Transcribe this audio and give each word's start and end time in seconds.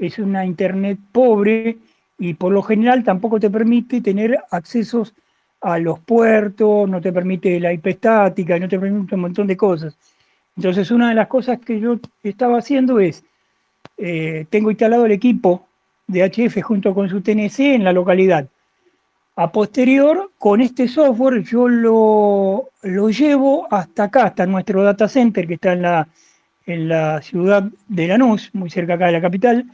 es 0.00 0.18
una 0.18 0.44
internet 0.46 0.98
pobre 1.12 1.76
y 2.18 2.34
por 2.34 2.52
lo 2.52 2.62
general 2.62 3.04
tampoco 3.04 3.38
te 3.38 3.50
permite 3.50 4.00
tener 4.00 4.38
accesos 4.50 5.14
a 5.60 5.78
los 5.78 6.00
puertos, 6.00 6.88
no 6.88 7.00
te 7.00 7.12
permite 7.12 7.60
la 7.60 7.72
IP 7.72 7.86
estática, 7.88 8.58
no 8.58 8.68
te 8.68 8.78
permite 8.78 9.14
un 9.14 9.20
montón 9.20 9.46
de 9.46 9.56
cosas. 9.56 9.96
Entonces 10.56 10.90
una 10.90 11.10
de 11.10 11.14
las 11.14 11.28
cosas 11.28 11.60
que 11.60 11.78
yo 11.78 11.98
estaba 12.22 12.58
haciendo 12.58 12.98
es, 12.98 13.22
eh, 13.98 14.46
tengo 14.48 14.70
instalado 14.70 15.04
el 15.04 15.12
equipo 15.12 15.66
de 16.06 16.24
HF 16.24 16.62
junto 16.62 16.94
con 16.94 17.08
su 17.08 17.20
TNC 17.20 17.74
en 17.74 17.84
la 17.84 17.92
localidad. 17.92 18.48
A 19.36 19.52
posterior, 19.52 20.30
con 20.38 20.60
este 20.60 20.88
software 20.88 21.42
yo 21.42 21.68
lo, 21.68 22.70
lo 22.82 23.10
llevo 23.10 23.66
hasta 23.70 24.04
acá, 24.04 24.24
hasta 24.24 24.46
nuestro 24.46 24.82
data 24.82 25.08
center 25.08 25.46
que 25.46 25.54
está 25.54 25.74
en 25.74 25.82
la, 25.82 26.08
en 26.66 26.88
la 26.88 27.22
ciudad 27.22 27.64
de 27.88 28.08
Lanús, 28.08 28.50
muy 28.54 28.70
cerca 28.70 28.94
acá 28.94 29.06
de 29.06 29.12
la 29.12 29.20
capital, 29.20 29.66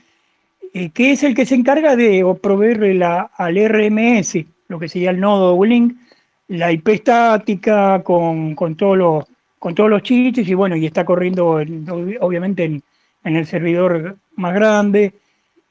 eh, 0.78 0.90
que 0.90 1.12
es 1.12 1.22
el 1.22 1.34
que 1.34 1.46
se 1.46 1.54
encarga 1.54 1.96
de 1.96 2.22
proveerle 2.42 2.92
la, 2.92 3.30
al 3.34 3.56
RMS, 3.56 4.44
lo 4.68 4.78
que 4.78 4.90
sería 4.90 5.08
el 5.10 5.18
nodo 5.18 5.54
WLink, 5.54 5.96
la 6.48 6.70
IP 6.70 6.88
estática 6.88 8.02
con, 8.02 8.54
con, 8.54 8.76
todos 8.76 8.98
los, 8.98 9.24
con 9.58 9.74
todos 9.74 9.88
los 9.88 10.02
chistes 10.02 10.46
y 10.46 10.52
bueno, 10.52 10.76
y 10.76 10.84
está 10.84 11.02
corriendo 11.02 11.62
obviamente 12.20 12.64
en, 12.64 12.82
en, 13.24 13.36
el 13.36 13.46
servidor 13.46 14.18
más 14.34 14.52
grande. 14.52 15.14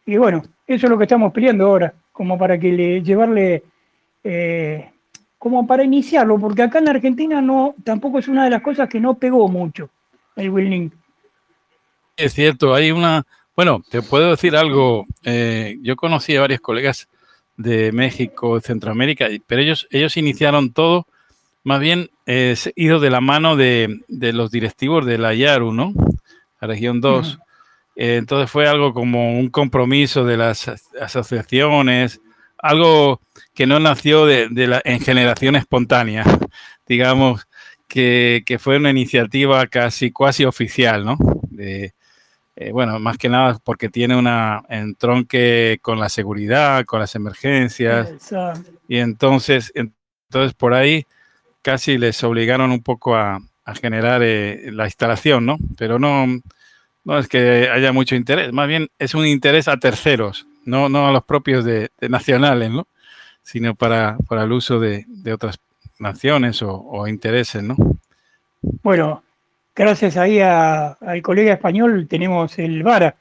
Y 0.08 0.18
bueno, 0.18 0.42
eso 0.66 0.88
es 0.88 0.90
lo 0.90 0.98
que 0.98 1.04
estamos 1.04 1.32
peleando 1.32 1.68
ahora, 1.68 1.94
como 2.12 2.36
para 2.40 2.58
que 2.58 2.72
le, 2.72 3.04
llevarle, 3.04 3.62
eh, 4.24 4.90
como 5.38 5.68
para 5.68 5.84
iniciarlo, 5.84 6.40
porque 6.40 6.64
acá 6.64 6.80
en 6.80 6.90
Argentina 6.90 7.44
no, 7.44 7.76
tampoco 7.84 8.18
es 8.18 8.28
una 8.28 8.46
de 8.46 8.50
las 8.50 8.64
cosas 8.64 8.90
que 8.90 9.00
no 9.00 9.14
pegó 9.20 9.48
mucho 9.50 9.88
el 10.36 10.50
WLink. 10.50 10.94
Es 12.18 12.34
cierto, 12.34 12.74
hay 12.74 12.90
una, 12.90 13.24
bueno, 13.56 13.82
te 13.90 14.02
puedo 14.02 14.32
decir 14.32 14.56
algo, 14.56 15.08
eh, 15.24 15.78
yo 15.82 15.96
conocí 15.96 16.36
a 16.36 16.42
varios 16.42 16.60
colegas 16.60 17.08
de 17.56 17.94
México, 17.94 18.60
Centroamérica, 18.60 19.28
pero 19.48 19.62
ellos, 19.62 19.88
ellos 19.92 20.18
iniciaron 20.18 20.74
todo, 20.74 21.08
más 21.64 21.80
bien 21.80 22.10
eh, 22.26 22.56
ido 22.76 23.00
de 23.00 23.10
la 23.10 23.22
mano 23.22 23.56
de, 23.56 24.02
los 24.10 24.52
directivos 24.52 25.06
de 25.06 25.18
la 25.18 25.34
IARU, 25.34 25.74
¿no? 25.74 25.94
La 26.60 26.68
región 26.68 27.00
2. 27.00 27.40
Eh, 27.96 28.18
entonces 28.18 28.52
fue 28.52 28.68
algo 28.68 28.94
como 28.94 29.40
un 29.40 29.50
compromiso 29.50 30.26
de 30.26 30.36
las 30.36 30.70
asociaciones, 31.00 32.20
algo 32.58 33.22
que 33.54 33.68
no 33.68 33.80
nació 33.80 34.26
de, 34.26 34.50
la, 34.68 34.82
en 34.84 35.00
generación 35.00 35.56
espontánea, 35.56 36.26
digamos, 36.88 37.48
que, 37.88 38.44
que, 38.46 38.60
fue 38.60 38.78
una 38.78 38.90
iniciativa 38.90 39.66
casi 39.68 40.12
cuasi 40.12 40.44
oficial, 40.44 41.06
¿no? 41.06 41.18
De, 41.50 41.94
eh, 42.58 42.72
bueno, 42.72 43.00
más 43.00 43.18
que 43.18 43.28
nada 43.28 43.60
porque 43.64 43.90
tiene 43.90 44.16
una 44.16 44.64
entronque 44.70 45.80
con 45.82 46.00
la 46.00 46.08
seguridad, 46.08 46.86
con 46.86 47.02
las 47.02 47.16
emergencias. 47.16 48.14
Y 48.88 48.98
entonces, 48.98 49.74
entonces 49.76 50.54
por 50.54 50.74
ahí 50.74 51.06
casi 51.62 51.98
les 51.98 52.24
obligaron 52.24 52.72
un 52.72 52.82
poco 52.82 53.16
a, 53.16 53.42
generar 53.82 54.22
eh, 54.24 54.70
la 54.72 54.86
instalación, 54.86 55.48
¿no? 55.48 55.58
Pero 55.76 55.98
no, 55.98 56.28
no 57.04 57.18
es 57.18 57.28
que 57.28 57.68
haya 57.68 57.92
mucho 57.92 58.16
interés, 58.16 58.54
más 58.54 58.68
bien 58.68 58.90
es 59.00 59.16
un 59.16 59.26
interés 59.26 59.68
a 59.68 59.78
terceros, 59.78 60.46
no, 60.66 60.88
no 60.88 61.08
a 61.08 61.12
los 61.12 61.24
propios 61.24 61.66
de, 61.66 61.90
nacionales, 62.08 62.70
¿no? 62.70 62.88
Sino 63.42 63.74
para, 63.74 64.18
para 64.30 64.44
el 64.44 64.52
uso 64.52 64.80
de, 64.80 65.08
otras 65.34 65.58
naciones 65.98 66.62
o, 66.62 66.76
o 66.76 67.08
intereses, 67.08 67.64
¿no? 67.64 67.76
Bueno, 68.84 69.24
gracias 69.76 70.18
ahí 70.18 70.40
al 70.40 71.22
colega 71.22 71.54
español 71.54 72.08
tenemos 72.08 72.58
el 72.58 72.82
VARA, 72.82 73.16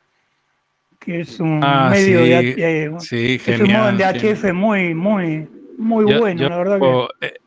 que 1.01 1.21
es 1.21 1.41
un 1.41 1.61
ah, 1.63 1.91
medio 1.91 2.21
de, 2.23 2.91
HF 2.91 4.53
muy, 4.55 4.95
muy, 4.95 5.49
muy 5.77 6.05
bueno, 6.05 6.49
la 6.49 6.57
verdad. 6.57 6.79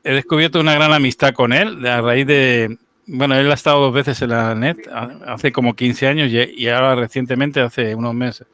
He 0.04 0.14
descubierto 0.14 0.60
una 0.60 0.76
gran 0.76 0.92
amistad 0.94 1.34
con 1.34 1.54
él 1.54 1.86
a 1.88 2.02
raíz 2.02 2.28
de, 2.28 2.78
bueno, 3.08 3.36
él 3.36 3.50
ha 3.50 3.54
estado 3.54 3.82
dos 3.82 3.94
veces 3.94 4.22
en 4.22 4.30
la 4.30 4.54
net, 4.54 4.78
hace 5.26 5.52
como 5.52 5.76
15 5.76 6.08
años 6.08 6.32
y, 6.32 6.68
ahora 6.68 6.96
recientemente, 6.96 7.62
hace 7.62 7.96
unos 7.96 8.14
meses. 8.14 8.46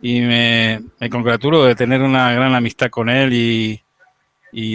Y 0.00 0.20
me, 0.20 0.80
congratulo 1.10 1.64
de 1.64 1.74
tener 1.74 2.02
una 2.02 2.32
gran 2.32 2.54
amistad 2.54 2.90
con 2.90 3.08
él 3.08 3.32
y, 3.32 3.80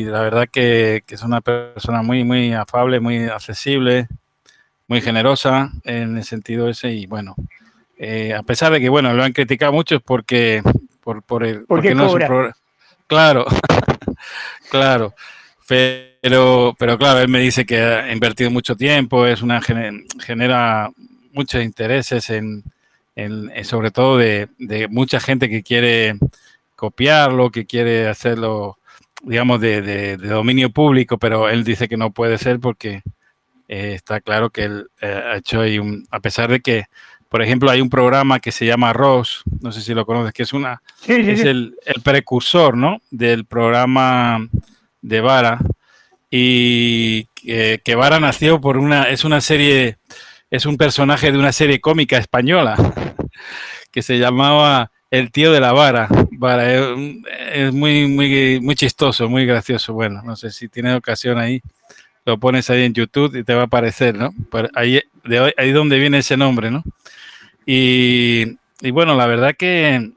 la 0.06 0.22
verdad 0.22 0.50
que, 0.52 1.04
que, 1.06 1.16
es 1.16 1.24
una 1.24 1.42
persona 1.42 2.02
muy, 2.02 2.24
muy 2.24 2.54
afable, 2.54 3.00
muy 3.00 3.24
accesible 3.26 4.08
muy 4.88 5.02
generosa 5.02 5.72
en 5.84 6.18
el 6.18 6.24
sentido 6.24 6.70
ese 6.70 6.92
y 6.92 7.06
bueno, 7.06 7.36
eh, 7.98 8.34
a 8.34 8.44
pesar 8.44 8.72
de 8.72 8.80
que 8.80 8.90
bueno, 8.90 9.14
lo 9.14 9.24
han 9.24 9.34
criticado 9.34 9.72
mucho 9.72 9.96
es 9.96 10.02
porque 10.02 10.62
por, 11.02 11.24
por 11.24 11.44
el, 11.44 11.66
porque, 11.66 11.96
no 11.96 12.18
es 12.18 12.56
Claro, 13.08 13.46
claro. 14.70 15.14
Pero, 15.68 16.76
pero 16.78 16.98
claro, 16.98 17.20
él 17.20 17.30
me 17.30 17.40
dice 17.40 17.66
que 17.66 17.82
ha 17.82 18.12
invertido 18.12 18.52
mucho 18.52 18.76
tiempo, 18.76 19.26
es 19.26 19.42
una 19.42 19.62
genera 19.62 20.92
muchos 21.32 21.64
intereses 21.64 22.30
en, 22.30 22.64
en 23.16 23.66
sobre 23.66 23.92
todo 23.92 24.18
de, 24.18 24.50
de, 24.58 24.88
mucha 24.88 25.20
gente 25.20 25.50
que 25.50 25.64
quiere 25.64 26.16
copiarlo, 26.76 27.50
que 27.50 27.66
quiere 27.66 28.08
hacerlo, 28.08 28.78
digamos, 29.24 29.62
de, 29.62 29.82
de, 29.82 30.18
dominio 30.18 30.70
público, 30.70 31.18
pero 31.18 31.50
él 31.50 31.64
dice 31.64 31.88
que 31.88 31.98
no 31.98 32.12
puede 32.12 32.38
ser 32.38 32.60
porque 32.60 33.04
eh, 33.74 33.96
está 33.96 34.22
claro 34.22 34.52
que 34.52 34.66
él 34.66 34.88
eh, 35.02 35.08
ha 35.08 35.38
hecho 35.38 35.62
ahí 35.62 35.80
un, 35.80 36.06
a 36.12 36.20
pesar 36.20 36.48
de 36.52 36.60
que, 36.60 36.86
por 37.28 37.42
ejemplo, 37.42 37.72
hay 37.72 37.82
un 37.82 37.90
programa 37.90 38.40
que 38.40 38.52
se 38.52 38.68
llama 38.68 38.94
ROS, 38.94 39.42
no 39.62 39.72
sé 39.72 39.82
si 39.82 39.96
lo 39.96 40.06
conoces, 40.06 40.32
que 40.32 40.44
es 40.44 40.54
una, 40.54 40.84
es 41.08 41.42
El, 41.42 41.76
precursor, 42.04 42.78
¿no? 42.78 43.02
Del 43.10 43.46
programa 43.46 44.48
de 45.02 45.22
Vara 45.22 45.58
y 46.30 47.24
que, 47.34 47.96
Vara 47.96 48.20
nació 48.20 48.62
por 48.62 48.78
una, 48.78 49.06
es 49.06 49.24
una 49.24 49.42
serie, 49.42 49.98
es 50.52 50.68
un 50.68 50.78
personaje 50.78 51.32
de 51.32 51.40
una 51.40 51.52
serie 51.52 51.82
cómica 51.82 52.20
española 52.20 52.76
que 53.92 54.04
se 54.04 54.20
llamaba 54.20 54.92
El 55.10 55.32
tío 55.32 55.52
de 55.52 55.60
la 55.60 55.72
vara. 55.72 56.10
Vara 56.30 56.72
es, 56.72 56.82
es 57.54 57.74
muy, 57.74 58.08
muy, 58.08 58.60
muy 58.62 58.76
chistoso, 58.76 59.28
muy 59.30 59.48
gracioso. 59.48 59.94
Bueno, 59.94 60.22
no 60.24 60.36
sé 60.36 60.52
si 60.52 60.70
tiene 60.70 60.94
ocasión 60.94 61.40
ahí 61.40 61.60
lo 62.26 62.38
pones 62.38 62.70
ahí 62.70 62.84
en 62.84 62.94
YouTube 62.94 63.36
y 63.36 63.44
te 63.44 63.54
va 63.54 63.62
a 63.62 63.66
aparecer, 63.66 64.16
¿no? 64.16 64.34
ahí, 64.76 65.02
de 65.24 65.54
ahí 65.58 65.72
donde 65.72 66.00
viene 66.00 66.20
ese 66.20 66.38
nombre, 66.38 66.72
¿no? 66.72 66.84
Y, 67.66 68.58
bueno, 68.92 69.16
la 69.16 69.28
verdad 69.28 69.56
que, 69.58 70.12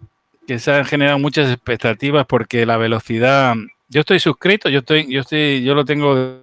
se 0.59 0.73
han 0.73 0.85
generado 0.85 1.19
muchas 1.19 1.51
expectativas 1.51 2.27
porque 2.27 2.67
la 2.67 2.77
velocidad, 2.77 3.55
yo 3.89 4.01
estoy 4.01 4.21
suscrito, 4.21 4.69
yo 4.69 4.81
estoy, 4.81 5.13
yo 5.13 5.21
estoy, 5.21 5.63
yo 5.65 5.75
lo 5.75 5.85
tengo 5.85 6.43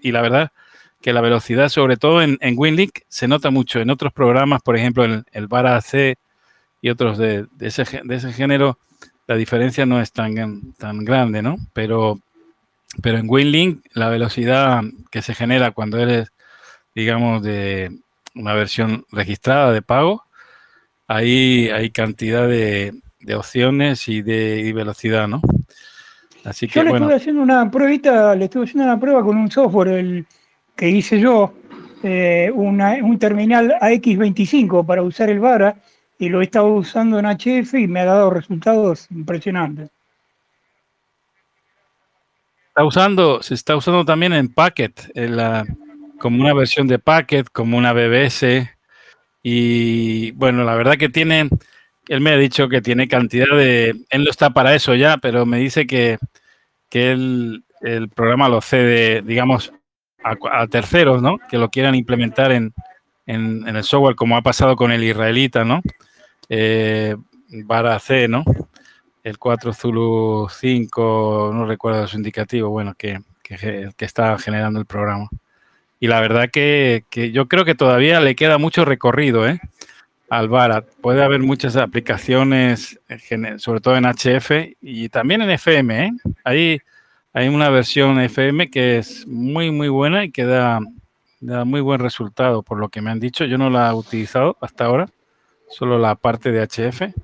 y 0.00 0.12
la 0.12 0.22
verdad 0.22 0.52
que 1.00 1.12
la 1.12 1.20
velocidad, 1.20 1.68
sobre 1.68 1.96
todo 1.96 2.22
en, 2.22 2.38
en 2.40 2.54
WinLink, 2.56 3.00
se 3.08 3.26
nota 3.26 3.50
mucho. 3.50 3.80
En 3.80 3.90
otros 3.90 4.12
programas, 4.12 4.62
por 4.62 4.76
ejemplo, 4.76 5.04
el, 5.04 5.24
el 5.32 5.48
VAR 5.48 5.82
y 6.80 6.90
otros 6.90 7.18
de, 7.18 7.46
ese, 7.60 7.84
de 8.04 8.14
ese 8.14 8.32
género, 8.32 8.78
la 9.26 9.36
diferencia 9.36 9.86
no 9.86 10.00
es 10.00 10.12
tan, 10.12 10.72
tan 10.74 11.04
grande, 11.04 11.42
¿no? 11.42 11.56
Pero 11.72 12.20
pero 13.00 13.18
en 13.18 13.28
WinLink, 13.28 13.86
la 13.94 14.08
velocidad 14.08 14.82
que 15.10 15.22
se 15.22 15.34
genera 15.34 15.70
cuando 15.70 15.98
eres, 15.98 16.32
digamos, 16.94 17.42
de 17.42 17.90
una 18.34 18.54
versión 18.54 19.06
registrada 19.10 19.72
de 19.72 19.82
pago, 19.82 20.24
ahí 21.06 21.70
hay 21.70 21.90
cantidad 21.90 22.46
de, 22.46 22.92
opciones 23.36 24.08
y 24.08 24.20
de 24.20 24.72
velocidad, 24.74 25.28
¿no? 25.28 25.40
Así 26.44 26.66
que, 26.66 26.80
yo 26.80 26.84
le 26.84 26.90
estuve 26.90 27.14
haciendo 27.14 27.42
una 27.42 27.70
pruebita, 27.70 28.34
le 28.34 28.46
estuve 28.46 28.64
haciendo 28.64 28.84
una 28.84 28.98
prueba 28.98 29.22
con 29.22 29.36
un 29.36 29.50
software 29.50 29.88
el, 29.88 30.26
que 30.76 30.88
hice 30.88 31.20
yo, 31.20 31.54
eh, 32.02 32.50
un 32.52 33.18
terminal 33.18 33.76
AX25 33.80 34.84
para 34.84 35.02
usar 35.02 35.30
el 35.30 35.38
VARA 35.38 35.76
y 36.18 36.28
lo 36.28 36.40
he 36.40 36.44
estado 36.44 36.66
usando 36.74 37.20
en 37.20 37.26
HF 37.26 37.74
y 37.74 37.86
me 37.86 38.00
ha 38.00 38.06
dado 38.06 38.30
resultados 38.30 39.06
impresionantes 39.12 39.90
está 42.72 42.84
usando, 42.86 43.42
se 43.42 43.52
está 43.52 43.76
usando 43.76 44.02
también 44.02 44.32
en 44.32 44.48
Packet, 44.48 45.12
como 46.18 46.40
una 46.40 46.54
versión 46.54 46.88
de 46.88 46.98
Packet, 46.98 47.50
como 47.50 47.76
una 47.76 47.92
BBS. 47.92 48.66
Y 49.42 50.30
bueno, 50.32 50.64
la 50.64 50.74
verdad 50.74 50.96
que 50.96 51.10
tiene, 51.10 51.50
él 52.08 52.20
me 52.22 52.30
ha 52.30 52.38
dicho 52.38 52.70
que 52.70 52.80
tiene 52.80 53.08
cantidad 53.08 53.54
de, 53.54 53.94
él 54.08 54.24
no 54.24 54.30
está 54.30 54.54
para 54.54 54.74
eso 54.74 54.94
ya, 54.94 55.18
pero 55.18 55.44
me 55.44 55.58
dice 55.58 55.86
que, 55.86 56.16
que 56.88 57.12
él, 57.12 57.64
el 57.82 58.08
programa 58.08 58.48
lo 58.48 58.62
cede, 58.62 59.20
digamos, 59.20 59.70
a, 60.24 60.66
terceros, 60.66 61.20
¿no? 61.20 61.36
Que 61.50 61.58
lo 61.58 61.68
quieran 61.68 61.94
implementar 61.94 62.52
en, 62.52 62.72
en, 63.26 63.68
el 63.68 63.84
software, 63.84 64.16
como 64.16 64.38
ha 64.38 64.42
pasado 64.42 64.76
con 64.76 64.92
el 64.92 65.04
israelita, 65.04 65.62
¿no? 65.62 65.82
Eh, 66.48 67.16
C, 68.00 68.28
¿no? 68.28 68.44
El 69.22 69.38
4 69.38 69.72
Zulu 69.72 70.48
5, 70.50 71.50
no 71.54 71.66
recuerdo 71.66 72.06
su 72.06 72.16
indicativo, 72.16 72.70
bueno, 72.70 72.94
que, 72.96 73.20
que, 73.42 74.04
está 74.04 74.36
generando 74.38 74.80
el 74.80 74.86
programa. 74.86 75.28
Y 76.00 76.08
la 76.08 76.20
verdad 76.20 76.50
que, 76.50 77.04
yo 77.32 77.46
creo 77.46 77.64
que 77.64 77.74
todavía 77.74 78.20
le 78.20 78.34
queda 78.34 78.58
mucho 78.58 78.84
recorrido, 78.84 79.48
¿eh? 79.48 79.60
al 80.28 80.48
VARAT. 80.48 80.86
Puede 81.00 81.22
haber 81.22 81.40
muchas 81.40 81.76
aplicaciones, 81.76 82.98
sobre 83.58 83.80
todo 83.80 83.96
en 83.96 84.06
HF 84.06 84.76
y 84.80 85.08
también 85.10 85.42
en 85.42 85.50
FM. 85.50 86.06
¿eh? 86.06 86.12
Hay, 86.42 86.80
hay 87.32 87.48
una 87.48 87.68
versión 87.68 88.18
FM 88.18 88.70
que 88.70 88.98
es 88.98 89.26
muy, 89.26 89.70
muy 89.70 89.88
buena 89.88 90.24
y 90.24 90.32
que 90.32 90.44
da, 90.44 90.80
da 91.40 91.64
muy 91.64 91.82
buen 91.82 92.00
resultado, 92.00 92.62
por 92.62 92.78
lo 92.78 92.88
que 92.88 93.02
me 93.02 93.10
han 93.10 93.20
dicho. 93.20 93.44
Yo 93.44 93.58
no 93.58 93.70
la 93.70 93.90
he 93.90 93.94
utilizado 93.94 94.56
hasta 94.60 94.86
ahora, 94.86 95.08
solo 95.68 95.98
la 95.98 96.14
parte 96.14 96.50
de 96.50 96.66
HF. 96.66 97.14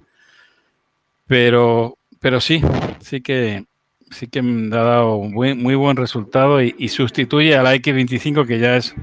Pero, 1.29 1.97
pero 2.21 2.41
sí, 2.41 2.61
sí 3.01 3.21
que, 3.21 3.67
sí 4.11 4.27
que 4.27 4.43
me 4.43 4.75
ha 4.75 4.83
dado 4.83 5.19
muy, 5.21 5.55
muy 5.55 5.77
buen 5.77 5.97
resultado 5.97 6.61
y, 6.63 6.75
y 6.79 6.89
sustituye 6.89 7.55
a 7.57 7.63
la 7.63 7.77
X25, 7.77 8.47
que 8.47 8.59
ya 8.59 8.77
es 8.77 8.95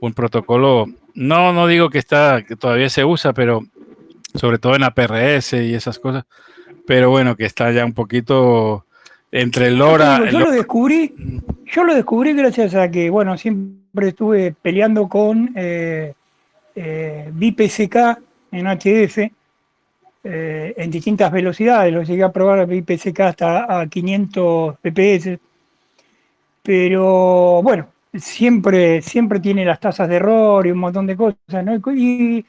un 0.00 0.12
protocolo 0.12 0.86
no, 1.14 1.52
no 1.52 1.66
digo 1.66 1.90
que 1.90 1.98
está, 1.98 2.42
que 2.46 2.56
todavía 2.56 2.88
se 2.88 3.04
usa, 3.04 3.32
pero 3.32 3.62
sobre 4.34 4.58
todo 4.58 4.76
en 4.76 4.84
APRS 4.84 5.54
y 5.54 5.74
esas 5.74 5.98
cosas. 5.98 6.24
Pero 6.86 7.10
bueno, 7.10 7.36
que 7.36 7.44
está 7.44 7.70
ya 7.72 7.84
un 7.84 7.92
poquito 7.92 8.86
entre 9.30 9.68
el 9.68 9.76
LoRa. 9.76 10.30
Yo, 10.30 10.40
lo 10.40 10.50
descubrí, 10.50 11.14
yo 11.66 11.84
lo 11.84 11.94
descubrí 11.94 12.32
gracias 12.32 12.74
a 12.74 12.90
que, 12.90 13.10
bueno, 13.10 13.36
siempre 13.36 14.08
estuve 14.08 14.54
peleando 14.60 15.08
con 15.08 15.52
eh, 15.56 16.14
eh 16.74 17.30
BPCK 17.32 18.18
en 18.52 18.66
HF 18.66 19.32
eh, 20.24 20.74
en 20.76 20.90
distintas 20.90 21.32
velocidades. 21.32 21.92
Lo 21.92 22.02
llegué 22.02 22.22
a 22.22 22.32
probar 22.32 22.66
BPCK 22.66 23.20
hasta 23.20 23.80
a 23.80 23.86
500 23.86 24.76
pps. 24.80 25.38
Pero 26.62 27.62
bueno, 27.62 27.88
siempre, 28.14 29.02
siempre 29.02 29.40
tiene 29.40 29.64
las 29.64 29.80
tasas 29.80 30.08
de 30.08 30.16
error 30.16 30.66
y 30.66 30.72
un 30.72 30.78
montón 30.78 31.06
de 31.06 31.16
cosas, 31.16 31.64
¿no? 31.64 31.74
Y 31.94 32.44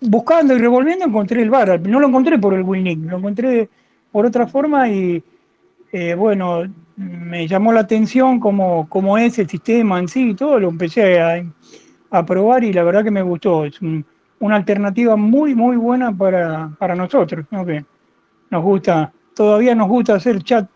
buscando 0.00 0.54
y 0.54 0.58
revolviendo 0.58 1.04
encontré 1.04 1.42
el 1.42 1.50
bar, 1.50 1.80
no 1.80 2.00
lo 2.00 2.08
encontré 2.08 2.38
por 2.38 2.54
el 2.54 2.62
WinNIC, 2.62 2.98
lo 3.10 3.18
encontré 3.18 3.68
por 4.10 4.26
otra 4.26 4.46
forma 4.46 4.88
y 4.88 5.22
eh, 5.92 6.14
bueno, 6.14 6.62
me 6.96 7.46
llamó 7.46 7.72
la 7.72 7.80
atención 7.80 8.40
cómo, 8.40 8.88
cómo, 8.88 9.18
es 9.18 9.38
el 9.38 9.48
sistema 9.48 9.98
en 9.98 10.08
sí 10.08 10.30
y 10.30 10.34
todo, 10.34 10.58
lo 10.58 10.68
empecé 10.68 11.20
a, 11.20 11.44
a 12.10 12.26
probar 12.26 12.64
y 12.64 12.72
la 12.72 12.82
verdad 12.82 13.04
que 13.04 13.10
me 13.10 13.22
gustó, 13.22 13.64
es 13.64 13.78
una 14.40 14.56
alternativa 14.56 15.16
muy, 15.16 15.54
muy 15.54 15.76
buena 15.76 16.12
para, 16.12 16.70
para 16.78 16.94
nosotros, 16.94 17.46
¿no? 17.50 17.64
que 17.64 17.84
nos 18.50 18.62
gusta, 18.62 19.12
todavía 19.34 19.74
nos 19.74 19.88
gusta 19.88 20.14
hacer 20.14 20.42
chat 20.42 20.68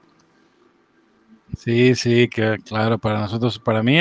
Sí, 1.56 1.94
sí, 1.94 2.28
que 2.28 2.58
claro, 2.64 2.99
para 2.99 3.20
nosotros, 3.20 3.58
para 3.58 3.82
mí 3.82 3.99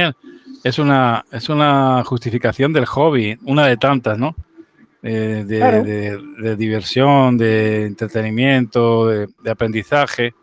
es 0.63 0.79
una, 0.79 1.25
es 1.31 1.49
una 1.49 2.03
justificación 2.03 2.73
del 2.73 2.85
hobby, 2.85 3.37
una 3.43 3.67
de 3.67 3.77
tantas, 3.77 4.17
¿no? 4.17 4.35
Eh, 5.03 5.43
de, 5.45 6.55
diversión, 6.55 7.37
de 7.37 7.85
entretenimiento, 7.85 9.07
de, 9.07 9.51
aprendizaje, 9.51 10.33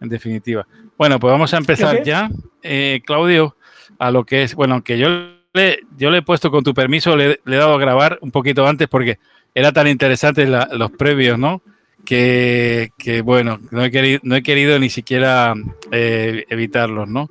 en 0.00 0.08
definitiva. 0.08 0.66
Bueno, 0.96 1.20
pues 1.20 1.30
vamos 1.30 1.52
a 1.52 1.58
empezar 1.58 2.02
ya, 2.02 2.30
eh, 2.62 3.02
Claudio, 3.04 3.56
a 3.98 4.10
lo 4.10 4.24
que 4.24 4.42
es, 4.42 4.54
bueno, 4.54 4.74
aunque 4.74 4.98
yo 4.98 5.08
le, 5.54 5.80
yo 5.96 6.10
le 6.10 6.18
he 6.18 6.22
puesto 6.22 6.50
con 6.50 6.62
tu 6.62 6.74
permiso, 6.74 7.16
le, 7.16 7.40
he 7.46 7.56
dado 7.56 7.74
a 7.74 7.78
grabar 7.78 8.18
un 8.20 8.30
poquito 8.30 8.66
antes 8.66 8.88
porque 8.88 9.18
era 9.54 9.72
tan 9.72 9.86
interesante 9.86 10.46
los 10.46 10.90
previos, 10.92 11.38
¿no? 11.38 11.62
que, 12.04 13.22
bueno, 13.24 13.60
no 13.70 13.84
he, 13.84 13.90
querido, 13.90 14.20
no 14.22 14.36
he 14.36 14.42
querido 14.42 14.78
ni 14.78 14.90
siquiera 14.90 15.54
eh, 15.90 16.44
evitarlos, 16.48 17.08
¿no? 17.08 17.30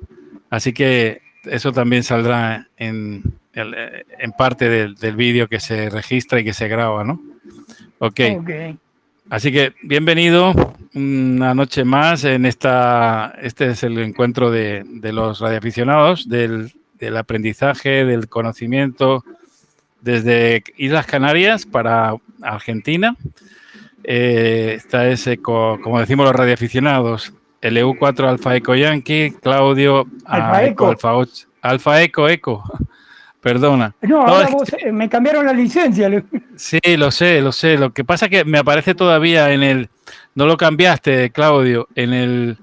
Así 0.50 0.72
que 0.72 1.22
eso 1.44 1.72
también 1.72 2.02
saldrá 2.02 2.68
en, 2.76 3.22
en 3.52 4.32
parte 4.32 4.68
del, 4.68 5.16
vídeo 5.16 5.48
que 5.48 5.60
se 5.60 5.90
registra 5.90 6.40
y 6.40 6.44
que 6.44 6.52
se 6.52 6.68
graba, 6.68 7.04
¿no? 7.04 7.20
Ok. 7.98 8.20
Así 9.30 9.52
que 9.52 9.72
bienvenido 9.82 10.52
una 10.94 11.54
noche 11.54 11.84
más 11.84 12.24
en 12.24 12.44
esta, 12.44 13.34
este 13.40 13.70
es 13.70 13.82
el 13.82 13.98
encuentro 13.98 14.50
de, 14.50 14.82
de 14.86 15.12
los 15.12 15.40
radioaficionados, 15.40 16.28
del, 16.28 16.72
del 17.04 17.16
aprendizaje, 17.16 18.04
del 18.04 18.28
conocimiento 18.28 19.24
desde 20.00 20.62
Islas 20.76 21.06
Canarias 21.06 21.66
para 21.66 22.16
Argentina. 22.42 23.16
Eh, 24.02 24.74
está 24.76 25.08
ese, 25.08 25.38
como 25.38 25.98
decimos 25.98 26.26
los 26.26 26.36
radioaficionados, 26.36 27.32
el 27.62 27.78
EU4 27.78 28.28
Alfa 28.28 28.54
Eco 28.54 28.74
Yankee, 28.74 29.34
Claudio 29.42 30.06
Alfa 30.26 30.64
Eco. 30.64 30.88
Alfa, 30.88 31.12
Alfa 31.62 32.02
Eco 32.02 32.28
Eco. 32.28 32.62
Perdona. 33.40 33.94
No, 34.00 34.22
ahora 34.22 34.48
eh, 34.78 34.90
me 34.90 35.06
cambiaron 35.08 35.44
la 35.44 35.52
licencia. 35.52 36.08
Sí, 36.56 36.78
lo 36.96 37.10
sé, 37.10 37.40
lo 37.40 37.50
sé. 37.50 37.76
Lo 37.76 37.92
que 37.92 38.04
pasa 38.04 38.26
es 38.26 38.30
que 38.30 38.44
me 38.44 38.58
aparece 38.58 38.94
todavía 38.94 39.52
en 39.52 39.62
el. 39.64 39.88
No 40.36 40.46
lo 40.46 40.56
cambiaste, 40.56 41.30
Claudio. 41.30 41.88
En 41.96 42.12
el. 42.12 42.58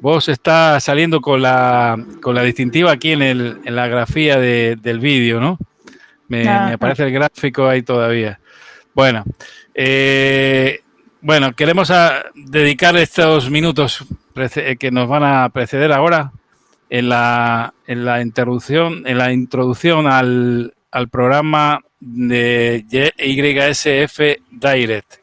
Vos 0.00 0.28
está 0.28 0.80
saliendo 0.80 1.20
con 1.20 1.42
la, 1.42 2.02
con 2.22 2.34
la 2.34 2.42
distintiva 2.42 2.92
aquí 2.92 3.12
en, 3.12 3.22
el, 3.22 3.60
en 3.64 3.76
la 3.76 3.86
grafía 3.86 4.38
del 4.38 5.00
vídeo, 5.00 5.40
¿no? 5.40 5.58
Me, 6.28 6.44
me, 6.44 6.72
aparece 6.72 7.04
el 7.04 7.12
gráfico 7.12 7.68
ahí 7.68 7.82
todavía. 7.82 8.40
Bueno, 8.94 9.24
eh, 9.74 10.80
bueno, 11.20 11.52
queremos 11.52 11.92
dedicar 12.34 12.96
estos 12.96 13.50
minutos 13.50 14.04
que 14.78 14.90
nos 14.90 15.08
van 15.08 15.22
a 15.24 15.48
preceder 15.50 15.92
ahora 15.92 16.32
en 16.88 17.08
la, 17.08 17.74
en 17.86 18.04
la 18.04 18.20
introducción, 18.22 19.06
en 19.06 19.18
la 19.18 19.32
introducción 19.32 20.06
al, 20.06 20.72
programa 21.10 21.80
de 22.00 22.84
YSF 22.88 24.42
Direct, 24.50 25.14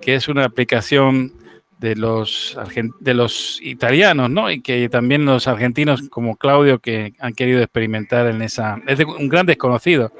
que 0.00 0.14
es 0.14 0.28
una 0.28 0.44
aplicación 0.44 1.32
de 1.78 1.96
los, 1.96 2.58
de 3.00 3.14
los 3.14 3.60
italianos, 3.62 4.30
¿no? 4.30 4.50
Y 4.50 4.60
que 4.60 4.88
también 4.88 5.24
los 5.24 5.46
argentinos 5.46 6.08
como 6.08 6.36
Claudio 6.36 6.78
que 6.78 7.12
han 7.18 7.34
querido 7.34 7.60
experimentar 7.60 8.26
en 8.26 8.42
esa... 8.42 8.80
Es 8.86 8.98
un 9.00 9.28
gran 9.28 9.46
desconocido. 9.46 10.12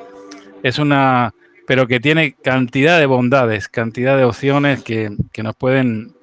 Es 0.62 0.78
una 0.78 1.32
pero 1.66 1.86
que 1.88 2.00
tiene 2.00 2.34
cantidad 2.34 2.98
de 2.98 3.06
bondades, 3.06 3.68
cantidad 3.68 4.16
de 4.16 4.24
opciones 4.24 4.82
que, 4.82 5.10
nos 5.42 5.56
pueden 5.56 6.14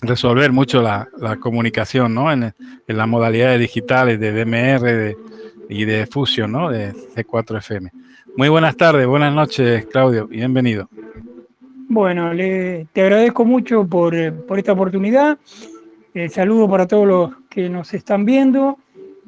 resolver 0.00 0.52
mucho 0.52 0.82
la, 0.82 1.08
comunicación, 1.38 2.14
¿no? 2.14 2.32
En, 2.32 2.54
las 2.86 3.08
modalidades 3.08 3.60
digitales 3.60 4.18
de 4.18 4.32
DMR 4.32 5.16
y 5.68 5.84
de 5.84 6.06
Fusion, 6.06 6.50
¿no? 6.50 6.70
De 6.70 6.92
C4FM. 6.92 7.90
Muy 8.36 8.48
buenas 8.48 8.76
tardes, 8.76 9.06
buenas 9.06 9.34
noches, 9.34 9.86
Claudio, 9.86 10.26
bienvenido. 10.26 10.88
Bueno, 11.88 12.34
le, 12.34 12.86
te 12.92 13.02
agradezco 13.02 13.44
mucho 13.44 13.86
por, 13.86 14.14
esta 14.14 14.72
oportunidad. 14.72 15.38
Saludo 16.30 16.68
para 16.68 16.86
todos 16.86 17.06
los 17.06 17.30
que 17.48 17.68
nos 17.68 17.94
están 17.94 18.24
viendo. 18.24 18.78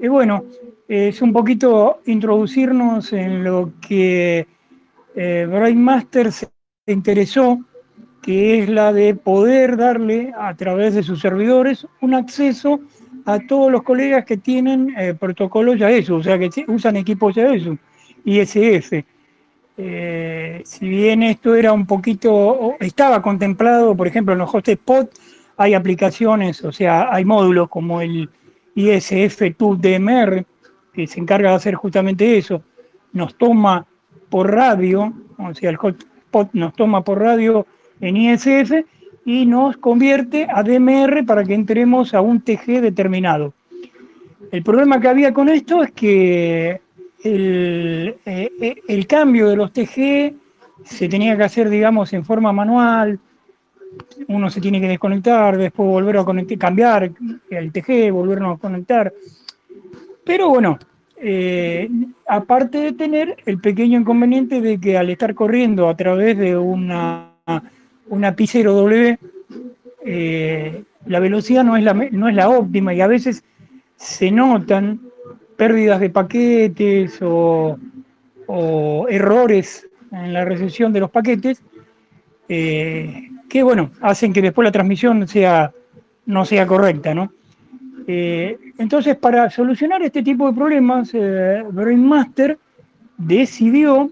Y 0.01 0.09
bueno, 0.09 0.45
es 0.89 1.23
un 1.23 1.33
poquito 1.33 2.01
introducirnos 2.07 3.13
en 3.13 3.45
lo 3.45 3.73
que 3.87 4.47
eh, 5.15 5.73
Master 5.75 6.33
se 6.33 6.49
interesó, 6.87 7.61
que 8.23 8.61
es 8.61 8.69
la 8.69 8.93
de 8.93 9.15
poder 9.15 9.77
darle 9.77 10.33
a 10.37 10.55
través 10.57 10.95
de 10.95 11.03
sus 11.03 11.21
servidores 11.21 11.87
un 12.01 12.15
acceso 12.15 12.81
a 13.25 13.39
todos 13.41 13.71
los 13.71 13.83
colegas 13.83 14.25
que 14.25 14.39
tienen 14.39 14.95
eh, 14.99 15.15
protocolos 15.15 15.79
ya 15.79 15.91
eso, 15.91 16.17
o 16.17 16.23
sea, 16.23 16.39
que 16.39 16.51
usan 16.67 16.97
equipos 16.97 17.35
ya 17.35 17.53
eso, 17.53 17.77
ISF. 18.25 19.05
Eh, 19.81 20.61
si 20.65 20.89
bien 20.89 21.23
esto 21.23 21.55
era 21.55 21.73
un 21.73 21.87
poquito, 21.87 22.75
estaba 22.81 23.23
contemplado, 23.23 23.97
por 23.97 24.09
ejemplo, 24.09 24.33
en 24.33 24.41
los 24.41 24.51
hotspot 24.51 25.09
hay 25.57 25.75
aplicaciones, 25.75 26.65
o 26.65 26.73
sea, 26.73 27.15
hay 27.15 27.25
módulos 27.25 27.69
como 27.69 28.01
el 28.01 28.29
ISF 28.75 29.41
DMR, 29.59 30.45
que 30.93 31.07
se 31.07 31.21
encarga 31.21 31.51
de 31.51 31.57
hacer 31.57 31.75
justamente 31.77 32.37
eso, 32.37 32.61
nos 33.13 33.37
toma 33.37 33.87
por 34.29 34.53
radio, 34.53 35.13
o 35.39 35.55
sea, 35.55 35.71
el 35.71 35.77
hotspot 35.77 36.51
nos 36.55 36.75
toma 36.75 37.05
por 37.05 37.21
radio 37.21 37.65
en 38.01 38.17
ISF 38.17 38.85
y 39.25 39.47
nos 39.47 39.77
convierte 39.77 40.49
a 40.53 40.65
DMR 40.65 41.25
para 41.25 41.45
que 41.45 41.55
entremos 41.55 42.15
a 42.15 42.21
un 42.21 42.41
TG 42.41 42.81
determinado. 42.81 43.55
El 44.51 44.65
problema 44.65 45.01
que 45.01 45.09
había 45.09 45.33
con 45.33 45.49
esto 45.49 45.85
es 45.85 45.93
que 45.93 46.81
el, 47.25 48.17
eh, 48.25 48.83
el 48.87 49.07
cambio 49.07 49.49
de 49.49 49.57
los 49.57 49.73
TG 49.73 50.35
se 50.85 51.09
tenía 51.09 51.37
que 51.37 51.45
hacer, 51.45 51.69
digamos, 51.69 52.13
en 52.13 52.25
forma 52.25 52.53
manual. 52.53 53.19
Uno 54.29 54.51
se 54.51 54.61
tiene 54.61 54.81
que 54.81 54.89
desconectar, 54.89 55.57
después 55.57 55.89
volver 55.89 56.19
a 56.19 56.25
conectar, 56.25 56.59
cambiar 56.59 57.11
el 57.51 57.73
TG, 57.73 58.13
volvernos 58.13 58.57
a 58.57 58.61
conectar. 58.61 59.13
Pero 60.25 60.51
bueno, 60.51 60.79
eh, 61.17 61.89
aparte 62.27 62.79
de 62.79 62.93
tener 62.93 63.37
el 63.47 63.61
pequeño 63.61 63.99
inconveniente 63.99 64.61
de 64.61 64.79
que 64.79 64.97
al 64.97 65.11
estar 65.11 65.35
corriendo 65.35 65.89
a 65.89 65.97
través 65.97 66.39
de 66.39 66.57
una, 66.57 67.33
una 68.09 68.37
P0W, 68.37 69.19
eh, 70.05 70.85
la 71.07 71.21
velocidad 71.21 71.65
no 71.65 71.77
es 71.77 71.83
la, 71.83 71.95
no 71.95 72.29
es 72.29 72.35
la 72.35 72.49
óptima 72.51 72.95
y 72.95 73.01
a 73.01 73.07
veces 73.07 73.43
se 73.97 74.31
notan 74.31 75.01
pérdidas 75.59 75.99
de 75.99 76.09
paquetes 76.09 77.19
o, 77.21 77.77
errores 79.11 79.87
en 80.11 80.33
la 80.33 80.45
recepción 80.47 80.91
de 80.93 81.01
los 81.01 81.11
paquetes 81.11 81.61
eh, 82.49 83.29
que 83.47 83.63
bueno, 83.63 83.91
hacen 84.01 84.33
que 84.33 84.41
después 84.41 84.65
la 84.65 84.73
transmisión 84.73 85.29
sea, 85.29 85.71
no 86.25 86.47
sea 86.47 86.67
correcta, 86.67 87.15
¿no? 87.15 87.31
Eh, 88.07 88.57
entonces, 88.79 89.17
para 89.17 89.51
solucionar 89.51 90.01
este 90.03 90.23
tipo 90.23 90.49
de 90.49 90.57
problemas, 90.57 91.11
eh, 91.13 91.63
Brainmaster 91.71 92.59
decidió 93.19 94.11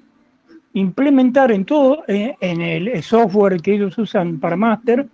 implementar 0.75 1.51
en 1.53 1.65
todo, 1.65 2.05
en 2.07 2.61
el 2.61 3.03
software 3.03 3.63
que 3.63 3.75
ellos 3.75 3.97
usan 3.97 4.39
para 4.39 4.57
Master, 4.57 5.07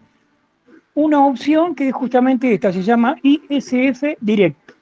una 0.94 1.24
opción 1.24 1.76
que 1.76 1.88
es 1.88 1.94
justamente 1.94 2.52
esta, 2.52 2.72
se 2.72 2.82
llama 2.82 3.16
ISF 3.22 4.02
Direct, 4.20 4.72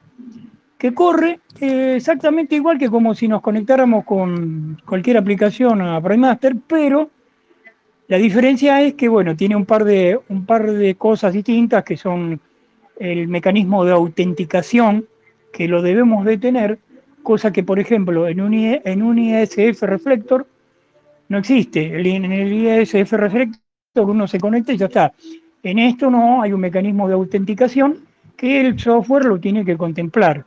que 0.81 0.95
corre 0.95 1.41
exactamente 1.61 2.55
igual 2.55 2.79
que 2.79 2.89
como 2.89 3.15
si 3.15 3.29
nos 3.29 3.43
conectáramos 3.43 4.03
con 4.07 4.81
cualquier 4.87 5.19
aplicación 5.19 5.83
a 5.83 6.01
Master, 6.01 6.57
pero 6.67 7.11
la 8.09 8.17
diferencia 8.17 8.81
es 8.81 8.95
que, 8.95 9.07
bueno, 9.07 9.37
tiene 9.37 9.57
un 9.57 9.67
par 9.67 9.85
de, 9.85 10.19
un 10.31 10.47
par 10.47 10.73
de 10.73 10.95
cosas 10.95 11.35
distintas 11.35 11.85
que 11.85 11.99
son 11.99 12.41
el 12.99 13.29
mecanismo 13.29 13.85
de 13.85 13.93
autenticación, 13.93 15.07
que 15.53 15.69
lo 15.69 15.83
debemos 15.83 16.25
de 16.25 16.39
tener, 16.39 16.79
cosa 17.23 17.53
que, 17.53 17.63
por 17.63 17.79
ejemplo, 17.79 18.27
en 18.27 18.41
un, 18.41 18.55
en 18.55 19.03
un 19.03 19.19
ISF 19.19 19.83
Reflector 19.83 20.47
no 21.29 21.37
existe. 21.37 22.01
En 22.01 22.33
el 22.33 22.53
ISF 22.55 23.13
Reflector 23.13 23.61
uno 24.09 24.27
se 24.27 24.41
conecta 24.41 24.73
y 24.73 24.79
ya 24.79 24.87
está. 24.87 25.13
En 25.63 25.79
esto 25.79 26.11
no, 26.11 26.41
hay 26.41 26.55
un 26.55 26.61
mecanismo 26.61 27.07
de 27.07 27.13
autenticación 27.13 27.99
que 28.35 28.63
el 28.63 28.81
software 28.81 29.27
lo 29.27 29.39
tiene 29.39 29.63
que 29.63 29.77
contemplar. 29.77 30.47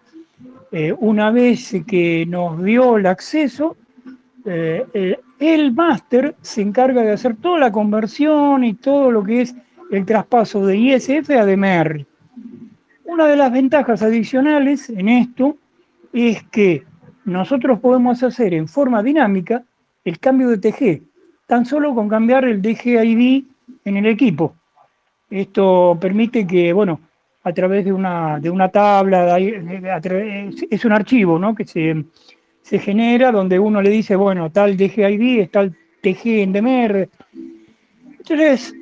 Eh, 0.76 0.92
una 0.92 1.30
vez 1.30 1.72
que 1.86 2.26
nos 2.26 2.64
dio 2.64 2.98
el 2.98 3.06
acceso, 3.06 3.78
eh, 4.44 5.20
el 5.40 5.72
máster 5.72 6.36
se 6.42 6.64
encarga 6.64 7.04
de 7.04 7.12
hacer 7.12 7.36
toda 7.36 7.60
la 7.60 7.72
conversión 7.72 8.64
y 8.64 8.74
todo 8.74 9.12
lo 9.12 9.24
que 9.24 9.42
es 9.42 9.56
el 9.92 10.04
traspaso 10.04 10.66
de 10.66 10.76
ISF 10.76 11.30
a 11.30 11.46
DMR. 11.46 12.08
Una 13.06 13.28
de 13.28 13.38
las 13.38 13.52
ventajas 13.52 14.02
adicionales 14.02 14.90
en 14.90 15.10
esto 15.10 15.58
es 16.12 16.42
que 16.46 16.84
nosotros 17.24 17.80
podemos 17.80 18.24
hacer 18.24 18.56
en 18.56 18.68
forma 18.68 19.04
dinámica 19.04 19.64
el 20.04 20.18
cambio 20.18 20.50
de 20.50 20.58
TG, 20.58 21.04
tan 21.46 21.68
solo 21.68 21.94
con 21.94 22.10
cambiar 22.10 22.46
el 22.46 22.64
DGID 22.64 23.44
en 23.86 23.98
el 23.98 24.08
equipo. 24.08 24.56
Esto 25.30 25.96
permite 26.02 26.48
que, 26.48 26.74
bueno, 26.74 27.00
a 27.44 27.54
través 27.54 27.86
de 27.86 27.92
una, 27.92 28.40
de 28.40 28.50
una 28.50 28.70
tabla, 28.70 29.38
es 29.38 30.86
un 30.86 30.92
archivo 30.92 31.38
¿no? 31.38 31.54
que 31.54 31.66
se, 31.66 32.06
se 32.62 32.80
genera 32.80 33.32
donde 33.32 33.60
uno 33.60 33.82
le 33.82 33.90
dice, 33.90 34.16
bueno, 34.16 34.50
tal 34.52 34.78
DGID 34.78 35.42
es 35.42 35.52
tal 35.52 35.76
TG 36.02 36.42
en 36.42 36.54
DMR. 36.54 37.10
Entonces, 38.18 38.74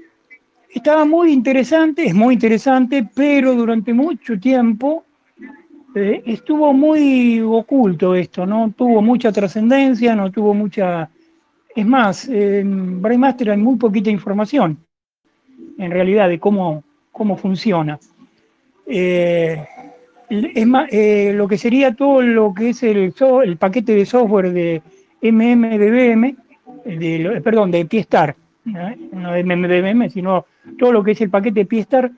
estaba 0.70 1.06
muy 1.06 1.34
interesante, 1.34 2.06
es 2.06 2.14
muy 2.14 2.36
interesante, 2.36 3.08
pero 3.14 3.56
durante 3.56 3.94
mucho 3.94 4.40
tiempo 4.40 5.06
eh, 5.96 6.22
estuvo 6.26 6.72
muy 6.72 7.42
oculto 7.42 8.16
esto, 8.16 8.46
no 8.46 8.72
tuvo 8.78 9.02
mucha 9.02 9.32
trascendencia, 9.32 10.16
no 10.16 10.32
tuvo 10.32 10.54
mucha... 10.54 11.10
Es 11.74 11.86
más, 11.86 12.28
en 12.28 13.02
Brainmaster 13.02 13.52
hay 13.52 13.58
muy 13.58 13.78
poquita 13.78 14.10
información, 14.10 14.78
en 15.78 15.92
realidad, 15.92 16.30
de 16.30 16.40
cómo, 16.40 16.84
cómo 17.12 17.38
funciona. 17.38 17.98
Eh, 18.86 19.66
es 20.30 20.68
más, 20.68 20.88
eh, 20.92 21.34
lo 21.36 21.48
que 21.48 21.58
sería 21.58 21.94
todo 21.94 22.22
lo 22.22 22.54
que 22.54 22.70
es 22.70 22.84
el, 22.84 23.14
el 23.44 23.58
paquete 23.58 23.96
de 23.96 24.06
software 24.06 24.52
de 24.52 24.82
MMDBM, 25.22 26.36
de, 26.86 27.42
perdón, 27.44 27.72
de 27.72 27.86
Piestar, 27.86 28.36
no 28.64 29.32
de 29.34 29.44
MMDBM, 29.44 30.10
sino 30.10 30.46
todo 30.80 30.92
lo 30.92 31.04
que 31.04 31.12
es 31.12 31.22
el 31.22 31.30
paquete 31.30 31.62
de 31.62 31.66
Piestar, 31.66 32.12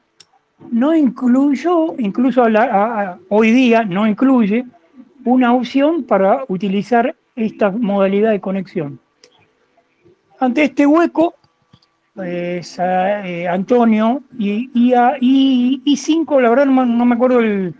no 0.72 0.96
incluyó, 0.96 1.96
incluso 1.98 2.44
hoy 3.30 3.52
día 3.52 3.84
no 3.84 4.08
incluye 4.08 4.66
una 5.26 5.54
opción 5.54 6.04
para 6.04 6.46
utilizar 6.48 7.16
esta 7.36 7.72
modalidad 7.72 8.32
de 8.32 8.40
conexión. 8.40 9.00
Ante 10.40 10.64
este 10.64 10.86
hueco, 10.86 11.36
pues, 12.14 12.78
eh, 12.80 13.48
Antonio 13.48 14.24
y, 14.38 14.70
y, 14.74 15.98
5 15.98 16.42
la 16.42 16.50
verdad 16.50 16.66
no 16.66 17.06
me 17.06 17.16
acuerdo 17.16 17.40
el, 17.40 17.74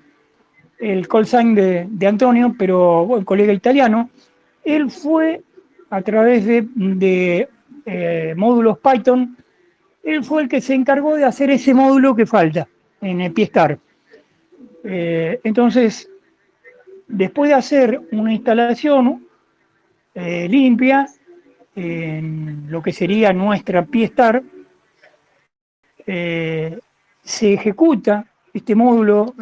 el 0.84 1.08
call 1.08 1.26
sign 1.26 1.56
de, 1.56 2.08
Antonio, 2.08 2.56
pero 2.58 3.06
bueno, 3.06 3.26
colega 3.26 3.54
italiano, 3.54 4.10
él 4.64 4.92
fue 4.92 5.42
a 5.90 6.02
través 6.02 6.46
de, 6.46 7.48
eh, 7.86 8.34
módulos 8.36 8.80
Python, 8.80 9.38
él 10.04 10.24
fue 10.24 10.44
el 10.44 10.50
que 10.50 10.60
se 10.62 10.74
encargó 10.74 11.16
de 11.16 11.24
hacer 11.24 11.50
ese 11.50 11.74
módulo 11.74 12.16
que 12.16 12.26
falta 12.26 12.68
en 13.02 13.22
el 13.22 13.32
Piestar. 13.32 13.80
Eh, 14.84 15.40
entonces, 15.44 16.10
después 17.08 17.50
de 17.50 17.56
hacer 17.56 18.02
una 18.12 18.34
instalación 18.34 19.26
eh, 20.16 20.48
limpia 20.50 21.08
en 21.76 22.66
lo 22.70 22.82
que 22.82 22.92
sería 22.92 23.34
nuestra 23.34 23.86
Piestar, 23.86 24.44
se 26.06 27.54
ejecuta 27.54 28.26
este 28.54 28.76
módulo 28.76 29.34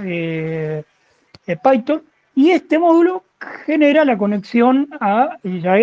Python 1.46 2.04
y 2.36 2.52
este 2.52 2.80
módulo 2.80 3.24
genera 3.66 4.06
la 4.06 4.18
conexión 4.18 4.88
a, 5.00 5.38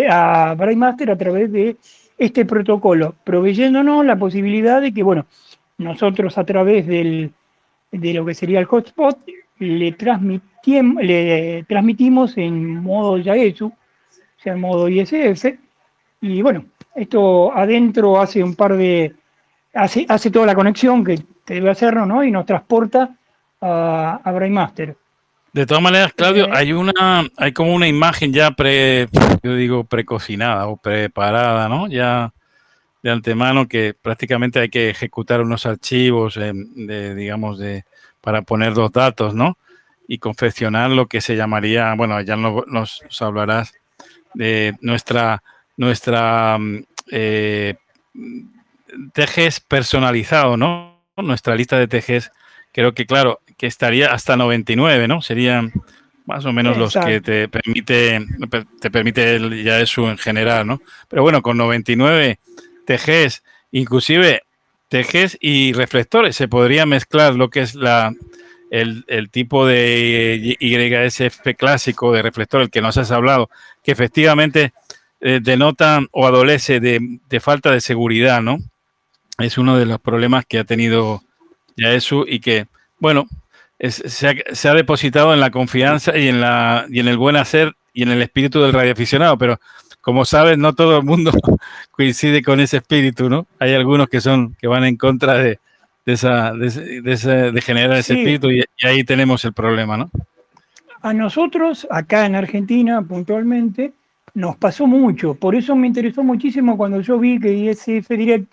a 0.09 0.55
Brainmaster 0.55 1.11
a 1.11 1.17
través 1.17 1.51
de 1.51 1.77
este 2.17 2.45
protocolo, 2.45 3.15
proveyéndonos 3.23 4.05
la 4.05 4.17
posibilidad 4.17 4.81
de 4.81 4.93
que, 4.93 5.03
bueno, 5.03 5.25
nosotros 5.77 6.37
a 6.37 6.43
través 6.43 6.85
del, 6.87 7.31
de 7.91 8.13
lo 8.13 8.25
que 8.25 8.33
sería 8.33 8.59
el 8.59 8.65
hotspot 8.65 9.17
le, 9.59 9.95
le 11.01 11.63
transmitimos 11.63 12.37
en 12.37 12.81
modo 12.81 13.17
Yaesu, 13.17 13.67
o 13.67 13.73
sea, 14.41 14.53
en 14.53 14.61
modo 14.61 14.89
ISS, 14.89 15.53
y 16.21 16.41
bueno, 16.41 16.65
esto 16.95 17.55
adentro 17.55 18.19
hace 18.19 18.43
un 18.43 18.55
par 18.55 18.75
de, 18.75 19.13
hace, 19.73 20.05
hace 20.09 20.31
toda 20.31 20.45
la 20.45 20.55
conexión 20.55 21.03
que, 21.03 21.19
debe 21.45 21.71
hacerlo, 21.71 22.05
¿no? 22.05 22.23
Y 22.23 22.29
nos 22.29 22.45
transporta 22.45 23.09
a, 23.59 24.21
a 24.23 24.31
Brainmaster. 24.31 24.95
De 25.51 25.65
todas 25.65 25.81
maneras, 25.81 26.13
Claudio, 26.13 26.45
eh, 26.45 26.51
hay 26.53 26.73
una, 26.73 27.27
hay 27.37 27.53
como 27.53 27.73
una 27.73 27.87
imagen 27.87 28.31
ya 28.31 28.51
pre, 28.51 29.07
yo 29.41 29.55
digo 29.55 29.83
precocinada 29.83 30.67
o 30.67 30.77
preparada, 30.77 31.67
¿no? 31.67 31.87
Ya 31.87 32.33
de 33.01 33.09
antemano 33.09 33.67
que 33.67 33.95
prácticamente 33.99 34.59
hay 34.59 34.69
que 34.69 34.91
ejecutar 34.91 35.41
unos 35.41 35.65
archivos 35.65 36.35
de, 36.35 37.15
digamos, 37.15 37.57
de, 37.57 37.85
para 38.21 38.43
poner 38.43 38.73
dos 38.73 38.91
datos, 38.91 39.33
¿no? 39.33 39.57
Y 40.07 40.19
confeccionar 40.19 40.91
lo 40.91 41.07
que 41.07 41.21
se 41.21 41.35
llamaría, 41.35 41.95
bueno, 41.95 42.21
ya 42.21 42.35
nos, 42.35 42.67
nos 42.67 43.21
hablarás 43.21 43.73
de 44.35 44.77
nuestra, 44.81 45.41
nuestra 45.79 46.57
mm, 46.59 46.83
eh, 47.09 47.75
TGs 49.13 49.61
personalizado, 49.61 50.57
¿no? 50.57 50.99
Nuestra 51.15 51.55
lista 51.55 51.79
de 51.79 51.87
TGs 51.87 52.31
creo 52.73 52.93
que 52.93 53.05
claro, 53.05 53.39
que 53.57 53.65
estaría 53.65 54.11
hasta 54.11 54.35
99, 54.35 55.07
¿no? 55.07 55.21
Serían 55.21 55.71
más 56.25 56.45
o 56.45 56.51
menos 56.53 56.77
los 56.77 56.93
que 56.93 57.21
te 57.21 57.47
permite, 57.47 58.19
te 58.79 58.91
permite 58.91 59.63
ya 59.63 59.79
eso 59.79 60.09
en 60.09 60.17
general, 60.17 60.67
¿no? 60.67 60.81
Pero 61.07 61.23
bueno, 61.23 61.41
con 61.41 61.57
99 61.57 62.39
TGs, 62.85 63.41
inclusive 63.71 64.43
TGs 64.89 65.37
y 65.39 65.71
reflectores, 65.73 66.35
se 66.35 66.49
podría 66.49 66.85
mezclar 66.85 67.35
lo 67.35 67.49
que 67.49 67.61
es 67.61 67.73
la, 67.73 68.13
el, 68.69 69.29
tipo 69.31 69.65
de 69.65 70.57
YSF 70.59 71.55
clásico 71.57 72.11
de 72.11 72.21
reflector, 72.21 72.61
el 72.61 72.69
que 72.69 72.81
nos 72.81 72.97
has 72.97 73.11
hablado, 73.11 73.49
que 73.83 73.91
efectivamente 73.91 74.73
eh, 75.21 75.39
denota 75.41 76.01
o 76.11 76.27
adolece 76.27 76.79
de, 76.79 77.19
de, 77.29 77.39
falta 77.39 77.71
de 77.71 77.81
seguridad, 77.81 78.41
¿no? 78.41 78.57
Es 79.37 79.57
uno 79.57 79.77
de 79.77 79.85
los 79.85 79.99
problemas 79.99 80.45
que 80.45 80.59
ha 80.59 80.63
tenido 80.63 81.21
ya 81.75 81.93
eso 81.93 82.25
y 82.27 82.39
que, 82.39 82.67
bueno, 82.99 83.27
se, 83.79 84.27
ha, 84.27 84.73
depositado 84.73 85.33
en 85.33 85.39
la 85.39 85.51
confianza 85.51 86.17
y 86.17 86.27
en, 86.27 86.41
la, 86.41 86.85
y 86.89 86.99
en 86.99 87.07
el 87.07 87.17
buen 87.17 87.37
hacer 87.37 87.73
y 87.93 88.03
en 88.03 88.09
el 88.09 88.21
espíritu 88.21 88.61
del 88.61 88.73
radioaficionado, 88.73 89.37
pero 89.37 89.59
como 90.01 90.25
sabes, 90.25 90.57
no 90.57 90.73
todo 90.73 90.97
el 90.97 91.03
mundo 91.03 91.31
coincide 91.91 92.43
con 92.43 92.59
ese 92.59 92.77
espíritu, 92.77 93.29
¿no? 93.29 93.47
Hay 93.59 93.73
algunos 93.73 94.09
que 94.09 94.21
son, 94.21 94.55
que 94.55 94.67
van 94.67 94.83
en 94.83 94.97
contra 94.97 95.35
de, 95.35 95.59
esa, 96.05 96.53
de, 96.53 97.61
generar 97.61 97.97
ese 97.97 98.13
espíritu 98.13 98.49
y, 98.51 98.63
ahí 98.83 99.03
tenemos 99.03 99.45
el 99.45 99.53
problema, 99.53 99.97
¿no? 99.97 100.09
A 101.01 101.13
nosotros, 101.13 101.87
acá 101.89 102.25
en 102.25 102.35
Argentina, 102.35 103.01
puntualmente, 103.01 103.93
nos 104.33 104.57
pasó 104.57 104.87
mucho. 104.87 105.35
Por 105.35 105.55
eso 105.55 105.75
me 105.75 105.87
interesó 105.87 106.23
muchísimo 106.23 106.77
cuando 106.77 107.01
yo 107.01 107.19
vi 107.19 107.39
que 107.39 107.53
ISF 107.53 108.07
Direct 108.09 108.51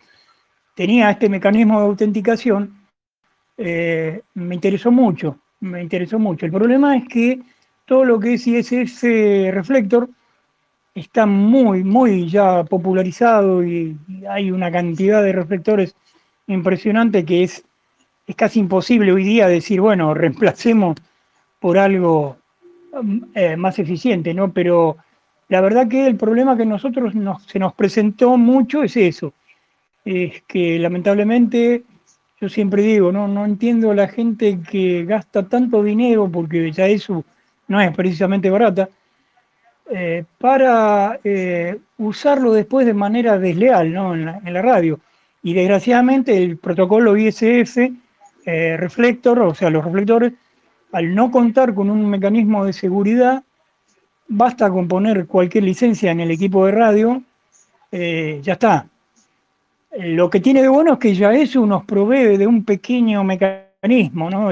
tenía 0.74 1.10
este 1.10 1.28
mecanismo 1.28 1.80
de 1.80 1.86
autenticación, 1.86 2.76
eh, 3.56 4.22
me 4.34 4.54
interesó 4.54 4.90
mucho, 4.90 5.38
me 5.60 5.82
interesó 5.82 6.18
mucho. 6.18 6.46
El 6.46 6.52
problema 6.52 6.96
es 6.96 7.08
que 7.08 7.40
todo 7.86 8.04
lo 8.04 8.20
que 8.20 8.34
es 8.34 8.46
ISS 8.46 9.02
Reflector 9.52 10.08
está 10.94 11.26
muy, 11.26 11.84
muy 11.84 12.28
ya 12.28 12.64
popularizado 12.64 13.64
y, 13.64 13.96
hay 14.28 14.50
una 14.50 14.70
cantidad 14.70 15.22
de 15.22 15.32
reflectores 15.32 15.94
impresionante 16.46 17.24
que 17.24 17.42
es, 17.44 17.64
es 18.26 18.36
casi 18.36 18.60
imposible 18.60 19.12
hoy 19.12 19.24
día 19.24 19.48
decir, 19.48 19.80
bueno, 19.80 20.14
reemplacemos 20.14 20.96
por 21.60 21.78
algo 21.78 22.36
mm, 23.00 23.18
eh, 23.34 23.56
más 23.56 23.78
eficiente, 23.78 24.34
¿no? 24.34 24.52
Pero 24.52 24.96
la 25.48 25.60
verdad 25.60 25.88
que 25.88 26.06
el 26.06 26.16
problema 26.16 26.56
que 26.56 26.66
nosotros 26.66 27.12
se 27.46 27.58
nos 27.58 27.74
presentó 27.74 28.36
mucho 28.36 28.82
es 28.82 28.96
eso, 28.96 29.32
es 30.04 30.42
que 30.42 30.78
lamentablemente 30.78 31.84
yo 32.40 32.48
siempre 32.48 32.82
digo, 32.82 33.12
no, 33.12 33.28
no 33.28 33.44
entiendo 33.44 33.94
la 33.94 34.08
gente 34.08 34.58
que 34.60 35.04
gasta 35.04 35.48
tanto 35.48 35.82
dinero, 35.82 36.28
porque 36.30 36.70
ya 36.70 36.86
eso 36.86 37.24
no 37.68 37.80
es 37.80 37.94
precisamente 37.96 38.50
barata, 38.50 38.88
eh, 39.88 40.24
para 40.38 41.20
eh, 41.24 41.78
usarlo 41.98 42.52
después 42.52 42.86
de 42.86 42.94
manera 42.94 43.38
desleal 43.38 43.92
¿no? 43.92 44.14
en, 44.14 44.52
la, 44.52 44.62
radio. 44.62 45.00
Y 45.42 45.54
desgraciadamente 45.54 46.36
el 46.36 46.58
protocolo 46.58 47.16
ISF 47.16 47.78
eh, 48.44 48.76
reflector, 48.76 49.38
o 49.40 49.54
sea, 49.54 49.70
los 49.70 49.84
reflectores, 49.84 50.32
al 50.92 51.14
no 51.14 51.30
contar 51.30 51.72
con 51.72 51.88
un 51.88 52.08
mecanismo 52.08 52.64
de 52.64 52.72
seguridad, 52.72 53.44
basta 54.28 54.70
con 54.70 54.88
poner 54.88 55.26
cualquier 55.26 55.64
licencia 55.64 56.10
en 56.10 56.20
el 56.20 56.30
equipo 56.30 56.66
de 56.66 56.72
radio, 56.72 57.22
ya 57.90 58.52
está. 58.52 58.86
Lo 59.98 60.28
que 60.28 60.40
tiene 60.40 60.62
de 60.62 60.68
bueno 60.68 60.94
es 60.94 60.98
que 60.98 61.14
ya 61.14 61.32
eso 61.32 61.64
nos 61.64 61.84
provee 61.84 62.36
de 62.36 62.46
un 62.46 62.64
pequeño 62.64 63.24
mecanismo 63.24 64.28
¿no? 64.28 64.50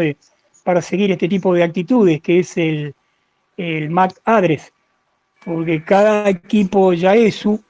para 0.63 0.81
seguir 0.81 1.13
este 1.13 1.29
tipo 1.29 1.53
de 1.53 1.63
actitudes, 1.63 2.23
que 2.23 2.41
es 2.41 2.57
el, 2.57 2.95
el 3.57 3.91
MAC 3.91 4.21
address, 4.25 4.73
porque 5.45 5.83
cada 5.85 6.29
equipo 6.31 6.93
ya 6.95 7.15
su 7.31 7.63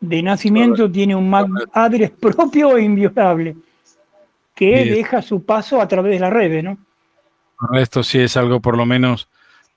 de 0.00 0.22
nacimiento 0.22 0.90
tiene 0.90 1.14
un 1.14 1.28
MAC 1.28 1.48
address 1.72 2.10
propio 2.20 2.76
e 2.76 2.82
inviolable, 2.82 3.56
que 4.54 4.84
deja 4.84 5.22
su 5.22 5.44
paso 5.44 5.80
a 5.80 5.88
través 5.88 6.14
de 6.14 6.20
la 6.20 6.30
red, 6.30 6.62
¿no? 6.62 6.78
Esto 7.74 8.02
sí 8.02 8.18
es 8.18 8.36
algo 8.36 8.60
por 8.60 8.76
lo 8.76 8.84
menos 8.84 9.28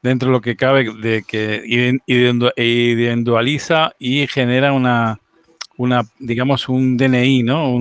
dentro 0.02 0.30
de 0.30 0.34
lo 0.34 0.42
que 0.42 0.56
cabe, 0.56 0.92
de 1.02 1.24
que 1.24 1.64
individualiza 2.08 3.94
y 3.98 4.28
genera 4.28 4.74
una, 4.74 5.20
una 5.78 6.04
digamos, 6.20 6.70
un 6.70 6.98
DNI, 6.98 7.44
¿no? 7.44 7.76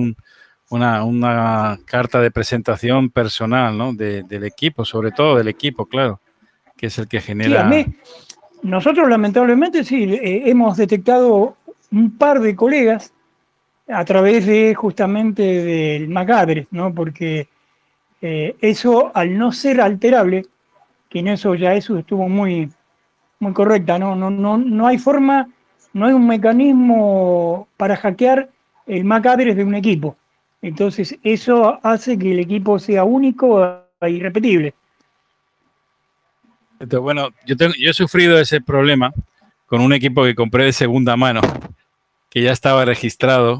una, 0.69 1.03
una, 1.03 1.79
carta 1.85 2.19
de 2.19 2.31
presentación 2.31 3.09
personal, 3.09 3.77
¿no? 3.77 3.93
del 3.93 4.43
equipo, 4.43 4.83
sobre 4.83 5.11
todo 5.11 5.37
del 5.37 5.47
equipo, 5.47 5.85
claro 5.85 6.19
que 6.75 6.87
es 6.87 6.97
el 6.97 7.07
que 7.07 7.21
genera... 7.21 7.69
nosotros 8.63 9.09
lamentablemente 9.09 9.83
sí, 9.83 10.03
eh, 10.03 10.43
hemos 10.45 10.77
detectado 10.77 11.55
un 11.91 12.17
par 12.17 12.39
de 12.39 12.55
colegas 12.55 13.13
a 13.87 14.03
través 14.03 14.45
de 14.45 14.73
justamente 14.73 15.41
del 15.43 16.09
MAC 16.09 16.67
¿no? 16.71 16.93
Porque 16.93 17.47
eh, 18.21 18.55
eso, 18.59 19.11
al 19.13 19.37
no 19.37 19.51
ser 19.51 19.79
alterable, 19.79 20.45
que 21.09 21.19
en 21.19 21.27
eso 21.29 21.55
ya 21.55 21.73
eso 21.73 21.97
estuvo 21.97 22.27
muy, 22.27 22.69
muy 23.39 23.53
correcta, 23.53 23.97
¿no? 23.99 24.15
No, 24.15 24.29
no, 24.29 24.57
no 24.57 24.87
hay 24.87 24.97
forma, 24.97 25.47
no 25.93 26.05
hay 26.05 26.13
un 26.13 26.27
mecanismo 26.27 27.67
para 27.77 27.95
hackear 27.95 28.49
el 28.87 29.03
MAC 29.03 29.35
de 29.37 29.63
un 29.63 29.75
equipo. 29.75 30.17
Entonces, 30.61 31.17
eso 31.23 31.79
hace 31.83 32.17
que 32.17 32.31
el 32.31 32.39
equipo 32.39 32.79
sea 32.79 33.03
único 33.03 33.83
e 34.01 34.09
irrepetible 34.09 34.73
bueno, 36.99 37.29
yo, 37.45 37.55
he 37.59 37.93
sufrido 37.93 38.37
ese 38.39 38.61
problema 38.61 39.13
con 39.65 39.81
un 39.81 39.93
equipo 39.93 40.23
que 40.23 40.35
compré 40.35 40.65
de 40.65 40.73
segunda 40.73 41.15
mano, 41.15 41.41
que 42.29 42.41
ya 42.41 42.51
estaba 42.51 42.85
registrado 42.85 43.59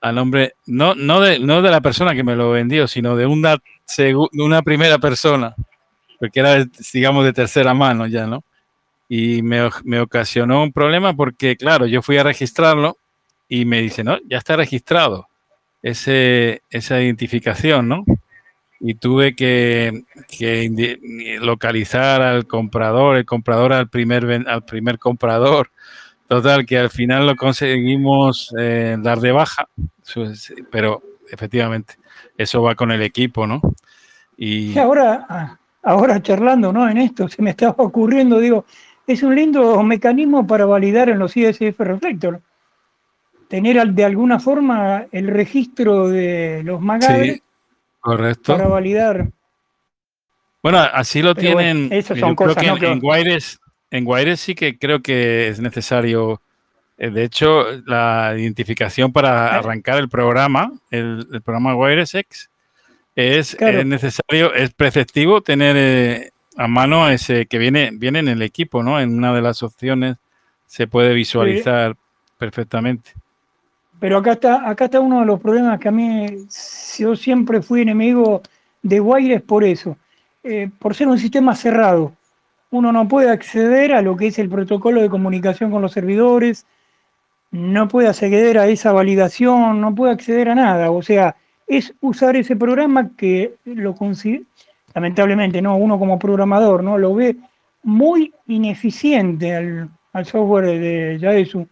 a 0.00 0.12
nombre, 0.12 0.54
no, 0.66 0.94
no, 0.94 1.20
de, 1.20 1.38
no 1.38 1.62
de 1.62 1.70
la 1.70 1.80
persona 1.80 2.14
que 2.14 2.24
me 2.24 2.36
lo 2.36 2.50
vendió, 2.50 2.88
sino 2.88 3.16
de 3.16 3.26
una, 3.26 3.58
una 4.32 4.62
primera 4.62 4.98
persona, 4.98 5.54
porque 6.20 6.40
era, 6.40 6.64
digamos, 6.92 7.24
de 7.24 7.32
tercera 7.32 7.74
mano 7.74 8.06
ya, 8.06 8.26
¿no? 8.26 8.44
Y 9.08 9.42
me, 9.42 9.68
me 9.82 10.00
ocasionó 10.00 10.62
un 10.62 10.72
problema 10.72 11.14
porque, 11.14 11.56
claro, 11.56 11.86
yo 11.86 12.02
fui 12.02 12.16
a 12.18 12.22
registrarlo 12.22 12.98
y 13.48 13.64
me 13.64 13.82
dice, 13.82 14.04
no, 14.04 14.18
ya 14.28 14.38
está 14.38 14.54
registrado 14.54 15.26
ese, 15.82 16.62
esa 16.70 17.00
identificación, 17.00 17.88
¿no? 17.88 18.04
y 18.80 18.94
tuve 18.94 19.36
que, 19.36 20.04
localizar 21.40 22.22
al 22.22 22.46
comprador, 22.46 23.16
el 23.18 23.26
comprador 23.26 23.74
al 23.74 23.90
primer, 23.90 24.48
al 24.48 24.64
primer 24.64 24.98
comprador. 24.98 25.70
Total, 26.26 26.64
que 26.64 26.78
al 26.78 26.90
final 26.90 27.26
lo 27.26 27.36
conseguimos 27.36 28.54
eh, 28.58 28.96
dar 29.00 29.18
de 29.18 29.32
baja, 29.32 29.68
pero 30.70 31.02
efectivamente, 31.30 31.94
eso 32.38 32.62
va 32.62 32.74
con 32.74 32.92
el 32.92 33.02
equipo, 33.02 33.46
¿no? 33.46 33.60
Y 34.36 34.78
ahora, 34.78 35.58
ahora 35.82 36.22
charlando, 36.22 36.72
¿no? 36.72 36.88
En 36.88 36.98
esto 36.98 37.28
se 37.28 37.42
me 37.42 37.50
estaba 37.50 37.74
ocurriendo, 37.78 38.38
digo, 38.38 38.64
es 39.06 39.22
un 39.22 39.34
lindo 39.34 39.82
mecanismo 39.82 40.46
para 40.46 40.66
validar 40.66 41.08
en 41.08 41.18
los 41.18 41.36
ISF 41.36 41.78
Reflector. 41.78 42.40
Tener 43.48 43.84
de 43.88 44.04
alguna 44.04 44.38
forma 44.38 45.06
el 45.10 45.26
registro 45.26 46.08
de 46.08 46.62
los 46.64 46.80
Correcto. 48.00 48.56
Para 48.56 48.68
validar. 48.68 49.28
Bueno, 50.62 50.78
así 50.78 51.22
lo 51.22 51.34
tienen. 51.34 51.90
son 52.02 52.34
cosas, 52.34 52.62
en, 52.62 53.00
Guaires, 53.00 53.60
en 53.90 54.04
Guaires 54.04 54.40
sí 54.40 54.54
que 54.54 54.78
creo 54.78 55.00
que 55.00 55.48
es 55.48 55.60
necesario. 55.60 56.40
Eh, 56.98 57.10
de 57.10 57.24
hecho, 57.24 57.64
la 57.86 58.34
identificación 58.36 59.12
para 59.12 59.54
arrancar 59.56 59.98
el 59.98 60.08
programa, 60.08 60.72
el, 60.90 61.26
programa 61.42 61.72
Guaires 61.72 62.14
X, 62.14 62.49
es, 63.14 63.56
necesario, 63.60 64.54
es 64.54 64.72
preceptivo 64.72 65.40
tener 65.40 65.76
eh, 65.76 66.30
a 66.56 66.68
mano 66.68 67.08
ese 67.08 67.46
que 67.46 67.58
viene, 67.58 67.90
viene 67.92 68.20
en 68.20 68.28
el 68.28 68.42
equipo, 68.42 68.82
¿no? 68.82 69.00
En 69.00 69.16
una 69.16 69.32
de 69.34 69.42
las 69.42 69.62
opciones 69.62 70.16
se 70.66 70.86
puede 70.86 71.14
visualizar 71.14 71.96
perfectamente. 72.38 73.12
Pero 73.98 74.18
acá 74.18 74.32
está, 74.32 74.68
acá 74.68 74.86
está 74.86 75.00
uno 75.00 75.20
de 75.20 75.26
los 75.26 75.40
problemas 75.40 75.78
que 75.78 75.88
a 75.88 75.92
mí, 75.92 76.46
yo 76.98 77.16
siempre 77.16 77.60
fui 77.60 77.82
enemigo 77.82 78.42
de 78.82 79.00
Wires 79.00 79.42
por 79.42 79.62
eso, 79.62 79.96
eh, 80.42 80.70
por 80.78 80.94
ser 80.94 81.08
un 81.08 81.18
sistema 81.18 81.54
cerrado. 81.54 82.12
Uno 82.70 82.92
no 82.92 83.08
puede 83.08 83.30
acceder 83.30 83.92
a 83.92 84.00
lo 84.00 84.16
que 84.16 84.28
es 84.28 84.38
el 84.38 84.48
protocolo 84.48 85.02
de 85.02 85.10
comunicación 85.10 85.70
con 85.70 85.82
los 85.82 85.92
servidores, 85.92 86.66
no 87.50 87.88
puede 87.88 88.08
acceder 88.08 88.58
a 88.58 88.68
esa 88.68 88.92
validación, 88.92 89.80
no 89.80 89.94
puede 89.94 90.12
acceder 90.12 90.48
a 90.48 90.54
nada. 90.54 90.90
O 90.90 91.02
sea, 91.02 91.36
es 91.70 91.94
usar 92.00 92.34
ese 92.34 92.56
programa 92.56 93.10
que 93.16 93.54
lo 93.64 93.94
considera, 93.94 94.42
lamentablemente, 94.92 95.62
¿no? 95.62 95.76
Uno 95.76 96.00
como 96.00 96.18
programador, 96.18 96.82
¿no? 96.82 96.98
Lo 96.98 97.14
ve 97.14 97.36
muy 97.84 98.34
ineficiente 98.48 99.54
al, 99.54 99.88
software 100.26 100.80
de 100.80 101.18
Yaesu 101.20 101.68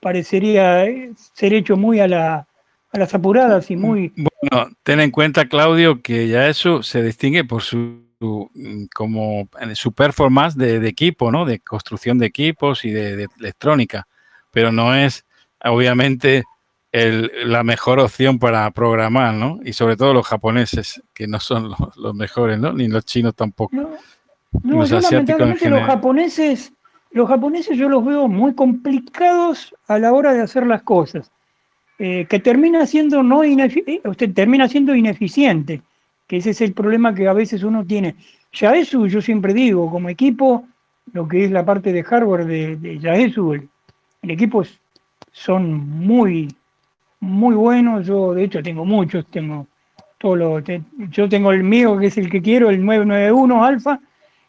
parecería 0.00 0.86
ser 1.34 1.52
hecho 1.52 1.76
muy 1.76 2.00
a, 2.00 2.08
la, 2.08 2.46
a 2.92 2.98
las 2.98 3.14
apuradas 3.14 3.70
y 3.70 3.76
muy... 3.76 4.10
Bueno, 4.16 4.70
ten 4.82 5.00
en 5.00 5.10
cuenta, 5.10 5.46
Claudio, 5.48 6.00
que 6.00 6.28
ya 6.28 6.48
eso 6.48 6.82
se 6.82 7.02
distingue 7.02 7.44
por 7.44 7.60
su, 7.62 8.02
como 8.94 9.48
su 9.74 9.92
performance 9.92 10.56
de, 10.56 10.88
equipo, 10.88 11.30
¿no? 11.30 11.44
De 11.44 11.60
construcción 11.60 12.18
de 12.18 12.26
equipos 12.26 12.86
y 12.86 12.90
de, 12.90 13.28
electrónica, 13.38 14.08
pero 14.50 14.72
no 14.72 14.94
es, 14.94 15.26
obviamente, 15.62 16.44
la 16.94 17.64
mejor 17.64 17.98
opción 17.98 18.38
para 18.38 18.70
programar, 18.70 19.34
¿no? 19.34 19.58
Y 19.64 19.72
sobre 19.72 19.96
todo 19.96 20.14
los 20.14 20.26
japoneses, 20.26 21.02
que 21.12 21.26
no 21.26 21.40
son 21.40 21.74
los, 21.96 22.14
mejores, 22.14 22.58
¿no? 22.58 22.72
Ni 22.72 22.88
los 22.88 23.04
chinos 23.04 23.34
tampoco. 23.34 23.74
No, 23.74 23.90
los 24.62 24.92
asiáticos 24.92 25.60
los 25.62 25.82
japoneses 25.82 26.72
los 27.14 27.28
japoneses 27.28 27.78
yo 27.78 27.88
los 27.88 28.04
veo 28.04 28.26
muy 28.26 28.54
complicados 28.54 29.72
a 29.86 29.98
la 30.00 30.12
hora 30.12 30.34
de 30.34 30.42
hacer 30.42 30.66
las 30.66 30.82
cosas, 30.82 31.30
eh, 32.00 32.26
que 32.28 32.40
termina 32.40 32.84
siendo, 32.86 33.22
no 33.22 33.44
eh, 33.44 34.00
usted 34.04 34.34
termina 34.34 34.68
siendo 34.68 34.96
ineficiente, 34.96 35.80
que 36.26 36.38
ese 36.38 36.50
es 36.50 36.60
el 36.60 36.72
problema 36.72 37.14
que 37.14 37.28
a 37.28 37.32
veces 37.32 37.62
uno 37.62 37.84
tiene. 37.84 38.16
Yaesu, 38.52 39.06
yo 39.06 39.22
siempre 39.22 39.54
digo, 39.54 39.88
como 39.90 40.08
equipo, 40.08 40.66
lo 41.12 41.28
que 41.28 41.44
es 41.44 41.52
la 41.52 41.64
parte 41.64 41.92
de 41.92 42.02
hardware 42.02 42.46
de, 42.46 42.76
de 42.76 42.98
Yaesu, 42.98 43.52
el, 43.52 43.68
equipo 44.22 44.64
son 45.30 45.88
muy, 45.88 46.48
muy 47.24 47.54
buenos. 47.54 48.06
Yo, 48.06 48.34
de 48.34 48.44
hecho, 48.44 48.62
tengo 48.62 48.84
muchos, 48.84 49.26
tengo 49.30 49.66
todo 50.18 50.36
lo, 50.36 50.62
yo 51.10 51.28
tengo 51.28 51.52
el 51.52 51.64
mío, 51.64 51.98
que 51.98 52.06
es 52.06 52.16
el 52.18 52.30
que 52.30 52.40
quiero, 52.40 52.70
el 52.70 52.84
991 52.84 53.64
Alpha, 53.64 54.00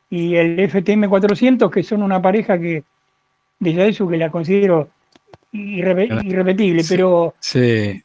y 0.10 0.36
el 0.36 0.70
FTM 0.70 1.10
400, 1.10 1.72
que 1.72 1.84
son 1.84 2.04
una 2.04 2.22
pareja 2.22 2.60
que 2.60 2.84
de 3.60 3.88
eso 3.88 4.08
que 4.08 4.18
la 4.18 4.30
considero 4.30 4.90
irrepetible, 5.52 6.84
pero 6.88 7.34
sí. 7.40 8.02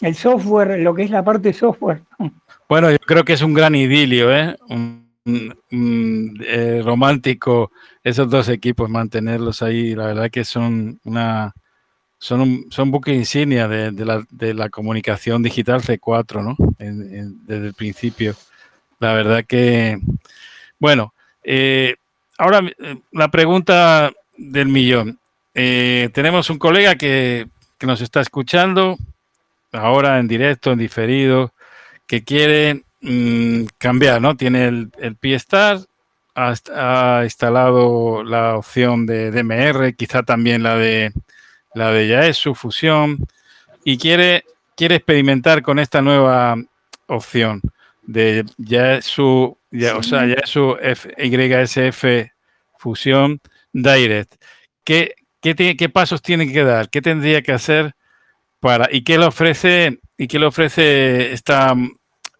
el 0.00 0.14
software, 0.14 0.80
lo 0.80 0.94
que 0.94 1.04
es 1.04 1.10
la 1.10 1.24
parte 1.24 1.52
software. 1.52 2.02
Bueno, 2.68 2.90
yo 2.90 2.98
creo 2.98 3.24
que 3.24 3.32
es 3.32 3.40
un 3.40 3.54
gran 3.54 3.74
idilio, 3.74 4.30
¿eh? 4.30 4.54
Un, 4.68 5.08
eh, 6.46 6.82
romántico 6.84 7.72
esos 8.04 8.28
dos 8.28 8.50
equipos, 8.50 8.90
mantenerlos 8.90 9.62
ahí. 9.62 9.94
La 9.94 10.08
verdad 10.08 10.30
que 10.30 10.44
son 10.44 11.00
una 11.04 11.54
son, 12.18 12.40
un, 12.40 12.66
son 12.70 12.90
buque 12.90 13.14
insignia 13.14 13.68
de, 13.68 14.04
la, 14.04 14.24
de, 14.30 14.54
la, 14.54 14.68
comunicación 14.68 15.42
digital 15.42 15.82
C4, 15.82 16.42
¿no? 16.42 16.56
desde 16.78 17.66
el 17.66 17.74
principio. 17.74 18.34
La 18.98 19.12
verdad 19.12 19.44
que, 19.46 19.98
bueno, 20.78 21.14
eh, 21.44 21.96
ahora 22.36 22.60
eh, 22.78 22.96
la 23.12 23.28
pregunta 23.28 24.12
del 24.36 24.68
millón. 24.68 25.18
tenemos 25.54 26.50
un 26.50 26.58
colega 26.58 26.96
que, 26.96 27.48
que, 27.78 27.86
nos 27.86 28.00
está 28.00 28.20
escuchando 28.20 28.96
ahora 29.72 30.18
en 30.18 30.28
directo, 30.28 30.72
en 30.72 30.78
diferido, 30.78 31.52
que 32.06 32.24
quiere 32.24 32.82
Mm, 33.00 33.66
cambiar, 33.78 34.20
¿no? 34.20 34.36
Tiene 34.36 34.66
el, 34.66 34.90
el 34.98 35.16
P-Star, 35.16 35.78
ha, 36.34 37.20
instalado 37.24 38.24
la 38.24 38.56
opción 38.56 39.06
de 39.06 39.30
DMR, 39.30 39.94
quizá 39.94 40.22
también 40.22 40.62
la 40.62 40.76
de 40.76 41.12
la 41.74 41.90
de 41.92 42.08
Yaesu 42.08 42.54
Fusión, 42.54 43.26
y 43.84 43.98
quiere, 43.98 44.44
quiere 44.76 44.96
experimentar 44.96 45.62
con 45.62 45.78
esta 45.78 46.02
nueva 46.02 46.56
opción 47.06 47.62
de 48.02 48.44
Yaesu, 48.58 49.56
ya, 49.70 49.96
o 49.96 50.02
sea, 50.02 50.26
Yaesu 50.26 50.76
YSF 51.18 52.30
Fusión 52.78 53.40
Direct. 53.72 54.34
¿Qué, 54.84 55.14
qué, 55.40 55.76
¿Qué 55.76 55.88
pasos 55.88 56.22
tiene 56.22 56.50
que 56.52 56.64
dar? 56.64 56.88
¿Qué 56.88 57.02
tendría 57.02 57.42
que 57.42 57.52
hacer 57.52 57.94
para 58.60 58.88
y 58.90 59.02
qué 59.04 59.18
le 59.18 59.26
ofrece 59.26 60.00
y 60.16 60.26
qué 60.26 60.38
le 60.38 60.46
ofrece 60.46 61.32
esta 61.32 61.74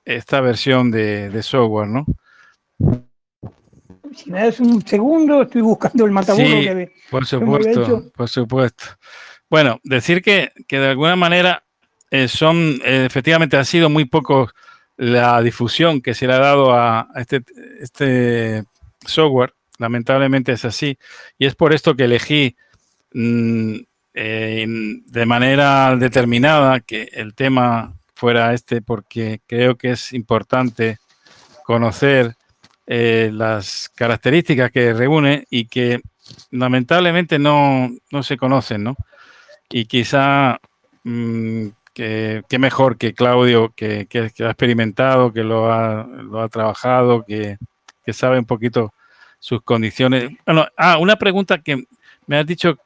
esta 0.04 0.40
versión 0.40 0.90
de, 0.90 1.42
software, 1.42 1.88
¿no? 1.88 2.06
Si 4.14 4.30
me 4.30 4.44
das 4.44 4.60
un 4.60 4.84
segundo, 4.86 5.42
estoy 5.42 5.62
buscando 5.62 6.04
el 6.04 6.10
mataburro 6.10 6.46
sí, 6.46 6.64
que 6.64 6.92
por 7.10 7.26
supuesto, 7.26 8.10
por 8.14 8.28
supuesto. 8.28 8.84
Bueno, 9.50 9.80
decir 9.82 10.22
que, 10.22 10.52
de 10.68 10.86
alguna 10.86 11.16
manera 11.16 11.64
eh, 12.10 12.28
son, 12.28 12.80
eh, 12.84 13.04
efectivamente 13.06 13.56
ha 13.56 13.64
sido 13.64 13.88
muy 13.88 14.04
poco 14.04 14.50
la 14.96 15.40
difusión 15.40 16.02
que 16.02 16.14
se 16.14 16.26
le 16.26 16.34
ha 16.34 16.38
dado 16.38 16.74
a, 16.74 17.08
este, 17.16 17.42
este 17.80 18.64
software. 19.06 19.54
Lamentablemente 19.78 20.52
es 20.52 20.64
así. 20.64 20.98
Y 21.38 21.46
es 21.46 21.54
por 21.54 21.72
esto 21.72 21.94
que 21.94 22.04
elegí 22.04 22.56
mm, 23.14 23.76
eh, 24.14 24.66
de 24.66 25.26
manera 25.26 25.96
determinada 25.96 26.80
que 26.80 27.08
el 27.12 27.34
tema 27.34 27.94
fuera 28.14 28.52
este 28.52 28.82
porque 28.82 29.40
creo 29.46 29.76
que 29.76 29.92
es 29.92 30.12
importante 30.12 30.98
conocer 31.64 32.34
eh, 32.90 33.30
las 33.34 33.90
características 33.94 34.70
que 34.70 34.94
reúne 34.94 35.44
y 35.50 35.66
que 35.66 36.00
lamentablemente 36.50 37.38
no, 37.38 37.90
se 38.22 38.38
conocen, 38.38 38.82
¿no? 38.82 38.96
Y 39.68 39.84
quizá 39.84 40.58
mm, 41.04 41.66
que, 41.92 42.42
mejor 42.58 42.96
que 42.96 43.12
Claudio, 43.12 43.74
que, 43.76 44.08
ha 44.14 44.46
experimentado, 44.46 45.34
que 45.34 45.44
lo 45.44 45.70
ha, 45.70 46.04
lo 46.06 46.40
ha 46.40 46.48
trabajado, 46.48 47.26
que, 47.26 47.58
sabe 48.10 48.38
un 48.38 48.46
poquito 48.46 48.94
sus 49.38 49.60
condiciones. 49.60 50.30
Bueno, 50.46 50.66
ah, 50.78 50.96
una 50.96 51.16
pregunta 51.16 51.58
que 51.58 51.84
me 52.26 52.38
has 52.38 52.46
dicho 52.46 52.78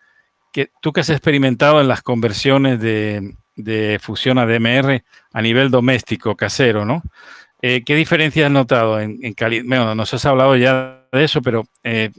que 0.52 0.72
tú 0.80 0.92
que 0.92 1.02
has 1.02 1.10
experimentado 1.10 1.80
en 1.80 1.86
las 1.86 2.02
conversiones 2.02 2.80
de, 2.80 3.36
de 3.54 4.00
fusión 4.02 4.38
a 4.38 4.46
DMR 4.46 5.04
a 5.32 5.42
nivel 5.42 5.70
doméstico, 5.70 6.36
casero, 6.36 6.84
¿no? 6.84 7.04
Eh, 7.64 7.84
¿Qué 7.84 7.94
diferencia 7.94 8.46
has 8.46 8.52
notado 8.52 9.00
en, 9.00 9.32
calidad? 9.34 9.64
Bueno, 9.64 9.94
nos 9.94 10.12
has 10.12 10.26
hablado 10.26 10.56
ya 10.56 11.04
de 11.12 11.22
eso, 11.24 11.40
pero 11.40 11.64
eh, 11.84 12.10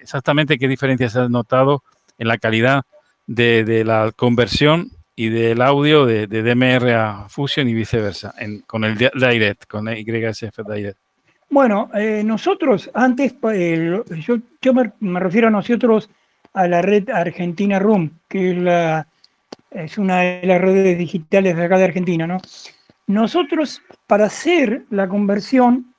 exactamente 0.00 0.58
qué 0.58 0.68
diferencias 0.68 1.16
has 1.16 1.28
notado 1.28 1.82
en 2.18 2.28
la 2.28 2.38
calidad 2.38 2.84
de, 3.26 3.82
la 3.84 4.12
conversión 4.14 4.92
y 5.16 5.28
del 5.28 5.60
audio 5.60 6.06
de, 6.06 6.28
DMR 6.28 6.92
a 6.94 7.28
Fusion 7.28 7.68
y 7.68 7.74
viceversa, 7.74 8.32
con 8.68 8.84
el 8.84 8.96
Direct, 8.96 9.66
con 9.66 9.88
el 9.88 9.98
YSF 9.98 10.60
Direct. 10.72 10.98
Bueno, 11.50 11.90
eh, 11.94 12.22
nosotros 12.24 12.88
antes, 12.94 13.34
yo, 13.40 14.38
yo 14.62 14.74
me, 14.74 14.92
me, 15.00 15.18
refiero 15.18 15.48
a 15.48 15.50
nosotros 15.50 16.08
a 16.54 16.68
la 16.68 16.80
red 16.80 17.10
Argentina 17.10 17.80
Room, 17.80 18.12
que 18.28 18.52
es 18.52 18.56
la, 18.56 19.08
es 19.72 19.98
una 19.98 20.20
de 20.20 20.46
las 20.46 20.60
redes 20.60 20.96
digitales 20.96 21.56
de 21.56 21.64
acá 21.64 21.76
de 21.76 21.84
Argentina, 21.84 22.26
¿no? 22.26 22.40
Nosotros, 23.06 23.82
para 24.06 24.26
hacer 24.26 24.84
la 24.90 25.08
conversión 25.08 25.94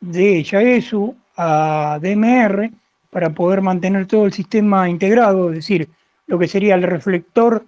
de 0.00 0.42
Yaesu 0.42 1.14
a 1.36 1.98
DMR, 2.02 2.70
para 3.10 3.30
poder 3.30 3.60
mantener 3.60 4.06
todo 4.06 4.26
el 4.26 4.32
sistema 4.32 4.88
integrado, 4.88 5.50
es 5.50 5.56
decir, 5.56 5.88
lo 6.26 6.38
que 6.38 6.48
sería 6.48 6.74
el 6.74 6.82
reflector 6.82 7.64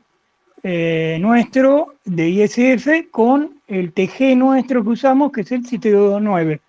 eh, 0.63 1.19
nuestro 1.21 1.95
de 2.05 2.29
ISF 2.29 3.11
con 3.11 3.61
el 3.67 3.93
TG 3.93 4.37
nuestro 4.37 4.83
que 4.85 4.91
usamos, 4.91 5.33
que 5.33 5.41
es 5.41 5.53
el 5.53 5.67
729. 5.67 6.61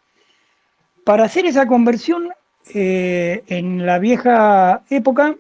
Para 1.05 1.25
hacer 1.25 1.45
esa 1.45 1.67
conversión, 1.67 2.29
eh, 2.73 3.43
en 3.47 3.85
la 3.85 3.99
vieja 3.99 4.83
época 4.89 5.35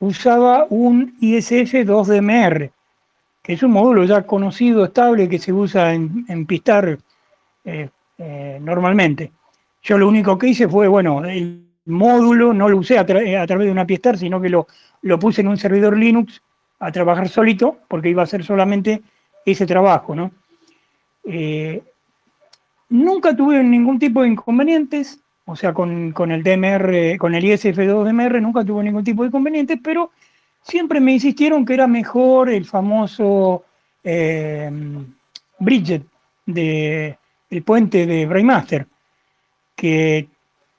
usaba 0.00 0.66
un 0.68 1.14
ISF 1.20 1.86
2DMR, 1.86 2.70
que 3.42 3.54
es 3.54 3.62
un 3.62 3.72
módulo 3.72 4.04
ya 4.04 4.22
conocido, 4.26 4.84
estable, 4.84 5.28
que 5.28 5.38
se 5.38 5.52
usa 5.52 5.94
en, 5.94 6.46
Pistar 6.46 6.98
eh, 7.64 7.88
eh, 8.18 8.58
normalmente. 8.60 9.32
Yo 9.82 9.96
lo 9.96 10.08
único 10.08 10.36
que 10.36 10.48
hice 10.48 10.68
fue, 10.68 10.88
bueno, 10.88 11.24
el 11.24 11.64
módulo 11.86 12.52
no 12.52 12.68
lo 12.68 12.78
usé 12.78 12.98
a, 12.98 13.06
través 13.06 13.48
de 13.48 13.72
una 13.72 13.86
Pistar, 13.86 14.18
sino 14.18 14.40
que 14.40 14.50
lo, 14.50 14.66
lo 15.02 15.18
puse 15.18 15.40
en 15.40 15.48
un 15.48 15.56
servidor 15.56 15.96
Linux 15.96 16.42
a 16.78 16.92
trabajar 16.92 17.28
solito, 17.28 17.78
porque 17.88 18.10
iba 18.10 18.22
a 18.22 18.26
ser 18.26 18.44
solamente 18.44 19.02
ese 19.44 19.66
trabajo, 19.66 20.14
¿no? 20.14 20.32
Eh, 21.24 21.82
nunca 22.88 23.36
tuve 23.36 23.62
ningún 23.62 23.98
tipo 23.98 24.22
de 24.22 24.28
inconvenientes, 24.28 25.20
o 25.44 25.56
sea, 25.56 25.72
con, 25.72 26.12
el 26.30 26.42
DMR, 26.42 27.18
con 27.18 27.34
el 27.34 27.44
ISF2DMR 27.44 28.40
nunca 28.40 28.64
tuvo 28.64 28.82
ningún 28.82 29.04
tipo 29.04 29.22
de 29.22 29.28
inconveniente, 29.28 29.76
pero 29.76 30.10
siempre 30.62 31.00
me 31.00 31.12
insistieron 31.12 31.64
que 31.64 31.74
era 31.74 31.86
mejor 31.86 32.50
el 32.50 32.64
famoso 32.64 33.64
eh, 34.04 34.70
Bridget 35.58 36.02
de, 36.46 37.18
el 37.50 37.62
puente 37.62 38.06
de 38.06 38.26
Brainmaster, 38.26 38.86
que 39.76 40.28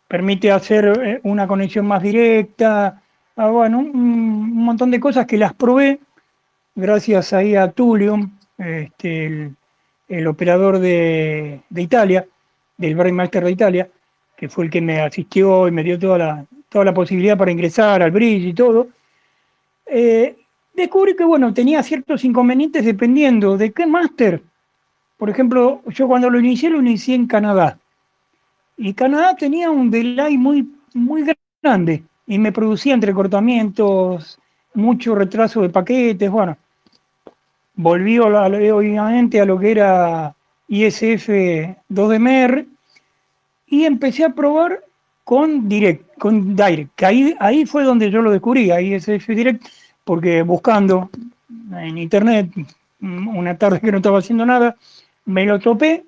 permite 0.07 0.51
hacer 0.51 0.85
eh, 1.03 1.19
una 1.23 1.47
conexión 1.47 1.85
más 1.85 2.01
directa, 2.01 3.01
ah, 3.35 3.47
bueno, 3.49 3.79
un, 3.79 4.55
montón 4.55 4.91
de 4.91 4.99
cosas 4.99 5.25
que 5.25 5.37
las 5.37 5.53
probé 5.53 5.99
gracias 6.75 7.33
ahí 7.33 7.55
a 7.55 7.71
Tulio, 7.71 8.29
este, 8.57 9.51
el, 10.07 10.27
operador 10.27 10.79
de, 10.79 11.61
de 11.69 11.81
Italia, 11.81 12.25
del 12.77 12.95
Brainmaster 12.95 13.43
de 13.43 13.51
Italia, 13.51 13.89
que 14.35 14.49
fue 14.49 14.65
el 14.65 14.71
que 14.71 14.81
me 14.81 15.01
asistió 15.01 15.67
y 15.67 15.71
me 15.71 15.83
dio 15.83 15.99
toda 15.99 16.17
la, 16.17 16.45
toda 16.69 16.85
la 16.85 16.93
posibilidad 16.93 17.37
para 17.37 17.51
ingresar 17.51 18.01
al 18.01 18.11
bridge 18.11 18.47
y 18.47 18.53
todo, 18.53 18.87
eh, 19.91 20.38
descubrí 20.73 21.15
que, 21.15 21.25
bueno, 21.25 21.54
tenía 21.54 21.84
ciertos 21.84 22.23
inconvenientes 22.23 22.86
dependiendo 22.86 23.58
de 23.58 23.71
qué 23.71 23.86
máster. 23.86 24.41
Por 25.17 25.30
ejemplo, 25.30 25.82
yo 25.88 26.08
cuando 26.08 26.30
lo 26.30 26.39
inicié, 26.39 26.69
lo 26.69 26.80
inicié 26.80 27.15
en 27.15 27.27
Canadá. 27.27 27.77
Y 28.77 28.93
Canadá 28.93 29.36
tenía 29.36 29.69
un 29.69 29.91
delay 29.91 30.38
muy, 30.38 30.67
muy 30.93 31.23
grande 31.62 32.04
y 32.25 32.39
me 32.39 32.51
producía 32.51 32.93
entrecortamientos, 32.93 34.39
mucho 34.73 35.13
retraso 35.13 35.62
de 35.62 35.69
paquetes, 35.69 36.32
bueno. 36.32 36.58
Volví 37.75 38.19
obviamente 38.19 39.41
a 39.41 39.45
lo 39.45 39.60
que 39.60 39.71
era 39.71 40.36
ISF 40.67 41.27
2DMR 41.89 42.65
y 43.67 43.86
empecé 43.86 44.23
a 44.23 44.30
probar 44.30 44.84
con 45.23 45.67
Direct, 45.69 46.17
con 46.17 46.56
Direct, 46.56 46.91
que 46.95 47.06
ahí, 47.06 47.36
ahí 47.39 47.65
fue 47.65 47.84
donde 47.84 48.10
yo 48.10 48.21
lo 48.21 48.32
descubrí, 48.32 48.71
ese 48.71 49.17
Direct, 49.17 49.65
porque 50.03 50.41
buscando 50.41 51.09
en 51.73 51.97
internet 51.97 52.51
una 53.01 53.57
tarde 53.57 53.79
que 53.79 53.91
no 53.91 53.97
estaba 53.97 54.19
haciendo 54.19 54.45
nada, 54.45 54.75
me 55.25 55.45
lo 55.45 55.59
topé, 55.59 56.03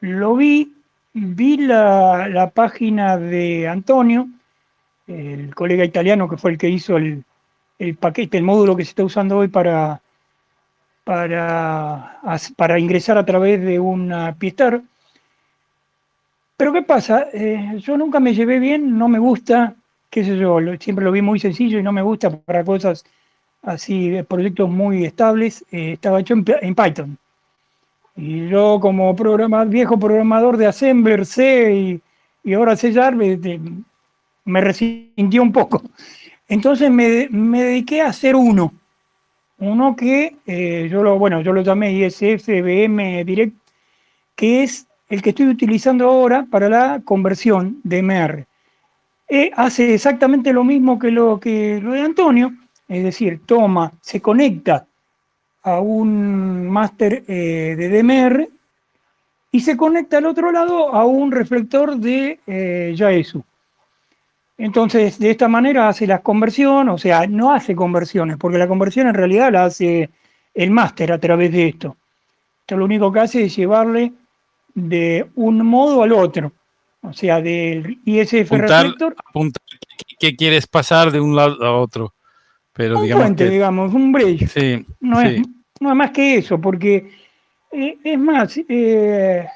lo 0.00 0.36
vi, 0.36 0.74
vi 1.14 1.56
la, 1.56 2.50
página 2.54 3.16
de 3.16 3.68
Antonio, 3.68 4.28
el 5.06 5.54
colega 5.54 5.84
italiano 5.84 6.28
que 6.28 6.36
fue 6.36 6.52
el 6.52 6.58
que 6.58 6.68
hizo 6.68 6.96
el, 6.96 7.24
paquete, 7.98 8.36
el 8.36 8.44
módulo 8.44 8.76
que 8.76 8.84
se 8.84 8.90
está 8.90 9.04
usando 9.04 9.38
hoy 9.38 9.48
para, 9.48 10.00
para, 11.04 12.20
para 12.56 12.78
ingresar 12.78 13.16
a 13.16 13.24
través 13.24 13.60
de 13.60 13.80
una 13.80 14.34
Piestar, 14.34 14.82
pero 16.56 16.72
¿qué 16.72 16.82
pasa? 16.82 17.26
Eh, 17.32 17.74
yo 17.78 17.96
nunca 17.96 18.18
me 18.18 18.34
llevé 18.34 18.58
bien, 18.58 18.96
no 18.96 19.08
me 19.08 19.18
gusta, 19.18 19.74
qué 20.10 20.24
sé 20.24 20.36
yo, 20.36 20.58
siempre 20.80 21.04
lo 21.04 21.12
vi 21.12 21.22
muy 21.22 21.38
sencillo 21.38 21.78
y 21.78 21.82
no 21.82 21.92
me 21.92 22.02
gusta 22.02 22.30
para 22.30 22.64
cosas 22.64 23.04
así, 23.62 24.12
proyectos 24.28 24.68
muy 24.70 25.04
estables. 25.04 25.64
Eh, 25.70 25.92
estaba 25.92 26.20
hecho 26.20 26.34
en, 26.34 26.74
Python. 26.74 27.18
Y 28.16 28.48
yo 28.48 28.78
como 28.80 29.14
programa, 29.14 29.64
viejo 29.64 29.98
programador 29.98 30.56
de 30.56 30.66
Assembler, 30.66 31.26
C 31.26 32.00
y 32.44 32.54
ahora 32.54 32.76
sellar 32.76 33.14
me, 33.14 33.38
me 34.46 34.60
resintió 34.60 35.42
un 35.42 35.52
poco. 35.52 35.82
Entonces 36.48 36.90
me, 36.90 37.28
dediqué 37.28 38.00
a 38.00 38.08
hacer 38.08 38.36
uno, 38.36 38.72
uno 39.58 39.96
que 39.96 40.36
eh, 40.46 40.88
yo 40.90 41.02
lo, 41.02 41.18
bueno, 41.18 41.40
yo 41.42 41.52
lo 41.52 41.62
llamé 41.62 41.92
ISF 41.92 42.46
BM 42.46 43.24
Direct, 43.24 43.54
que 44.34 44.62
es 44.62 44.86
el 45.08 45.22
que 45.22 45.30
estoy 45.30 45.46
utilizando 45.46 46.08
ahora 46.08 46.46
para 46.50 46.68
la 46.68 47.02
conversión 47.04 47.80
de 47.82 48.02
MR. 48.02 48.46
Eh, 49.28 49.50
hace 49.56 49.94
exactamente 49.94 50.52
lo 50.52 50.62
mismo 50.62 50.98
que 50.98 51.10
lo, 51.10 51.38
de 51.38 52.02
Antonio, 52.04 52.52
es 52.88 53.02
decir, 53.02 53.40
toma, 53.44 53.92
se 54.00 54.20
conecta 54.20 54.86
a 55.64 55.80
un 55.80 56.68
máster 56.68 57.24
eh, 57.26 57.74
de 57.76 57.88
DMR 57.88 58.48
y 59.50 59.60
se 59.60 59.76
conecta 59.76 60.18
al 60.18 60.26
otro 60.26 60.52
lado 60.52 60.94
a 60.94 61.04
un 61.04 61.32
reflector 61.32 61.96
de 61.96 62.38
eh, 62.46 62.94
Yaesu. 62.96 63.42
Entonces, 64.58 65.18
de 65.18 65.30
esta 65.30 65.48
manera 65.48 65.88
hace 65.88 66.06
la 66.06 66.22
conversión, 66.22 66.88
o 66.88 66.96
sea, 66.96 67.26
no 67.26 67.52
hace 67.52 67.74
conversiones, 67.74 68.36
porque 68.38 68.58
la 68.58 68.68
conversión 68.68 69.08
en 69.08 69.14
realidad 69.14 69.52
la 69.52 69.64
hace 69.64 70.08
el 70.54 70.70
máster 70.70 71.12
a 71.12 71.18
través 71.18 71.52
de 71.52 71.68
esto. 71.68 71.96
Esto 72.60 72.76
lo 72.76 72.84
único 72.84 73.12
que 73.12 73.20
hace 73.20 73.44
es 73.44 73.56
llevarle 73.56 74.12
de 74.74 75.28
un 75.34 75.64
modo 75.66 76.02
al 76.02 76.12
otro, 76.12 76.52
o 77.06 77.12
sea, 77.12 77.40
del 77.40 77.98
ISF 78.04 78.50
reflector. 78.50 79.16
¿Qué 80.18 80.36
quieres 80.36 80.66
pasar 80.66 81.10
de 81.10 81.20
un 81.20 81.36
lado 81.36 81.64
a 81.64 81.78
otro? 81.78 82.14
Pero 82.72 82.98
un 82.98 83.04
digamos 83.04 83.24
puente, 83.24 83.48
digamos, 83.48 83.94
un 83.94 84.12
bridge. 84.12 84.48
Sí, 84.48 84.86
no, 85.00 85.20
Es, 85.20 85.42
no 85.80 85.90
es 85.90 85.96
más 85.96 86.10
que 86.10 86.36
eso, 86.36 86.60
porque 86.60 87.10
eh, 87.72 87.98
es 88.04 88.18
más, 88.18 88.58
eh, 88.68 89.46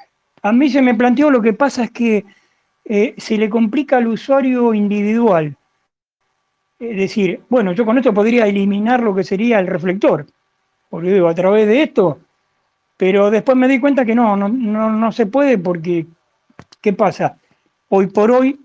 a 0.41 0.51
mí 0.51 0.69
se 0.69 0.81
me 0.81 0.95
planteó 0.95 1.29
lo 1.29 1.41
que 1.41 1.53
pasa 1.53 1.85
es 1.85 1.91
que 1.91 2.25
eh, 2.85 3.13
se 3.17 3.37
le 3.37 3.49
complica 3.49 3.97
al 3.97 4.07
usuario 4.07 4.73
individual. 4.73 5.55
Es 6.79 6.97
decir, 6.97 7.41
bueno, 7.47 7.73
yo 7.73 7.85
con 7.85 7.97
esto 7.97 8.13
podría 8.13 8.47
eliminar 8.47 9.03
lo 9.03 9.13
que 9.13 9.23
sería 9.23 9.59
el 9.59 9.67
reflector, 9.67 10.25
porque 10.89 11.13
digo, 11.13 11.27
a 11.27 11.35
través 11.35 11.67
de 11.67 11.83
esto, 11.83 12.19
pero 12.97 13.29
después 13.29 13.57
me 13.57 13.67
di 13.67 13.79
cuenta 13.79 14.05
que 14.05 14.15
no, 14.15 14.35
no, 14.35 14.47
no, 14.47 15.11
se 15.11 15.27
puede 15.27 15.57
porque, 15.57 16.07
¿qué 16.81 16.93
pasa? 16.93 17.37
Hoy 17.93 18.07
por 18.07 18.31
hoy, 18.31 18.57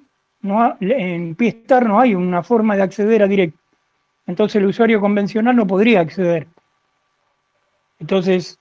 en 0.78 1.34
Piestar 1.34 1.84
no 1.84 1.98
hay 1.98 2.14
una 2.14 2.44
forma 2.44 2.76
de 2.76 2.82
acceder 2.82 3.24
a 3.24 3.26
directo. 3.26 3.58
Entonces 4.24 4.54
el 4.54 4.66
usuario 4.66 5.00
convencional 5.00 5.56
no 5.56 5.66
podría 5.66 5.98
acceder. 5.98 6.46
Entonces, 7.98 8.60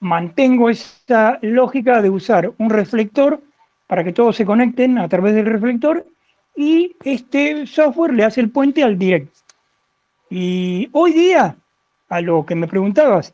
mantengo 0.00 0.70
esta 0.70 1.38
lógica 1.42 2.02
de 2.02 2.10
usar 2.10 2.52
un 2.58 2.68
reflector 2.68 3.40
para 3.86 4.02
que 4.02 4.12
todos 4.12 4.34
se 4.34 4.44
conecten 4.44 4.98
a 4.98 5.08
través 5.08 5.36
del 5.36 5.46
reflector 5.46 6.04
y 6.56 6.96
este 7.04 7.64
software 7.64 8.12
le 8.12 8.24
hace 8.24 8.40
el 8.40 8.50
puente 8.50 8.82
al 8.82 8.98
direct. 8.98 9.32
Y 10.30 10.88
hoy 10.90 11.12
día, 11.12 11.56
a 12.08 12.20
lo 12.20 12.44
que 12.44 12.56
me 12.56 12.66
preguntabas, 12.66 13.32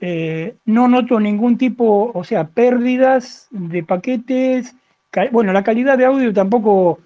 eh, 0.00 0.56
no 0.64 0.88
noto 0.88 1.20
ningún 1.20 1.56
tipo, 1.56 2.10
o 2.12 2.24
sea, 2.24 2.48
pérdidas 2.48 3.46
de 3.52 3.84
paquetes. 3.84 4.74
Bueno, 5.30 5.52
la 5.52 5.62
calidad 5.62 5.98
de 5.98 6.06
audio 6.06 6.32
tampoco 6.32 7.00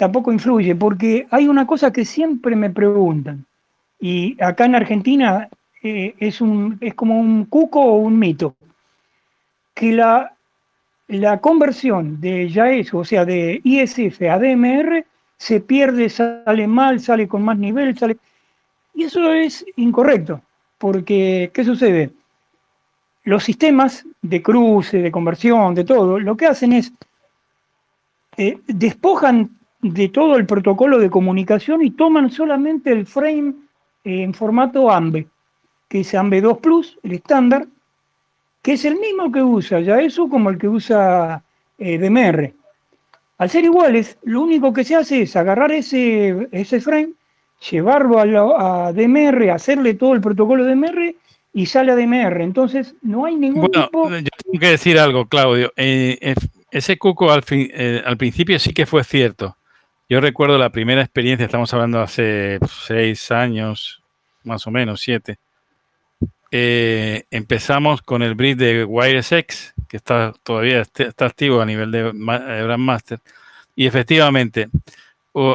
tampoco 0.00 0.32
influye, 0.32 0.74
porque 0.74 1.26
hay 1.30 1.46
una 1.46 1.66
cosa 1.66 1.92
que 1.92 2.06
siempre 2.06 2.56
me 2.56 2.70
preguntan, 2.70 3.44
y 4.00 4.42
acá 4.42 4.64
en 4.64 4.74
Argentina 4.74 5.46
eh, 5.82 6.14
es, 6.18 6.40
un, 6.40 6.78
es 6.80 6.94
como 6.94 7.20
un 7.20 7.44
cuco 7.44 7.80
o 7.80 7.96
un 7.96 8.18
mito, 8.18 8.56
que 9.74 9.92
la, 9.92 10.34
la 11.08 11.38
conversión 11.40 12.18
de 12.18 12.48
YAES, 12.48 12.94
o 12.94 13.04
sea, 13.04 13.26
de 13.26 13.60
ISF 13.62 14.22
a 14.22 14.38
DMR, 14.38 15.04
se 15.36 15.60
pierde, 15.60 16.08
sale 16.08 16.66
mal, 16.66 17.00
sale 17.00 17.28
con 17.28 17.42
más 17.42 17.58
nivel, 17.58 17.96
sale... 17.98 18.16
Y 18.94 19.04
eso 19.04 19.32
es 19.32 19.66
incorrecto, 19.76 20.40
porque 20.78 21.50
¿qué 21.52 21.62
sucede? 21.62 22.10
Los 23.30 23.44
sistemas 23.44 24.04
de 24.22 24.42
cruce, 24.42 24.98
de 24.98 25.12
conversión, 25.12 25.72
de 25.72 25.84
todo, 25.84 26.18
lo 26.18 26.36
que 26.36 26.46
hacen 26.46 26.72
es 26.72 26.92
eh, 28.36 28.58
despojan 28.66 29.50
de 29.80 30.08
todo 30.08 30.34
el 30.34 30.46
protocolo 30.46 30.98
de 30.98 31.10
comunicación 31.10 31.80
y 31.80 31.92
toman 31.92 32.32
solamente 32.32 32.90
el 32.90 33.06
frame 33.06 33.54
en 34.02 34.34
formato 34.34 34.90
AMBE, 34.90 35.28
que 35.88 36.00
es 36.00 36.12
AMBE 36.12 36.40
2 36.40 36.58
Plus, 36.58 36.98
el 37.04 37.12
estándar, 37.12 37.68
que 38.62 38.72
es 38.72 38.84
el 38.84 38.98
mismo 38.98 39.30
que 39.30 39.44
usa 39.44 39.78
ya 39.78 40.00
eso 40.00 40.28
como 40.28 40.50
el 40.50 40.58
que 40.58 40.66
usa 40.66 41.40
eh, 41.78 41.98
DMR. 41.98 42.52
Al 43.38 43.48
ser 43.48 43.62
iguales, 43.62 44.18
lo 44.24 44.42
único 44.42 44.72
que 44.72 44.82
se 44.82 44.96
hace 44.96 45.22
es 45.22 45.36
agarrar 45.36 45.70
ese, 45.70 46.48
ese 46.50 46.80
frame, 46.80 47.12
llevarlo 47.70 48.18
a, 48.18 48.88
a 48.88 48.92
DMR, 48.92 49.52
hacerle 49.52 49.94
todo 49.94 50.14
el 50.14 50.20
protocolo 50.20 50.64
DMR 50.64 51.14
y 51.52 51.66
sale 51.66 51.92
a 51.92 51.96
DMR. 51.96 52.42
Entonces, 52.42 52.94
no 53.02 53.24
hay 53.24 53.36
ningún 53.36 53.70
bueno, 53.70 54.18
Yo 54.18 54.28
tengo 54.44 54.60
que 54.60 54.70
decir 54.70 54.98
algo, 54.98 55.26
Claudio. 55.26 55.72
Eh, 55.76 56.34
ese 56.70 56.98
cuco 56.98 57.32
al, 57.32 57.44
eh, 57.50 58.02
al 58.04 58.16
principio 58.16 58.58
sí 58.58 58.72
que 58.72 58.86
fue 58.86 59.04
cierto 59.04 59.56
yo 60.10 60.20
recuerdo 60.20 60.58
la 60.58 60.70
primera 60.70 61.02
experiencia, 61.02 61.44
estamos 61.44 61.72
hablando 61.72 62.00
hace 62.00 62.58
seis 62.68 63.30
años, 63.30 64.02
más 64.42 64.66
o 64.66 64.72
menos, 64.72 65.00
siete. 65.00 65.38
Eh, 66.50 67.22
empezamos 67.30 68.02
con 68.02 68.24
el 68.24 68.34
bridge 68.34 68.56
de 68.56 68.84
WireSX, 68.84 69.72
que 69.88 69.96
está 69.96 70.32
todavía 70.42 70.80
está 70.80 71.26
activo 71.26 71.60
a 71.60 71.64
nivel 71.64 71.92
de 71.92 72.10
Brandmaster, 72.10 73.20
y 73.76 73.86
efectivamente 73.86 74.68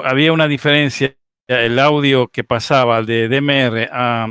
había 0.06 0.32
una 0.32 0.48
diferencia. 0.48 1.14
El 1.48 1.78
audio 1.78 2.30
que 2.30 2.46
pasaba 2.46 3.04
de 3.04 3.28
DMR 3.28 3.90
a, 3.92 4.30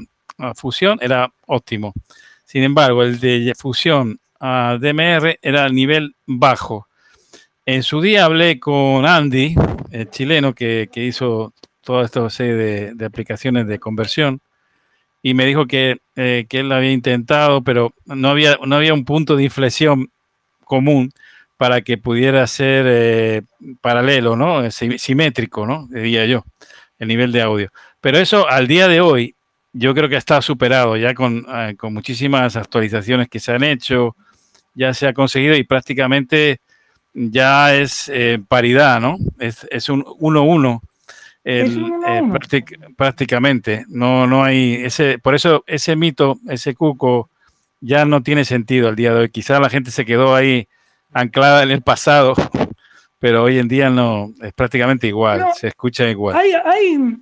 fusión 0.55 0.99
era 1.01 1.33
óptimo. 1.47 1.93
Sin 2.45 2.63
embargo, 2.63 3.03
el 3.03 3.21
de 3.21 3.55
fusión 3.57 4.19
a 4.41 4.79
DMR 4.81 5.39
era 5.43 5.65
a 5.65 5.69
nivel 5.69 6.15
bajo. 6.27 6.87
En 7.67 7.83
su 7.83 8.01
día 8.01 8.27
hablé 8.27 8.61
con 8.61 9.07
Andy, 9.07 9.55
el 9.91 10.11
chileno 10.11 10.55
que, 10.55 10.89
hizo 10.95 11.55
toda 11.81 12.05
esta 12.05 12.29
serie 12.29 12.93
de, 12.95 13.05
aplicaciones 13.07 13.67
de 13.67 13.79
conversión 13.79 14.41
y 15.23 15.33
me 15.33 15.47
dijo 15.47 15.67
que, 15.67 15.97
eh, 16.17 16.45
que, 16.49 16.61
él 16.61 16.69
lo 16.69 16.75
había 16.75 16.93
intentado, 16.93 17.63
pero 17.63 17.95
no 18.05 18.29
había, 18.29 18.59
no 18.67 18.77
había 18.77 18.93
un 18.93 19.07
punto 19.07 19.37
de 19.37 19.45
inflexión 19.45 20.11
común 20.65 21.11
para 21.57 21.81
que 21.81 21.97
pudiera 21.97 22.47
ser 22.47 22.85
eh, 22.87 23.43
paralelo, 23.81 24.37
¿no? 24.37 24.71
Simétrico, 24.71 25.67
¿no? 25.67 25.87
Diría 25.89 26.27
yo, 26.27 26.45
el 26.99 27.09
nivel 27.09 27.33
de 27.33 27.41
audio. 27.41 27.71
Pero 28.01 28.19
eso 28.19 28.49
al 28.49 28.67
día 28.67 28.89
de 28.89 29.01
hoy, 29.01 29.35
yo 29.75 29.93
creo 29.93 30.09
que 30.09 30.17
está 30.17 30.41
superado 30.41 30.97
ya 30.97 31.15
con, 31.15 31.45
eh, 31.53 31.75
con 31.77 31.93
muchísimas 31.93 32.57
actualizaciones 32.57 33.29
que 33.29 33.41
se 33.41 33.53
han 33.53 33.65
hecho, 33.65 34.17
ya 34.73 34.95
se 34.95 35.07
ha 35.07 35.13
conseguido 35.13 35.57
y 35.57 35.65
prácticamente 35.65 36.61
ya 37.13 37.75
es 37.75 38.09
eh, 38.13 38.41
paridad, 38.47 39.01
¿no? 39.01 39.19
Es, 39.39 39.89
un 39.89 40.05
1-1. 40.05 40.81
Eh, 41.47 41.69
prácticamente. 42.97 43.85
No, 43.89 44.27
no 44.27 44.45
hay 44.45 44.77
ese, 44.77 45.19
por 45.19 45.35
eso 45.35 45.63
ese 45.67 45.95
mito, 45.95 46.39
ese 46.49 46.75
cuco, 46.75 47.29
ya 47.81 48.05
no 48.05 48.23
tiene 48.23 48.45
sentido 48.45 48.89
al 48.89 48.97
día 48.97 49.13
de 49.13 49.21
hoy. 49.21 49.29
Quizá 49.29 49.61
la 49.61 49.69
gente 49.69 49.91
se 49.91 50.07
quedó 50.07 50.35
ahí 50.35 50.69
anclada 51.13 51.63
en 51.63 51.71
el 51.71 51.83
pasado, 51.83 52.35
pero 53.19 53.43
hoy 53.43 53.59
en 53.59 53.69
día 53.69 53.91
no, 53.91 54.33
es 54.41 54.53
prácticamente 54.53 55.07
igual, 55.07 55.47
se 55.55 55.69
escucha 55.69 56.09
igual. 56.09 56.37
Hay, 56.37 56.53
hay, 56.53 57.17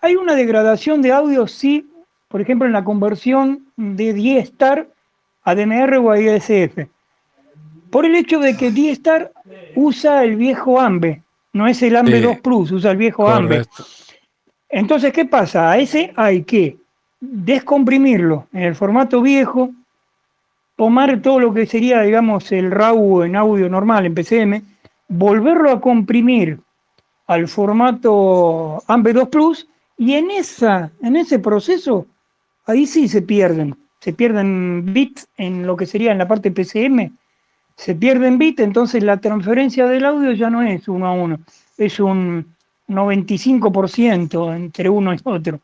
hay 0.00 0.16
una 0.16 0.34
degradación 0.34 1.02
de 1.02 1.12
audio, 1.12 1.46
sí, 1.46 1.88
por 2.28 2.40
ejemplo, 2.40 2.66
en 2.66 2.72
la 2.72 2.84
conversión 2.84 3.66
de 3.76 4.12
10 4.12 4.44
star 4.44 4.88
a 5.42 5.54
DMR 5.54 5.96
o 5.96 6.10
a 6.10 6.20
ISF 6.20 6.88
por 7.90 8.04
el 8.04 8.14
hecho 8.14 8.38
de 8.38 8.56
que 8.56 8.70
D-Star 8.70 9.32
usa 9.74 10.24
el 10.24 10.36
viejo 10.36 10.80
AMBE, 10.80 11.22
no 11.52 11.66
es 11.66 11.82
el 11.82 11.96
AMBE 11.96 12.20
2 12.20 12.40
Plus, 12.40 12.72
usa 12.72 12.90
el 12.90 12.96
viejo 12.96 13.28
AMBE. 13.28 13.64
Entonces, 14.68 15.12
¿qué 15.12 15.24
pasa? 15.24 15.70
A 15.70 15.78
ese 15.78 16.12
hay 16.16 16.42
que 16.42 16.76
descomprimirlo 17.20 18.46
en 18.52 18.62
el 18.62 18.74
formato 18.74 19.22
viejo, 19.22 19.70
tomar 20.76 21.20
todo 21.22 21.40
lo 21.40 21.54
que 21.54 21.66
sería, 21.66 22.02
digamos, 22.02 22.52
el 22.52 22.70
RAW 22.70 23.22
en 23.22 23.36
audio 23.36 23.68
normal, 23.68 24.06
en 24.06 24.14
PCM, 24.14 24.62
volverlo 25.08 25.70
a 25.70 25.80
comprimir 25.80 26.60
al 27.26 27.48
formato 27.48 28.82
AMBE 28.86 29.12
2 29.12 29.28
Plus 29.28 29.68
y 29.98 30.14
en, 30.14 30.30
esa, 30.30 30.90
en 31.02 31.16
ese 31.16 31.38
proceso, 31.38 32.06
ahí 32.66 32.86
sí 32.86 33.08
se 33.08 33.20
pierden, 33.20 33.76
se 34.00 34.12
pierden 34.12 34.94
bits 34.94 35.28
en 35.36 35.66
lo 35.66 35.76
que 35.76 35.86
sería 35.86 36.12
en 36.12 36.18
la 36.18 36.28
parte 36.28 36.50
PCM 36.50 37.12
se 37.78 37.94
pierde 37.94 38.26
en 38.26 38.38
bit, 38.38 38.58
entonces 38.58 39.04
la 39.04 39.18
transferencia 39.18 39.86
del 39.86 40.04
audio 40.04 40.32
ya 40.32 40.50
no 40.50 40.62
es 40.62 40.88
uno 40.88 41.06
a 41.06 41.12
uno, 41.12 41.38
es 41.76 42.00
un 42.00 42.56
95% 42.88 44.56
entre 44.56 44.88
uno 44.88 45.14
y 45.14 45.20
otro. 45.22 45.60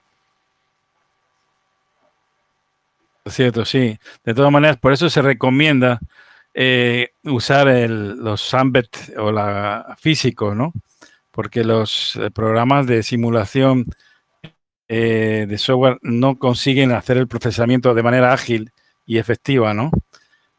Cierto, 3.27 3.65
sí. 3.65 3.99
De 4.23 4.33
todas 4.33 4.53
maneras, 4.53 4.77
por 4.77 4.93
eso 4.93 5.11
se 5.11 5.23
recomienda 5.23 5.99
eh, 6.53 7.09
usar 7.25 7.67
el, 7.67 8.17
los 8.17 8.43
Sambet 8.43 9.15
o 9.17 9.33
la 9.33 9.97
físico, 9.99 10.55
¿no? 10.55 10.73
Porque 11.33 11.65
los 11.65 12.15
eh, 12.15 12.31
programas 12.31 12.87
de 12.87 13.03
simulación 13.03 13.87
eh, 14.89 15.47
de 15.49 15.59
software 15.59 15.99
no 16.03 16.37
consiguen 16.37 16.93
hacer 16.93 17.17
el 17.17 17.29
procesamiento 17.29 17.95
de 17.95 18.03
manera 18.03 18.33
ágil 18.33 18.71
y 19.07 19.19
efectiva, 19.19 19.75
¿no? 19.75 19.91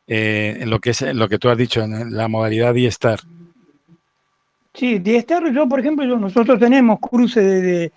en 0.07 0.69
lo 0.69 0.79
que 0.79 0.91
es 0.91 1.01
lo 1.01 1.27
que 1.27 1.39
tú 1.39 1.49
has 1.49 1.57
dicho, 1.57 1.81
en 1.81 2.15
la 2.15 2.27
modalidad 2.27 2.75
D-Star. 2.75 3.21
Sí, 4.71 4.99
D-Star, 4.99 5.51
yo 5.51 5.67
por 5.67 5.79
ejemplo, 5.79 6.19
nosotros 6.19 6.59
tenemos 6.59 6.99
cruce 6.99 7.41
de, 7.41 7.91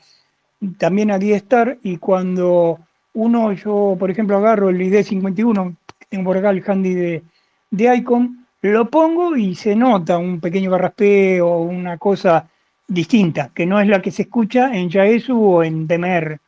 también 0.79 1.11
a 1.11 1.19
D-Star 1.19 1.79
y 1.83 1.99
cuando 1.99 2.79
uno, 3.15 3.53
yo 3.53 3.97
por 3.99 4.11
ejemplo 4.11 4.37
agarro 4.37 4.71
el 4.71 4.81
ID51, 4.81 5.77
tengo 6.09 6.25
por 6.25 6.37
acá 6.37 6.51
el 6.51 6.63
handy 6.67 6.95
de, 6.95 7.23
de 7.71 7.97
Icon, 7.97 8.47
lo 8.63 8.89
pongo 8.89 9.37
y 9.37 9.55
se 9.55 9.77
nota 9.77 10.19
un 10.19 10.41
pequeño 10.41 10.71
garraspeo, 10.71 11.59
una 11.59 11.99
cosa 11.99 12.49
distinta, 12.89 13.51
que 13.55 13.67
no 13.67 13.79
es 13.79 13.87
la 13.87 14.01
que 14.01 14.11
se 14.11 14.23
escucha 14.23 14.75
en 14.75 14.89
Yaesu 14.89 15.39
o 15.41 15.63
en 15.63 15.87
DMR. 15.87 16.41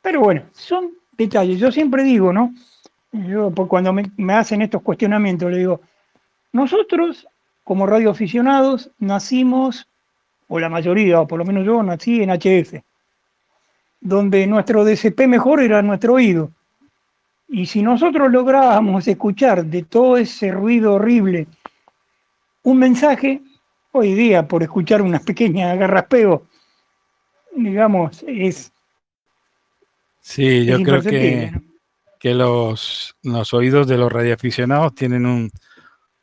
Pero 0.00 0.20
bueno, 0.20 0.44
son 0.52 0.92
detalles. 1.18 1.58
Yo 1.58 1.72
siempre 1.72 2.04
digo, 2.04 2.32
¿no? 2.32 2.54
Yo 3.12 3.50
cuando 3.50 3.92
me, 3.92 4.34
hacen 4.34 4.62
estos 4.62 4.82
cuestionamientos, 4.82 5.50
le 5.50 5.58
digo, 5.58 5.80
nosotros 6.52 7.26
como 7.64 7.86
radioaficionados 7.86 8.90
nacimos, 8.98 9.88
o 10.48 10.60
la 10.60 10.68
mayoría, 10.68 11.20
o 11.20 11.26
por 11.26 11.38
lo 11.38 11.44
menos 11.44 11.66
yo 11.66 11.82
nací 11.82 12.22
en 12.22 12.30
HF, 12.30 12.82
donde 14.00 14.46
nuestro 14.46 14.84
DCP 14.84 15.26
mejor 15.26 15.60
era 15.60 15.82
nuestro 15.82 16.14
oído. 16.14 16.52
Y 17.48 17.66
si 17.66 17.82
nosotros 17.82 18.30
lográbamos 18.30 19.08
escuchar 19.08 19.64
de 19.64 19.82
todo 19.82 20.16
ese 20.16 20.52
ruido 20.52 20.94
horrible 20.94 21.48
un 22.62 22.78
mensaje, 22.78 23.40
hoy 23.96 24.14
día 24.14 24.46
por 24.46 24.62
escuchar 24.62 25.02
una 25.02 25.18
pequeña 25.18 25.74
garraspeo, 25.74 26.46
digamos, 27.54 28.24
es... 28.26 28.72
Sí, 30.20 30.64
yo 30.64 30.82
creo 30.82 31.02
que, 31.02 31.52
que 32.18 32.34
los, 32.34 33.14
los 33.22 33.54
oídos 33.54 33.86
de 33.86 33.96
los 33.96 34.12
radioaficionados 34.12 34.94
tienen 34.94 35.24
un, 35.24 35.50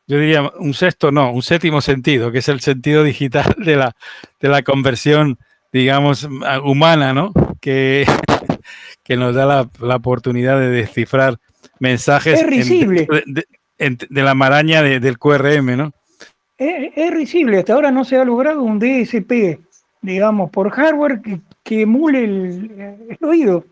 yo 0.08 0.20
diría 0.20 0.52
un 0.60 0.74
sexto, 0.74 1.12
no, 1.12 1.32
un 1.32 1.42
séptimo 1.42 1.82
sentido, 1.82 2.32
que 2.32 2.40
es 2.40 2.50
el 2.50 2.60
sentido 2.60 3.04
digital 3.04 3.56
de 3.58 3.76
la, 3.76 3.96
de 4.40 4.50
la 4.50 4.62
conversión, 4.62 5.38
digamos, 5.72 6.28
humana, 6.64 7.14
¿no? 7.14 7.32
Que, 7.62 8.06
que 9.04 9.18
nos 9.18 9.34
da 9.36 9.70
la, 9.80 9.96
oportunidad 9.96 10.60
de 10.60 10.70
descifrar 10.70 11.38
mensajes 11.80 12.46
de, 12.46 13.46
la 14.10 14.36
maraña 14.36 14.82
del 14.82 15.18
QRM, 15.18 15.78
¿no? 15.78 15.94
Es, 16.96 17.12
risible, 17.12 17.60
hasta 17.60 17.74
ahora 17.74 17.92
no 17.92 18.06
se 18.06 18.18
ha 18.18 18.24
logrado 18.24 18.62
un 18.62 18.80
DSP, 18.80 19.60
digamos, 20.02 20.50
por 20.50 20.70
hardware 20.72 21.22
que, 21.64 21.82
emule 21.82 22.24
el, 22.24 23.18
oído. 23.22 23.66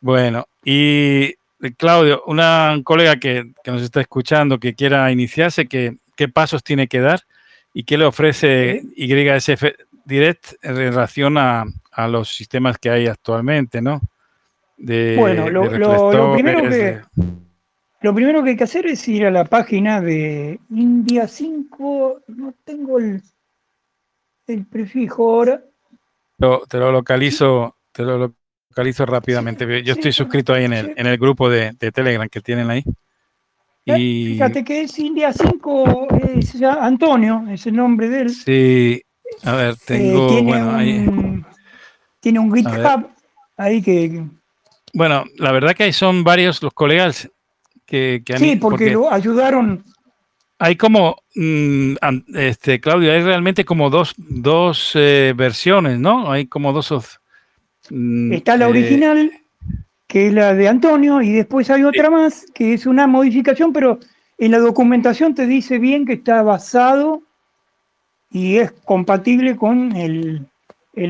Bueno, 0.00 0.46
y 0.64 1.34
Claudio, 1.76 2.22
una 2.26 2.80
colega 2.84 3.16
que, 3.16 3.52
nos 3.66 3.82
está 3.82 4.00
escuchando 4.00 4.58
que 4.58 4.74
quiera 4.74 5.10
iniciarse, 5.10 5.66
¿qué, 5.66 5.96
¿qué 6.16 6.28
pasos 6.28 6.62
tiene 6.62 6.88
que 6.88 7.00
dar 7.00 7.20
y 7.74 7.84
qué 7.84 7.98
le 7.98 8.04
ofrece 8.04 8.82
YSF 8.96 9.64
Direct 10.04 10.54
en 10.62 10.76
relación 10.76 11.36
a, 11.36 11.64
a 11.92 12.08
los 12.08 12.34
sistemas 12.34 12.78
que 12.78 12.90
hay 12.90 13.06
actualmente, 13.06 13.82
¿no? 13.82 14.00
bueno, 14.78 15.50
lo, 15.50 16.34
primero 16.34 16.62
que, 16.68 17.00
lo 18.00 18.14
primero 18.14 18.42
que 18.42 18.50
hay 18.50 18.56
que 18.56 18.64
hacer 18.64 18.86
es 18.86 19.06
ir 19.08 19.26
a 19.26 19.30
la 19.30 19.44
página 19.44 20.00
de 20.00 20.60
India 20.70 21.26
5, 21.26 22.22
no 22.28 22.54
tengo 22.64 22.98
el, 22.98 23.22
el 24.46 24.66
prefijo 24.66 25.30
ahora. 25.30 25.62
te 26.68 26.78
lo 26.78 26.92
localizo, 26.92 27.76
te 27.92 28.04
lo 28.04 28.34
localizo 28.70 29.04
rápidamente. 29.04 29.82
Yo 29.82 29.94
estoy 29.94 30.12
suscrito 30.12 30.54
ahí 30.54 30.64
en 30.64 30.72
el, 30.72 30.94
en 30.96 31.06
el 31.06 31.18
grupo 31.18 31.50
de, 31.50 31.74
Telegram 31.74 32.28
que 32.28 32.40
tienen 32.40 32.70
ahí. 32.70 32.84
Y... 33.84 34.34
Fíjate 34.34 34.64
que 34.64 34.82
es 34.82 34.98
India 34.98 35.32
5, 35.32 36.08
es 36.36 36.62
Antonio, 36.62 37.44
es 37.50 37.66
el 37.66 37.74
nombre 37.74 38.08
de 38.08 38.20
él. 38.20 38.30
Sí, 38.30 39.02
a 39.42 39.54
ver, 39.56 39.74
eh, 39.74 39.76
tengo. 39.86 40.28
tiene, 40.28 40.42
bueno, 40.42 40.68
un, 40.76 41.46
tiene 42.20 42.38
un 42.38 42.54
GitHub 42.54 43.08
ahí 43.56 43.82
que. 43.82 44.24
Bueno, 44.92 45.24
la 45.36 45.52
verdad 45.52 45.74
que 45.74 45.84
ahí 45.84 45.92
son 45.92 46.22
varios 46.22 46.62
los 46.62 46.72
colegas 46.72 47.30
que, 47.88 48.22
que 48.24 48.38
Sí, 48.38 48.56
porque, 48.56 48.90
lo 48.90 49.10
ayudaron. 49.10 49.82
Hay 50.58 50.76
como, 50.76 51.16
mm, 51.34 51.94
este, 52.34 52.80
Claudio, 52.80 53.12
hay 53.12 53.22
realmente 53.22 53.64
como 53.64 53.90
dos, 53.90 54.14
dos 54.18 54.92
eh, 54.94 55.32
versiones, 55.34 55.98
¿no? 55.98 56.30
Hay 56.30 56.46
como 56.46 56.72
dos. 56.72 57.18
Mm, 57.90 58.32
Está 58.32 58.56
la 58.56 58.66
eh, 58.66 58.70
original, 58.70 59.32
que 60.06 60.28
es 60.28 60.32
la 60.34 60.54
de 60.54 60.68
Antonio, 60.68 61.22
y 61.22 61.32
después 61.32 61.70
hay 61.70 61.84
otra 61.84 62.10
más, 62.10 62.44
que 62.54 62.74
es 62.74 62.86
una 62.86 63.06
modificación, 63.06 63.72
pero 63.72 63.98
en 64.36 64.50
la 64.50 64.58
documentación 64.58 65.34
te 65.34 65.46
dice 65.46 65.78
bien 65.78 66.04
que 66.04 66.14
está 66.14 66.42
basado 66.42 67.22
y 68.30 68.58
es 68.58 68.72
compatible 68.84 69.56
con 69.56 69.96
el, 69.96 70.46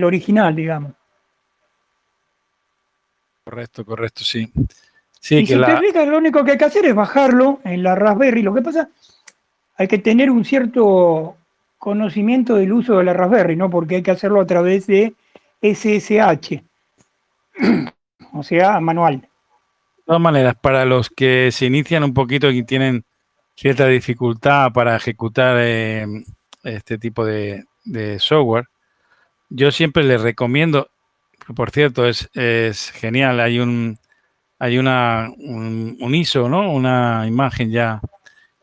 original, 0.05 0.55
digamos. 0.55 0.93
Correcto, 3.45 3.85
correcto, 3.85 4.25
sí. 4.25 4.53
Sí 5.21 5.37
y 5.37 5.47
si 5.47 5.55
te 5.55 6.07
lo 6.07 6.19
único 6.19 6.45
que 6.45 6.53
hay 6.53 6.59
que 6.59 6.65
hacer 6.65 6.87
es 6.87 6.95
bajarlo 6.95 7.61
en 7.65 7.83
la 7.83 7.95
Raspberry. 7.95 8.43
Lo 8.43 8.55
que 8.55 8.63
pasa, 8.63 8.89
hay 9.77 9.89
que 9.89 9.99
tener 9.99 10.31
un 10.31 10.45
cierto 10.45 11.37
conocimiento 11.79 12.57
del 12.57 12.73
uso 12.73 12.99
de 12.99 13.05
la 13.05 13.13
Raspberry, 13.13 13.57
¿no? 13.57 13.71
Porque 13.71 13.97
hay 13.97 14.03
que 14.03 14.11
hacerlo 14.11 14.41
a 14.41 14.47
través 14.47 14.87
de 14.87 15.15
SSH, 15.63 16.63
o 18.33 18.43
sea, 18.43 18.81
manual. 18.81 19.21
De 19.21 20.03
todas 20.05 20.21
maneras, 20.21 20.55
para 20.61 20.85
los 20.85 21.11
que 21.11 21.51
se 21.53 21.67
inician 21.67 22.03
un 22.03 22.15
poquito 22.15 22.51
y 22.51 22.63
tienen 22.65 23.05
cierta 23.55 23.87
dificultad 23.87 24.73
para 24.73 24.97
ejecutar 24.97 25.57
eh, 25.59 26.07
este 26.63 26.99
tipo 26.99 27.25
de, 27.25 27.65
software, 28.19 28.67
yo 29.49 29.71
siempre 29.71 30.05
les 30.05 30.21
recomiendo, 30.21 30.91
por 31.55 31.71
cierto, 31.71 32.07
es, 32.07 32.29
genial, 32.93 33.41
hay 33.41 33.61
un 33.61 33.99
hay 34.59 34.79
una 34.79 35.31
un, 35.39 36.15
ISO, 36.15 36.49
¿no? 36.49 36.73
Una 36.73 37.25
imagen 37.27 37.71
ya 37.71 38.01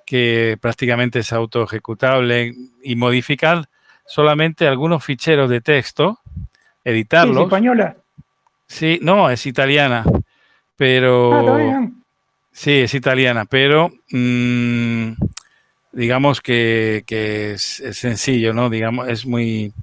que 0.06 0.58
prácticamente 0.62 1.20
es 1.20 1.34
auto 1.34 1.64
ejecutable 1.64 2.54
y 2.84 2.96
modificar 2.96 3.68
solamente 4.06 4.68
algunos 4.68 5.04
ficheros 5.04 5.50
de 5.50 5.62
texto, 5.62 6.20
editarlos. 6.84 7.38
¿Es 7.38 7.44
española? 7.44 7.96
Sí, 8.68 9.00
no, 9.02 9.30
es 9.30 9.46
italiana, 9.46 10.04
pero... 10.76 11.56
Ah, 11.56 11.90
sí, 12.52 12.72
es 12.72 12.94
italiana, 12.94 13.46
pero 13.46 13.92
mm, 14.12 15.14
digamos 15.92 16.42
que, 16.42 17.04
es, 17.08 17.84
sencillo, 17.92 18.54
¿no? 18.54 18.70
Digamos, 18.70 19.08
es 19.08 19.26
muy, 19.26 19.74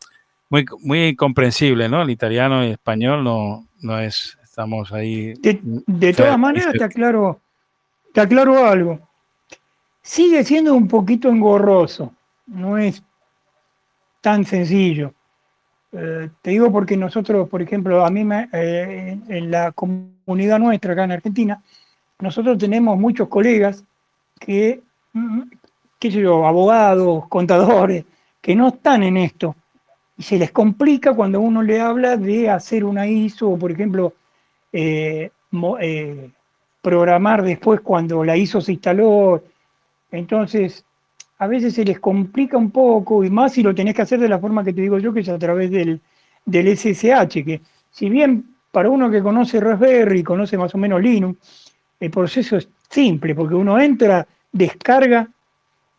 muy, 0.50 0.66
muy 0.80 1.16
comprensible, 1.16 1.88
¿no? 1.88 2.02
El 2.02 2.10
italiano 2.10 2.62
y 2.62 2.66
el 2.68 2.72
español 2.72 3.24
no, 3.24 3.66
no 3.80 3.98
es, 3.98 4.38
estamos 4.52 4.92
ahí. 4.92 5.32
De, 5.32 6.12
todas 6.12 6.38
maneras, 6.38 6.74
te 6.76 6.84
aclaro, 6.84 7.40
te 8.12 8.20
aclaro 8.20 8.66
algo. 8.66 9.00
Sigue 10.02 10.44
siendo 10.44 10.74
un 10.74 10.88
poquito 10.88 11.30
engorroso, 11.30 12.12
no 12.48 12.76
es 12.76 13.02
tan 14.20 14.44
sencillo. 14.44 15.14
Eh, 15.92 16.28
te 16.42 16.50
digo 16.50 16.70
porque 16.70 16.98
nosotros, 16.98 17.48
por 17.48 17.62
ejemplo, 17.62 18.04
a 18.04 18.10
mí 18.10 18.24
me, 18.26 18.50
eh, 18.52 19.18
en 19.26 19.50
la 19.50 19.72
comunidad 19.72 20.58
nuestra 20.58 20.92
acá 20.92 21.04
en 21.04 21.12
Argentina, 21.12 21.62
nosotros 22.18 22.58
tenemos 22.58 22.98
muchos 22.98 23.28
colegas 23.28 23.82
que 24.38 24.82
mm, 25.14 25.42
qué 25.98 26.10
sé 26.10 26.20
yo, 26.20 26.46
abogados, 26.46 27.26
contadores, 27.28 28.04
que 28.42 28.54
no 28.54 28.68
están 28.68 29.02
en 29.02 29.16
esto. 29.16 29.56
Y 30.18 30.24
se 30.24 30.36
les 30.36 30.52
complica 30.52 31.14
cuando 31.14 31.40
uno 31.40 31.62
le 31.62 31.80
habla 31.80 32.18
de 32.18 32.50
hacer 32.50 32.84
una 32.84 33.06
ISO, 33.06 33.48
o 33.48 33.58
por 33.58 33.72
ejemplo, 33.72 34.12
eh, 34.72 35.30
eh, 35.80 36.30
programar 36.80 37.42
después 37.42 37.80
cuando 37.80 38.24
la 38.24 38.36
ISO 38.36 38.60
se 38.60 38.72
instaló. 38.72 39.42
Entonces, 40.10 40.84
a 41.38 41.46
veces 41.46 41.74
se 41.74 41.84
les 41.84 42.00
complica 42.00 42.56
un 42.56 42.70
poco, 42.70 43.24
y 43.24 43.30
más 43.30 43.52
si 43.52 43.62
lo 43.62 43.74
tenés 43.74 43.94
que 43.94 44.02
hacer 44.02 44.20
de 44.20 44.28
la 44.28 44.38
forma 44.38 44.64
que 44.64 44.72
te 44.72 44.80
digo 44.80 44.98
yo, 44.98 45.12
que 45.12 45.20
es 45.20 45.28
a 45.28 45.38
través 45.38 45.70
del, 45.70 46.00
del 46.44 46.76
SSH, 46.76 47.44
que 47.44 47.60
si 47.90 48.08
bien 48.08 48.44
para 48.70 48.88
uno 48.88 49.10
que 49.10 49.22
conoce 49.22 49.60
Raspberry, 49.60 50.22
conoce 50.22 50.56
más 50.56 50.74
o 50.74 50.78
menos 50.78 51.00
Linux, 51.00 51.72
el 52.00 52.10
proceso 52.10 52.56
es 52.56 52.68
simple, 52.88 53.34
porque 53.34 53.54
uno 53.54 53.78
entra, 53.78 54.26
descarga 54.50 55.28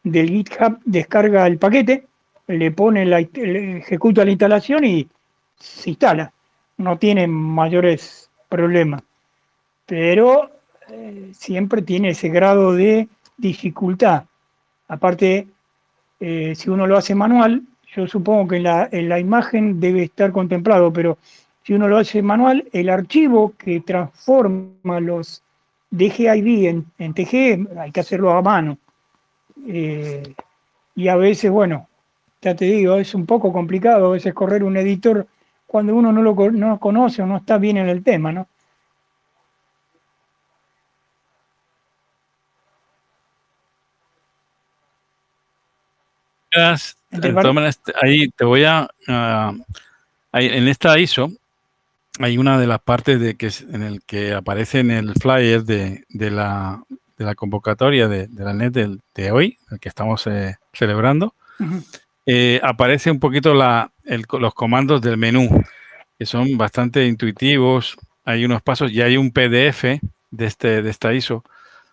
del 0.03 0.29
GitHub 0.29 0.79
descarga 0.83 1.47
el 1.47 1.57
paquete, 1.57 2.07
le 2.47 2.71
pone 2.71 3.05
la, 3.05 3.19
ejecuta 3.19 4.25
la 4.25 4.31
instalación 4.31 4.83
y 4.83 5.07
se 5.57 5.91
instala. 5.91 6.31
No 6.77 6.97
tiene 6.97 7.27
mayores 7.27 8.22
problemas. 8.53 9.01
Pero 9.87 10.51
eh, 10.89 11.31
siempre 11.33 11.81
tiene 11.81 12.09
ese 12.09 12.29
grado 12.29 12.73
de 12.73 13.07
dificultad. 13.35 14.25
Aparte, 14.87 15.47
eh, 16.19 16.53
si 16.55 16.69
uno 16.69 16.85
lo 16.85 16.95
hace 16.95 17.15
manual, 17.15 17.63
yo 17.95 18.07
supongo 18.07 18.49
que 18.49 18.57
en 18.57 18.63
la, 18.63 18.89
la 18.91 19.19
imagen 19.19 19.79
debe 19.79 20.03
estar 20.03 20.31
contemplado, 20.31 20.93
pero 20.93 21.17
si 21.63 21.73
uno 21.73 21.87
lo 21.87 21.97
hace 21.97 22.21
manual, 22.21 22.65
el 22.71 22.89
archivo 22.89 23.53
que 23.57 23.81
transforma 23.81 24.99
los 24.99 25.41
DGID 25.89 26.67
en, 26.67 26.85
en 26.99 27.13
TG 27.15 27.67
hay 27.79 27.91
que 27.91 28.01
hacerlo 28.01 28.31
a 28.33 28.41
mano. 28.43 28.77
Eh, 29.67 30.31
y 30.95 31.07
a 31.07 31.15
veces, 31.15 31.49
bueno, 31.49 31.87
ya 32.39 32.55
te 32.55 32.65
digo, 32.65 32.97
es 32.97 33.15
un 33.15 33.25
poco 33.25 33.51
complicado 33.51 34.07
a 34.07 34.11
veces 34.11 34.33
correr 34.35 34.63
un 34.63 34.77
editor 34.77 35.25
cuando 35.73 35.95
uno 35.95 36.11
no 36.11 36.21
lo 36.21 36.51
no 36.51 36.79
conoce 36.79 37.23
o 37.23 37.25
no 37.25 37.37
está 37.37 37.57
bien 37.57 37.77
en 37.77 37.89
el 37.89 38.03
tema, 38.03 38.31
¿no? 38.31 38.47
ahí 47.99 48.29
te 48.29 48.45
voy 48.45 48.65
a, 48.65 48.87
en 50.33 50.67
esta 50.67 50.99
ISO 50.99 51.31
hay 52.19 52.37
una 52.37 52.59
de 52.59 52.67
las 52.67 52.79
partes 52.79 53.19
de 53.19 53.33
que 53.33 53.49
en 53.71 53.81
el 53.81 54.03
que 54.03 54.35
aparece 54.35 54.77
en 54.77 54.91
el 54.91 55.15
flyer 55.15 55.63
de, 55.63 56.05
la, 56.11 56.83
de 57.17 57.25
la, 57.25 57.33
convocatoria 57.33 58.07
de, 58.07 58.29
la 58.31 58.53
net 58.53 58.73
de, 58.73 59.31
hoy, 59.31 59.57
el 59.71 59.79
que 59.79 59.89
estamos 59.89 60.27
eh, 60.27 60.55
celebrando, 60.71 61.33
eh, 62.25 62.59
aparece 62.63 63.11
un 63.11 63.19
poquito 63.19 63.53
la, 63.53 63.91
los 64.39 64.53
comandos 64.53 65.01
del 65.01 65.17
menú, 65.17 65.63
que 66.17 66.25
son 66.25 66.57
bastante 66.57 67.05
intuitivos. 67.05 67.97
Hay 68.25 68.45
unos 68.45 68.61
pasos 68.61 68.91
y 68.91 69.01
hay 69.01 69.17
un 69.17 69.31
PDF 69.31 69.99
de, 70.31 70.45
este, 70.45 70.81
de 70.81 70.89
esta 70.89 71.13
ISO. 71.13 71.43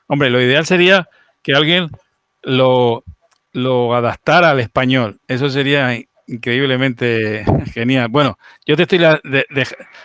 Hombre, 0.07 0.31
lo 0.31 0.41
ideal 0.41 0.67
sería 0.67 1.09
que 1.43 1.55
alguien 1.55 1.89
lo, 2.43 3.05
lo 3.53 3.95
adaptara 3.95 4.51
al 4.51 4.61
español. 4.61 5.21
Eso 5.27 5.49
sería 5.51 5.97
increíblemente 6.27 7.45
genial. 7.73 8.09
Bueno, 8.09 8.39
yo 8.65 8.77
te 8.77 8.83
estoy 8.83 9.01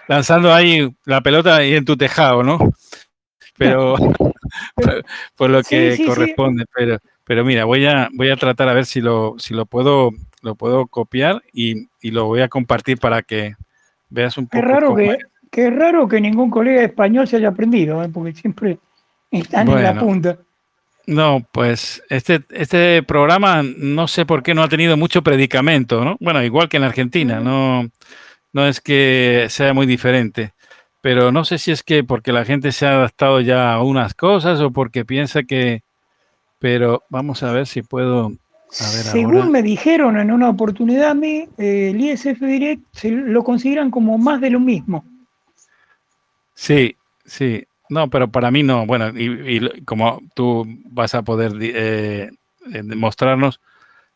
lanzando 0.07 0.53
ahí 0.53 0.95
la 1.05 1.21
pelota 1.21 1.57
ahí 1.57 1.76
en 1.76 1.86
tu 1.86 1.95
tejado, 1.97 2.43
¿no? 2.43 2.59
Pero 3.57 3.95
por, 5.36 5.49
lo 5.49 5.61
que 5.63 6.03
corresponde. 6.05 6.65
Pero, 6.73 6.97
pero 7.26 7.43
mira, 7.43 7.65
voy 7.65 7.86
a, 7.86 8.09
voy 8.13 8.30
a 8.30 8.38
tratar 8.38 8.69
a 8.69 8.73
ver 8.73 8.86
si 8.86 9.01
lo, 9.01 9.36
si 9.38 9.53
lo 9.53 9.65
puedo, 9.65 10.11
lo 10.41 10.55
puedo 10.55 10.88
copiar 10.88 11.41
y, 11.51 11.88
lo 12.03 12.26
voy 12.26 12.41
a 12.41 12.47
compartir 12.49 12.99
para 12.99 13.23
que 13.23 13.55
veas 14.09 14.38
un 14.38 14.47
poco. 14.47 14.61
Qué 14.61 14.71
raro 14.71 14.95
que, 14.95 15.17
qué 15.51 15.69
raro 15.71 16.07
que 16.07 16.21
ningún 16.21 16.51
colega 16.51 16.84
español 16.84 17.28
se 17.28 17.38
haya 17.38 17.49
aprendido, 17.49 18.03
¿eh? 18.03 18.09
porque 18.13 18.34
siempre 18.34 18.78
están 19.32 19.67
en 19.69 19.84
la 19.84 19.99
punta. 19.99 20.38
No, 21.07 21.45
pues 21.51 22.03
este, 22.09 22.41
este 22.51 23.03
programa 23.03 23.63
no 23.63 24.07
sé 24.07 24.26
por 24.26 24.43
qué 24.43 24.53
no 24.53 24.63
ha 24.63 24.69
tenido 24.69 24.95
mucho 24.95 25.23
predicamento, 25.23 26.03
¿no? 26.03 26.17
Bueno, 26.19 26.43
igual 26.43 26.69
que 26.69 26.78
en 26.78 26.84
Argentina, 26.84 27.39
no, 27.39 27.89
no 28.53 28.67
es 28.67 28.82
que 28.82 29.47
sea 29.49 29.73
muy 29.73 29.86
diferente, 29.86 30.53
pero 31.01 31.32
no 31.32 31.43
sé 31.45 31.57
si 31.57 31.71
es 31.71 31.84
que 31.84 32.03
porque 32.03 32.32
la 32.32 32.45
gente 32.45 32.71
se 32.71 32.86
ha 32.88 32.95
adaptado 32.95 33.41
ya 33.41 33.73
a 33.73 33.84
unas 33.84 34.13
cosas 34.13 34.59
o 34.61 34.71
porque 34.71 35.05
piensa 35.05 35.43
que, 35.43 35.84
pero 36.60 37.03
vamos 37.10 37.43
a 37.43 37.51
ver 37.51 37.68
si 37.68 37.82
puedo. 37.82 38.32
Según 38.70 39.51
me 39.51 39.62
dijeron 39.62 40.18
en 40.20 40.32
una 40.32 40.49
oportunidad 40.49 41.12
a 41.12 41.14
mí, 41.14 41.47
eh, 41.58 41.91
el 41.91 42.01
ISF 42.01 42.39
Direct 42.41 42.84
se 42.91 43.12
lo 43.12 43.43
consideran 43.43 43.91
como 43.91 44.18
más 44.18 44.41
de 44.41 44.49
lo 44.49 44.60
mismo. 44.60 45.06
Sí, 46.53 46.95
sí. 47.26 47.66
No, 47.89 48.10
pero 48.10 48.30
para 48.30 48.51
mí 48.51 48.64
no. 48.64 48.86
Bueno, 48.86 49.10
y, 49.10 49.82
como 49.86 50.22
tú 50.34 50.66
vas 50.89 51.14
a 51.14 51.22
poder 51.22 51.53
eh, 51.62 52.32
mostrarnos, 52.95 53.62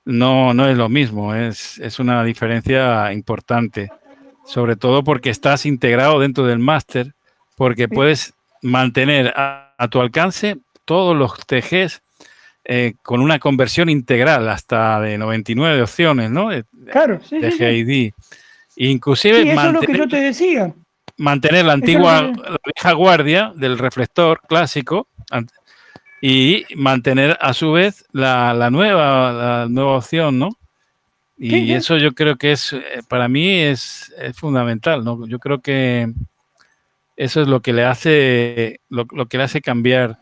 no, 0.05 0.53
no 0.53 0.67
es 0.67 0.77
lo 0.77 0.89
mismo. 0.89 1.35
Es, 1.35 1.77
es 1.77 1.99
una 1.99 2.23
diferencia 2.23 3.13
importante. 3.13 3.89
Sobre 4.45 4.75
todo 4.75 5.03
porque 5.03 5.29
estás 5.29 5.67
integrado 5.67 6.19
dentro 6.19 6.45
del 6.45 6.57
máster, 6.57 7.13
porque 7.55 7.87
puedes 7.87 8.33
mantener 8.61 9.33
a, 9.35 9.75
tu 9.89 10.01
alcance 10.01 10.57
todos 10.85 11.15
los 11.15 11.37
TGs 11.45 12.01
eh, 12.71 12.93
con 13.01 13.21
una 13.21 13.39
conversión 13.39 13.89
integral 13.89 14.47
hasta 14.47 15.01
de 15.01 15.17
99 15.17 15.81
opciones, 15.81 16.29
¿no? 16.29 16.49
Claro, 16.91 17.19
sí. 17.27 17.39
TGID. 17.39 18.13
Inclusive. 18.75 19.51
eso 19.51 19.61
es 19.61 19.73
lo 19.73 19.81
que 19.81 19.97
yo 19.97 20.07
te 20.07 20.17
decía 20.17 20.73
mantener 21.19 21.65
la 21.65 21.73
antigua, 21.73 22.21
la 22.21 22.57
vieja 22.73 22.93
guardia 22.93 23.53
del 23.55 23.77
reflector 23.77 24.41
clásico 24.47 25.07
y 26.21 26.65
mantener 26.75 27.37
a 27.41 27.53
su 27.53 27.73
vez 27.73 28.05
la, 28.11 28.69
nueva, 28.71 29.31
la 29.33 29.67
nueva 29.69 29.97
opción, 29.97 30.39
¿no? 30.39 30.49
Y 31.37 31.71
eso 31.71 31.97
yo 31.97 32.13
creo 32.13 32.35
que 32.35 32.51
es, 32.51 32.73
eh, 32.73 33.01
para 33.07 33.29
mí 33.29 33.49
es, 33.49 34.13
fundamental, 34.33 35.05
¿no? 35.05 35.25
Yo 35.25 35.39
creo 35.39 35.61
que 35.61 36.11
eso 37.15 37.41
es 37.41 37.47
lo 37.47 37.61
que 37.61 37.71
le 37.71 37.85
hace, 37.85 38.81
lo, 38.89 39.05
que 39.05 39.37
le 39.37 39.43
hace 39.43 39.61
cambiar. 39.61 40.19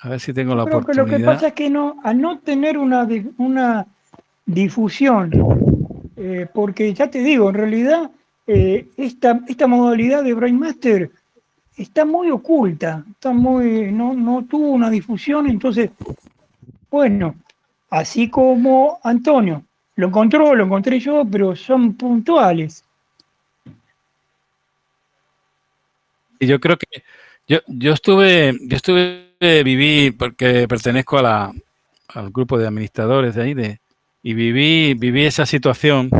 A 0.00 0.08
ver 0.10 0.20
si 0.20 0.32
tengo 0.32 0.54
la 0.54 0.64
oportunidad. 0.64 1.04
lo 1.04 1.16
que 1.16 1.24
pasa 1.24 1.48
es 1.48 1.52
que 1.54 1.70
no, 1.70 1.96
al 2.04 2.20
no 2.20 2.38
tener 2.38 2.76
una, 2.78 3.08
una 3.38 3.86
difusión, 4.44 5.30
eh, 6.16 6.46
porque 6.52 6.92
ya 6.94 7.10
te 7.10 7.20
digo, 7.20 7.48
en 7.48 7.54
realidad 7.54 8.10
eh, 8.46 8.86
esta, 8.96 9.40
esta 9.48 9.66
modalidad 9.66 10.22
de 10.22 10.34
Brainmaster 10.34 11.10
está 11.76 12.04
muy 12.04 12.30
oculta, 12.30 13.04
está 13.10 13.32
muy, 13.32 13.90
no, 13.92 14.14
no 14.14 14.44
tuvo 14.48 14.70
una 14.70 14.90
difusión, 14.90 15.46
entonces, 15.48 15.90
bueno, 16.90 17.34
así 17.90 18.30
como 18.30 18.98
Antonio, 19.02 19.62
lo 19.96 20.08
encontró, 20.08 20.54
lo 20.54 20.64
encontré 20.64 21.00
yo, 21.00 21.24
pero 21.30 21.56
son 21.56 21.94
puntuales. 21.94 22.84
Y 26.38 26.46
yo 26.46 26.60
creo 26.60 26.76
que 26.76 27.02
yo, 27.48 27.60
yo 27.66 27.92
estuve, 27.92 28.56
yo 28.62 28.76
estuve, 28.76 29.25
viví, 29.40 30.10
porque 30.10 30.66
pertenezco 30.68 31.18
a 31.18 31.22
la, 31.22 31.52
al 32.08 32.30
grupo 32.30 32.58
de 32.58 32.66
administradores 32.66 33.34
de 33.34 33.42
ahí, 33.42 33.54
de, 33.54 33.80
y 34.22 34.34
viví, 34.34 34.94
viví 34.94 35.24
esa 35.24 35.46
situación 35.46 36.10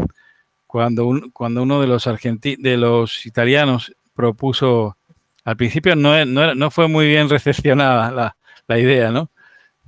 cuando, 0.67 1.21
cuando 1.33 1.63
uno 1.63 1.81
de 1.81 1.87
los, 1.87 2.05
de 2.05 2.77
los 2.77 3.27
italianos 3.27 3.93
propuso, 4.15 4.97
al 5.45 5.57
principio 5.57 5.97
no, 5.97 6.25
no, 6.25 6.71
fue 6.71 6.89
muy 6.89 7.07
bien 7.07 7.29
recepcionada 7.29 8.35
la, 8.69 8.79
idea, 8.79 9.11
¿no? 9.11 9.31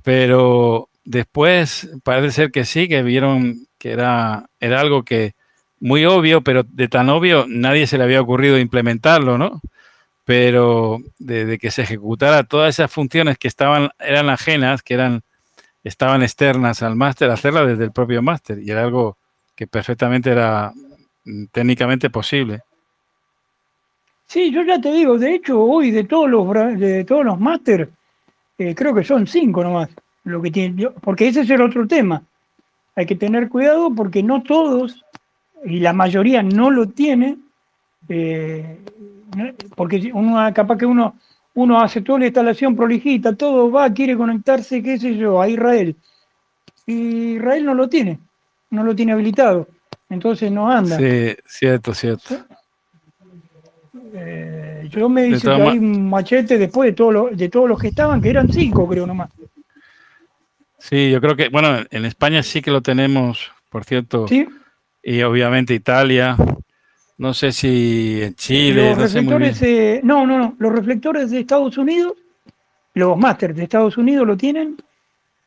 Pero 0.03 0.89
después 1.05 1.91
parece 2.05 2.33
ser 2.33 2.51
que 2.51 2.65
sí, 2.65 2.89
que 2.89 3.03
vieron 3.03 3.67
que 3.79 3.93
era, 3.93 4.49
era 4.61 4.81
algo 4.81 5.05
que 5.05 5.35
muy 5.81 6.05
obvio, 6.05 6.43
pero 6.43 6.63
de 6.65 6.89
tan 6.89 7.09
obvio 7.11 7.45
nadie 7.49 7.87
se 7.87 7.99
le 7.99 8.05
había 8.05 8.21
ocurrido 8.21 8.59
implementarlo, 8.59 9.39
¿no? 9.39 9.61
Pero 10.29 10.99
de, 11.19 11.57
que 11.59 11.71
se 11.71 11.81
ejecutara 11.81 12.45
todas 12.45 12.75
esas 12.75 12.93
funciones 12.93 13.39
que 13.39 13.49
estaban, 13.49 13.89
eran 13.99 14.29
ajenas, 14.29 14.83
que 14.83 14.93
eran, 14.93 15.23
estaban 15.83 16.23
externas 16.23 16.83
al 16.83 16.97
máster, 16.97 17.31
hacerla 17.31 17.65
desde 17.65 17.85
el 17.85 17.93
propio 17.93 18.21
máster. 18.21 18.59
Y 18.59 18.71
era 18.71 18.83
algo 18.83 19.17
que 19.57 19.67
perfectamente 19.67 20.29
era 20.29 20.71
mm, 21.25 21.47
técnicamente 21.51 22.11
posible. 22.11 22.61
Sí, 24.27 24.51
yo 24.53 24.63
ya 24.65 24.79
te 24.79 24.93
digo, 24.93 25.17
de 25.17 25.37
hecho, 25.37 25.63
hoy 25.63 25.93
de 25.93 26.05
todos 26.05 26.29
los 26.29 26.79
de 26.79 27.05
todos 27.05 27.25
los 27.25 27.41
máster, 27.41 27.89
eh, 28.59 28.75
creo 28.75 28.95
que 28.95 29.05
son 29.05 29.27
cinco 29.27 29.65
nomás, 29.65 29.89
lo 30.25 30.43
que 30.43 30.51
tiene, 30.51 30.91
porque 31.01 31.29
ese 31.29 31.41
es 31.41 31.49
el 31.49 31.63
otro 31.63 31.89
tema. 31.89 32.23
Hay 32.97 33.07
que 33.07 33.17
tener 33.17 33.49
cuidado 33.49 33.95
porque 33.95 34.23
no 34.23 34.43
todos, 34.43 35.07
y 35.65 35.81
la 35.81 35.95
mayoría 35.95 36.43
no 36.43 36.71
lo 36.71 36.87
tiene, 36.87 37.39
eh, 38.11 38.79
porque 39.75 40.11
uno 40.13 40.53
capaz 40.55 40.79
que 40.79 40.87
uno, 40.87 41.17
uno 41.55 41.81
hace 41.81 42.01
toda 42.01 42.21
la 42.21 42.27
instalación 42.27 42.75
prolijita, 42.75 43.35
todo 43.35 43.71
va, 43.71 43.93
quiere 43.93 44.17
conectarse, 44.17 44.83
qué 44.83 44.99
sé 44.99 45.17
yo, 45.17 45.41
a 45.41 45.49
Israel. 45.49 45.97
Y 46.87 47.35
Israel 47.35 47.65
no 47.65 47.75
lo 47.75 47.89
tiene 47.89 48.19
no 48.71 48.85
lo 48.85 48.95
tiene 48.95 49.13
habilitado, 49.13 49.69
entonces 50.09 50.51
no 50.51 50.71
anda. 50.71 50.97
Sí, 50.97 51.37
cierto, 51.47 51.95
cierto. 51.95 52.37
Eh, 54.15 54.89
yo 54.91 55.09
me 55.09 55.25
dice 55.25 55.43
que 55.43 55.51
hay 55.51 55.79
un 55.79 56.09
machete 56.09 56.59
después 56.59 56.91
de, 56.91 56.93
todo 56.95 57.29
de 57.31 57.49
todos 57.49 57.69
los 57.69 57.79
que 57.79 57.89
estaban, 57.89 58.21
que 58.21 58.31
eran 58.31 58.51
cinco, 58.53 58.89
creo 58.89 59.07
nomás. 59.07 59.31
Sí, 60.79 61.11
yo 61.11 61.21
creo 61.21 61.37
que, 61.37 61.49
bueno, 61.49 61.85
en 61.91 62.05
España 62.05 62.43
sí 62.43 62.63
que 62.63 62.71
lo 62.71 62.83
tenemos, 62.83 63.53
por 63.69 63.85
cierto. 63.85 64.29
Sí. 64.29 64.47
Y 65.03 65.23
obviamente 65.23 65.75
Italia. 65.75 66.37
No 67.19 67.35
sé 67.35 67.53
si 67.53 68.23
en 68.23 68.35
Chile. 68.35 68.91
Los 68.91 68.99
reflectores, 68.99 70.05
no, 70.05 70.25
no, 70.25 70.39
no. 70.39 70.57
Los 70.59 70.73
reflectores 70.73 71.31
de 71.31 71.41
Estados 71.41 71.77
Unidos, 71.77 72.15
los 72.95 73.19
másteres 73.19 73.57
de 73.57 73.65
Estados 73.65 73.97
Unidos 73.99 74.27
lo 74.27 74.37
tienen 74.37 74.77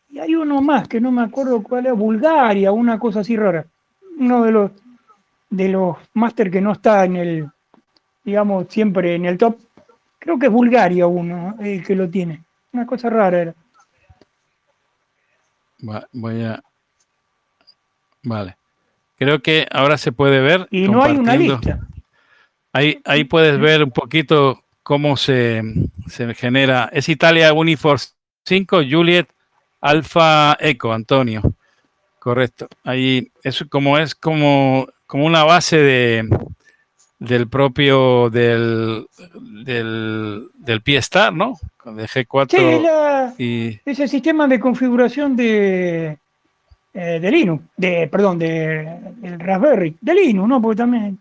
y 0.09 0.19
hay 0.19 0.36
uno 0.36 0.61
más 0.61 0.88
que 0.89 0.99
no 0.99 1.11
me 1.11 1.22
acuerdo 1.22 1.63
cuál 1.63 1.86
es, 1.86 1.93
Bulgaria, 1.93 2.72
una 2.74 2.99
cosa 2.99 3.22
así 3.22 3.38
rara. 3.38 3.65
Uno 4.19 4.43
de 4.43 4.51
los 4.51 4.72
de 5.49 5.67
los 5.67 5.97
máster 6.13 6.49
que 6.49 6.61
no 6.61 6.74
está 6.74 7.05
en 7.05 7.15
el, 7.17 7.49
digamos, 8.24 8.67
siempre 8.69 9.15
en 9.15 9.26
el 9.26 9.38
top. 9.38 9.57
Creo 10.19 10.38
que 10.38 10.47
es 10.47 10.51
Bulgaria 10.51 11.07
uno, 11.07 11.55
el 11.59 11.84
que 11.84 11.95
lo 11.95 12.09
tiene. 12.09 12.43
Una 12.74 12.86
cosa 12.86 13.09
rara 13.09 13.41
era. 13.41 13.55
voy 16.11 16.43
a... 16.43 16.61
Vale. 18.24 18.61
Creo 19.22 19.39
que 19.43 19.67
ahora 19.69 19.99
se 19.99 20.11
puede 20.11 20.39
ver. 20.39 20.67
Y 20.72 20.88
no 20.88 21.03
hay 21.03 21.15
una 21.15 21.36
lista. 21.36 21.80
Ahí, 22.74 22.99
ahí 23.05 23.24
puedes 23.24 23.59
ver 23.59 23.84
un 23.84 23.91
poquito 23.91 24.63
cómo 24.82 25.15
se, 25.15 25.61
se 26.07 26.34
genera. 26.34 26.89
Es 26.91 27.07
Italia 27.07 27.53
Uniforce 27.53 28.13
5, 28.45 28.82
Juliet 28.89 29.28
Alfa 29.80 30.57
Eco, 30.59 30.91
Antonio. 30.91 31.43
Correcto. 32.17 32.67
Ahí 32.84 33.32
es 33.43 33.63
como 33.69 33.99
es 33.99 34.15
como, 34.15 34.88
como 35.05 35.28
una 35.28 35.43
base 35.43 35.78
de, 35.78 36.28
del 37.19 37.47
propio 37.47 38.32
del, 38.32 39.05
del, 39.63 40.47
del 40.55 40.82
P-Star, 40.82 41.32
¿no? 41.32 41.59
De 41.86 42.07
G4 42.07 43.34
sí, 43.38 43.43
y... 43.43 43.80
ese 43.86 44.07
sistema 44.07 44.47
de 44.47 44.59
configuración 44.59 45.36
de, 45.36 46.17
eh, 46.94 47.20
de 47.22 47.32
Linux, 47.32 47.64
de, 47.78 48.08
perdón, 48.08 48.39
de, 48.39 49.00
del 49.18 49.39
Raspberry, 49.39 49.96
de 50.02 50.14
Linux, 50.14 50.50
¿no? 50.50 50.62
Porque 50.62 50.78
también 50.78 51.18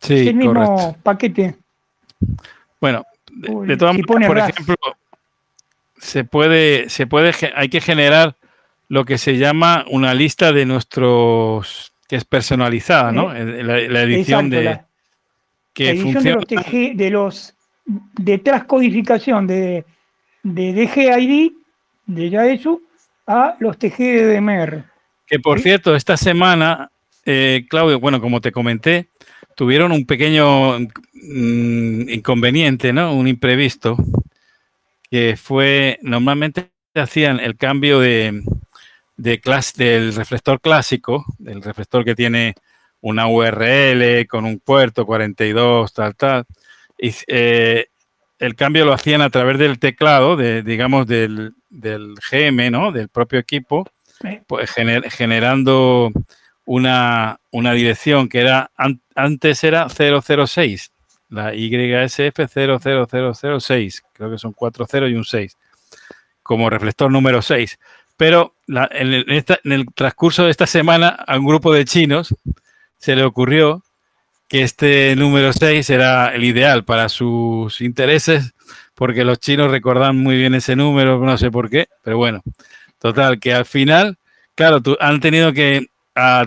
sí, 0.00 0.14
es 0.14 0.26
el 0.28 0.34
mismo 0.36 0.96
paquete. 1.02 1.56
Bueno, 2.80 3.04
de, 3.30 3.76
todas 3.76 3.96
maneras, 3.96 4.26
por 4.26 4.38
ejemplo, 4.38 4.76
se 5.98 6.24
puede, 6.24 6.88
se 6.88 7.06
puede, 7.06 7.32
hay 7.54 7.68
que 7.68 7.80
generar 7.80 8.36
lo 8.88 9.04
que 9.04 9.18
se 9.18 9.36
llama 9.36 9.84
una 9.90 10.14
lista 10.14 10.52
de 10.52 10.64
nuestros, 10.64 11.92
que 12.08 12.16
es 12.16 12.24
personalizada, 12.24 13.12
¿no? 13.12 13.32
La, 13.32 14.02
edición 14.02 14.48
de... 14.48 14.80
que 15.74 15.96
funciona, 15.96 16.22
de 16.22 16.34
los, 16.34 16.46
TG, 16.46 16.96
de 16.96 17.10
los 17.10 17.54
de 17.88 18.38
transcodificación 18.38 19.46
de, 19.46 19.84
de 20.42 20.72
DGID, 20.72 21.52
de 22.06 22.30
ya 22.30 22.46
eso, 22.46 22.80
a 23.28 23.56
los 23.60 23.78
TG 23.78 23.98
de 23.98 24.34
DMR. 24.34 24.84
Que 25.26 25.38
por 25.38 25.60
cierto, 25.60 25.94
esta 25.94 26.16
semana, 26.16 26.90
eh, 27.24 27.66
Claudio, 27.68 28.00
bueno, 28.00 28.20
como 28.20 28.40
te 28.40 28.50
comenté, 28.50 29.10
tuvieron 29.54 29.92
un 29.92 30.06
pequeño 30.06 30.78
mm, 30.80 32.08
inconveniente, 32.08 32.92
¿no? 32.92 33.14
Un 33.14 33.28
imprevisto, 33.28 33.96
que 35.10 35.36
fue, 35.36 35.98
normalmente 36.02 36.70
hacían 36.94 37.38
el 37.38 37.56
cambio 37.56 38.00
de, 38.00 38.42
de 39.16 39.40
clase, 39.40 39.84
del 39.84 40.14
reflector 40.14 40.60
clásico, 40.60 41.26
del 41.38 41.62
reflector 41.62 42.04
que 42.04 42.14
tiene 42.14 42.54
una 43.00 43.28
URL 43.28 44.26
con 44.26 44.46
un 44.46 44.58
puerto 44.58 45.04
42, 45.04 45.92
tal, 45.92 46.16
tal. 46.16 46.44
Y, 46.98 47.14
eh, 47.26 47.88
el 48.38 48.54
cambio 48.54 48.84
lo 48.84 48.92
hacían 48.92 49.20
a 49.20 49.30
través 49.30 49.58
del 49.58 49.78
teclado, 49.78 50.36
de, 50.36 50.62
digamos, 50.62 51.06
del, 51.06 51.54
del 51.68 52.14
GM, 52.30 52.70
¿no? 52.70 52.92
Del 52.92 53.08
propio 53.08 53.38
equipo, 53.38 53.90
pues 54.46 54.70
generando 54.70 56.10
una, 56.64 57.40
una, 57.50 57.72
dirección 57.72 58.28
que 58.28 58.40
era 58.40 58.70
antes 59.14 59.64
era 59.64 59.88
006, 59.88 60.92
la 61.28 61.54
YSF 61.54 62.38
00006, 62.52 64.02
creo 64.12 64.30
que 64.30 64.38
son 64.38 64.52
40 64.52 65.08
y 65.08 65.14
un 65.14 65.24
6, 65.24 65.56
como 66.42 66.70
reflector 66.70 67.10
número 67.10 67.42
6. 67.42 67.78
Pero 68.16 68.54
en, 68.90 69.24
el 69.72 69.86
transcurso 69.94 70.44
de 70.44 70.50
esta 70.50 70.66
semana 70.66 71.08
a 71.08 71.38
un 71.38 71.46
grupo 71.46 71.72
de 71.72 71.84
chinos 71.84 72.34
se 72.96 73.14
le 73.14 73.22
ocurrió 73.22 73.84
que 74.48 74.62
este 74.62 75.14
número 75.14 75.52
6 75.52 75.88
era 75.90 76.34
el 76.34 76.42
ideal 76.44 76.84
para 76.84 77.08
sus 77.10 77.80
intereses, 77.82 78.54
porque 78.94 79.24
los 79.24 79.38
chinos 79.38 79.70
recordan 79.70 80.16
muy 80.16 80.36
bien 80.36 80.54
ese 80.54 80.74
número, 80.74 81.18
no 81.18 81.36
sé 81.36 81.50
por 81.50 81.68
qué, 81.68 81.88
pero 82.02 82.16
bueno, 82.16 82.42
total, 82.98 83.38
que 83.38 83.52
al 83.52 83.66
final, 83.66 84.16
claro, 84.54 84.80
han 85.00 85.20
tenido 85.20 85.52
que, 85.52 85.86
a, 86.14 86.46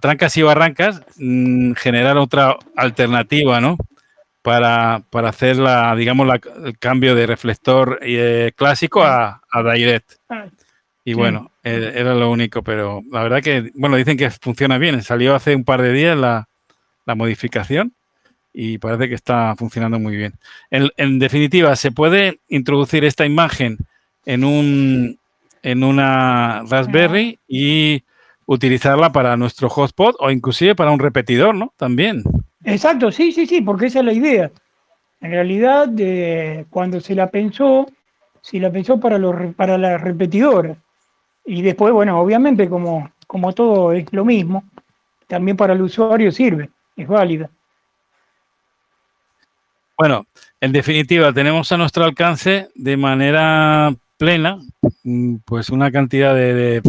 trancas 0.00 0.36
y 0.36 0.42
barrancas, 0.42 1.02
mm, 1.18 1.72
generar 1.74 2.16
otra 2.16 2.56
alternativa, 2.76 3.60
¿no? 3.60 3.76
Para, 4.40 5.02
para 5.10 5.28
hacer 5.28 5.56
la, 5.56 5.94
digamos, 5.94 6.28
el 6.64 6.78
cambio 6.78 7.14
de 7.14 7.26
reflector 7.26 8.00
eh, 8.02 8.52
clásico 8.56 9.02
a, 9.02 9.40
a 9.50 9.62
direct. 9.62 10.14
Ah, 10.28 10.46
y 11.04 11.14
bueno, 11.14 11.52
eh, 11.62 11.92
era 11.94 12.14
lo 12.14 12.28
único, 12.30 12.62
pero 12.62 13.02
la 13.10 13.22
verdad 13.22 13.40
que, 13.40 13.70
bueno, 13.74 13.96
dicen 13.96 14.16
que 14.16 14.30
funciona 14.30 14.78
bien. 14.78 15.00
Salió 15.02 15.34
hace 15.36 15.54
un 15.54 15.64
par 15.64 15.80
de 15.82 15.92
días 15.92 16.16
la, 16.18 16.48
modificación 17.06 17.94
y 18.52 18.78
parece 18.78 19.08
que 19.08 19.14
está 19.14 19.54
funcionando 19.56 19.98
muy 19.98 20.16
bien. 20.16 20.34
En, 20.70 21.18
definitiva, 21.18 21.74
se 21.76 21.90
puede 21.90 22.40
introducir 22.48 23.04
esta 23.04 23.24
imagen 23.24 23.78
en 24.26 24.44
un 24.44 25.18
en 25.62 25.84
una 25.84 26.64
Raspberry 26.68 27.38
y 27.46 28.02
utilizarla 28.46 29.12
para 29.12 29.36
nuestro 29.36 29.68
hotspot 29.68 30.16
o 30.18 30.30
inclusive 30.30 30.74
para 30.74 30.90
un 30.90 30.98
repetidor, 30.98 31.54
¿no? 31.54 31.72
También. 31.76 32.24
Exacto, 32.64 33.12
sí, 33.12 33.30
sí, 33.30 33.46
sí, 33.46 33.60
porque 33.60 33.86
esa 33.86 34.00
es 34.00 34.04
la 34.04 34.12
idea. 34.12 34.50
En 35.20 35.30
realidad, 35.30 35.88
cuando 36.68 37.00
se 37.00 37.14
la 37.14 37.28
pensó, 37.28 37.86
se 38.40 38.58
la 38.58 38.72
pensó 38.72 38.98
para 38.98 39.18
los 39.18 39.54
para 39.54 39.78
las 39.78 40.00
repetidoras. 40.00 40.76
Y 41.44 41.62
después, 41.62 41.92
bueno, 41.92 42.20
obviamente 42.20 42.68
como, 42.68 43.10
como 43.26 43.52
todo 43.52 43.92
es 43.92 44.12
lo 44.12 44.24
mismo, 44.24 44.64
también 45.28 45.56
para 45.56 45.72
el 45.74 45.82
usuario 45.82 46.30
sirve, 46.30 46.70
es 46.96 47.08
válida. 47.08 47.50
Bueno, 49.96 50.26
en 50.60 50.72
definitiva, 50.72 51.32
tenemos 51.32 51.70
a 51.70 51.76
nuestro 51.76 52.04
alcance 52.04 52.68
de 52.74 52.96
manera 52.96 53.94
plena, 54.16 54.58
mm, 55.04 55.36
pues 55.44 55.70
una 55.70 55.90
cantidad 55.90 56.34
de, 56.34 56.82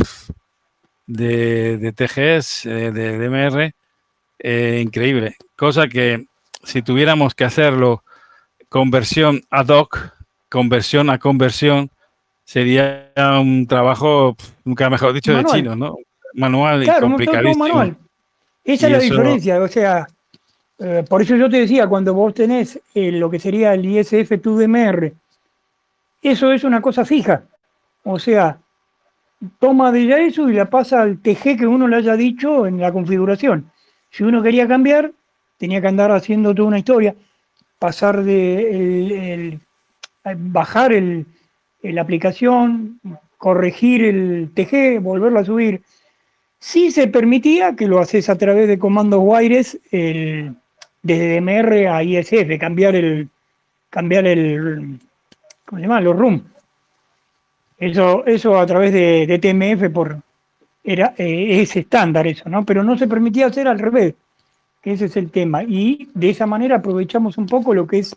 de, 1.08 1.78
de, 1.78 1.92
TGs, 1.92 2.66
eh, 2.66 2.92
de 2.92 3.18
DMR, 3.18 3.74
eh, 4.40 4.82
increíble. 4.84 5.36
Cosa 5.56 5.88
que 5.88 6.26
si 6.64 6.82
tuviéramos 6.82 7.36
que 7.36 7.44
hacerlo 7.44 8.04
conversión 8.70 9.42
ad 9.50 9.68
hoc, 9.68 10.14
conversión 10.50 11.10
a 11.10 11.20
conversión, 11.20 11.92
sería 12.44 13.12
un 13.40 13.68
trabajo, 13.68 14.36
nunca 14.64 14.90
mejor 14.90 15.14
dicho, 15.14 15.34
de 15.34 15.46
chino, 15.46 15.76
¿no? 15.76 15.96
Manual 16.34 16.84
y 16.84 16.88
complicadísimo. 17.00 17.66
Manual. 17.66 17.98
Esa 18.64 18.88
es 18.88 18.94
la 18.94 19.00
diferencia, 19.00 19.62
o 19.62 19.68
sea, 19.68 20.08
eh, 20.80 21.04
por 21.08 21.22
eso 21.22 21.36
yo 21.36 21.50
te 21.50 21.58
decía, 21.58 21.88
cuando 21.88 22.14
vos 22.14 22.34
tenés 22.34 22.80
eh, 22.94 23.12
lo 23.12 23.30
que 23.30 23.40
sería 23.40 23.74
el 23.74 23.86
ISF 23.86 24.32
2DMR, 24.32 25.14
eso 26.22 26.52
es 26.52 26.64
una 26.64 26.82
cosa 26.82 27.04
fija. 27.04 27.44
O 28.04 28.18
sea, 28.20 28.58
toma 29.60 29.92
de 29.92 30.06
ya 30.08 30.20
eso 30.20 30.50
y 30.50 30.54
la 30.54 30.70
pasa 30.70 31.02
al 31.02 31.20
TG 31.20 31.58
que 31.58 31.68
uno 31.68 31.88
le 31.88 31.98
haya 31.98 32.16
dicho 32.16 32.66
en 32.66 32.80
la 32.80 32.92
configuración. 32.92 33.72
Si 34.10 34.24
uno 34.24 34.42
quería 34.42 34.68
cambiar, 34.68 35.12
tenía 35.58 35.82
que 35.82 35.88
andar 35.88 36.12
haciendo 36.12 36.56
toda 36.56 36.70
una 36.70 36.80
historia, 36.80 37.16
pasar 37.80 38.24
de 38.24 39.60
bajar 40.24 40.94
el, 40.94 41.26
la 41.82 42.02
aplicación, 42.02 43.00
corregir 43.38 44.04
el 44.06 44.52
TG, 44.54 45.02
volverlo 45.02 45.40
a 45.40 45.46
subir. 45.46 45.82
Sí 46.66 46.92
se 46.92 47.10
permitía 47.10 47.76
que 47.76 47.90
lo 47.90 48.00
haces 48.00 48.30
a 48.30 48.38
través 48.38 48.70
de 48.70 48.80
comandos 48.80 49.20
wires 49.22 49.78
el, 49.92 50.56
desde 51.02 51.42
DMR 51.42 51.88
a 51.90 52.02
ISF, 52.02 52.58
cambiar 52.58 52.96
el, 52.96 53.28
cambiar 53.90 54.26
el, 54.26 54.98
¿cómo 55.66 55.78
se 55.78 55.82
llama? 55.82 56.00
Los. 56.00 56.42
Eso, 57.78 58.26
eso 58.26 58.58
a 58.58 58.66
través 58.66 58.94
de, 58.94 59.40
TMF 59.40 59.94
por, 59.94 60.22
era, 60.86 61.14
eh, 61.18 61.62
es 61.62 61.76
estándar 61.76 62.28
eso, 62.28 62.48
¿no? 62.48 62.64
Pero 62.66 62.82
no 62.82 62.98
se 62.98 63.10
permitía 63.10 63.48
hacer 63.48 63.68
al 63.68 63.80
revés, 63.80 64.16
que 64.82 64.94
ese 64.94 65.08
es 65.08 65.18
el 65.18 65.32
tema. 65.32 65.64
Y 65.64 66.08
de 66.14 66.30
esa 66.30 66.46
manera 66.46 66.78
aprovechamos 66.78 67.38
un 67.38 67.46
poco 67.46 67.74
lo 67.74 67.86
que 67.86 68.00
es 68.00 68.16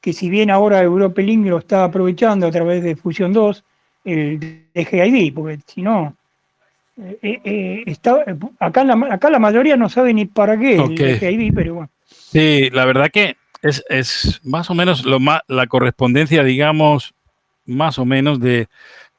que 0.00 0.14
si 0.14 0.30
bien 0.30 0.50
ahora 0.50 0.82
Link 0.84 1.46
lo 1.46 1.58
está 1.58 1.84
aprovechando 1.84 2.46
a 2.46 2.50
través 2.50 2.82
de 2.82 2.96
Fusion 2.96 3.34
2, 3.34 3.62
el 4.06 4.40
DGID, 4.74 5.34
porque 5.34 5.60
si 5.66 5.82
no, 5.82 6.16
eh, 7.00 7.18
eh, 7.22 7.40
eh, 7.44 7.82
está, 7.86 8.24
acá, 8.58 8.84
la, 8.84 8.94
acá 9.10 9.30
la 9.30 9.38
mayoría 9.38 9.76
no 9.76 9.88
sabe 9.88 10.12
ni 10.14 10.26
para 10.26 10.58
qué 10.58 10.76
el 10.76 10.94
DGID, 10.94 11.54
pero 11.54 11.74
bueno. 11.74 11.90
Sí, 12.08 12.70
la 12.70 12.84
verdad 12.84 13.10
que 13.12 13.36
es, 13.62 13.84
es 13.88 14.40
más 14.44 14.70
o 14.70 14.74
menos 14.74 15.04
lo 15.04 15.20
más, 15.20 15.42
la 15.46 15.66
correspondencia, 15.66 16.42
digamos, 16.42 17.14
más 17.66 17.98
o 17.98 18.04
menos 18.04 18.40
de, 18.40 18.68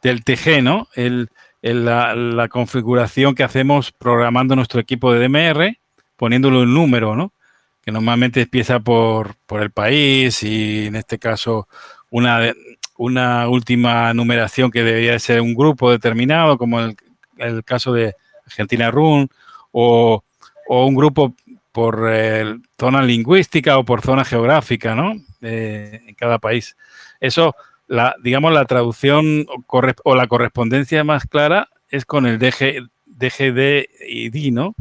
del 0.01 0.23
TG, 0.23 0.61
¿no? 0.61 0.87
El, 0.95 1.29
la, 1.61 2.15
la, 2.15 2.47
configuración 2.47 3.35
que 3.35 3.43
hacemos 3.43 3.91
programando 3.91 4.55
nuestro 4.55 4.79
equipo 4.79 5.13
de 5.13 5.27
DMR, 5.27 5.77
poniéndolo 6.15 6.63
en 6.63 6.73
número, 6.73 7.15
¿no? 7.15 7.33
que 7.81 7.91
normalmente 7.91 8.41
empieza 8.41 8.79
por, 8.79 9.35
por 9.45 9.61
el 9.61 9.71
país 9.71 10.43
y 10.43 10.87
en 10.87 10.95
este 10.95 11.17
caso 11.17 11.67
una, 12.09 12.53
una 12.97 13.47
última 13.47 14.13
numeración 14.13 14.71
que 14.71 14.83
debería 14.83 15.17
ser 15.19 15.41
un 15.41 15.55
grupo 15.55 15.91
determinado, 15.91 16.57
como 16.57 16.79
el, 16.79 16.97
el 17.39 17.63
caso 17.63 17.93
de 17.93 18.15
Argentina 18.45 18.91
Run, 18.91 19.29
o, 19.71 20.23
o 20.67 20.85
un 20.85 20.95
grupo 20.95 21.33
por 21.71 22.07
eh, 22.11 22.57
zona 22.79 23.01
lingüística 23.01 23.77
o 23.77 23.85
por 23.85 24.01
zona 24.01 24.25
geográfica, 24.25 24.95
¿no? 24.95 25.13
en 25.41 26.13
cada 26.15 26.37
país. 26.39 26.75
Eso 27.19 27.55
la, 27.87 28.15
digamos, 28.21 28.53
la 28.53 28.65
traducción 28.65 29.45
o, 29.67 30.15
la 30.15 30.27
correspondencia 30.27 31.03
más 31.03 31.25
clara 31.25 31.69
es 31.89 32.05
con 32.05 32.25
el 32.25 32.37
DG, 32.37 32.87
DGD 33.05 33.89
ID, 34.07 34.53
¿no? 34.53 34.75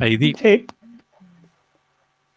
ID. 0.00 0.36
Sí. 0.36 0.66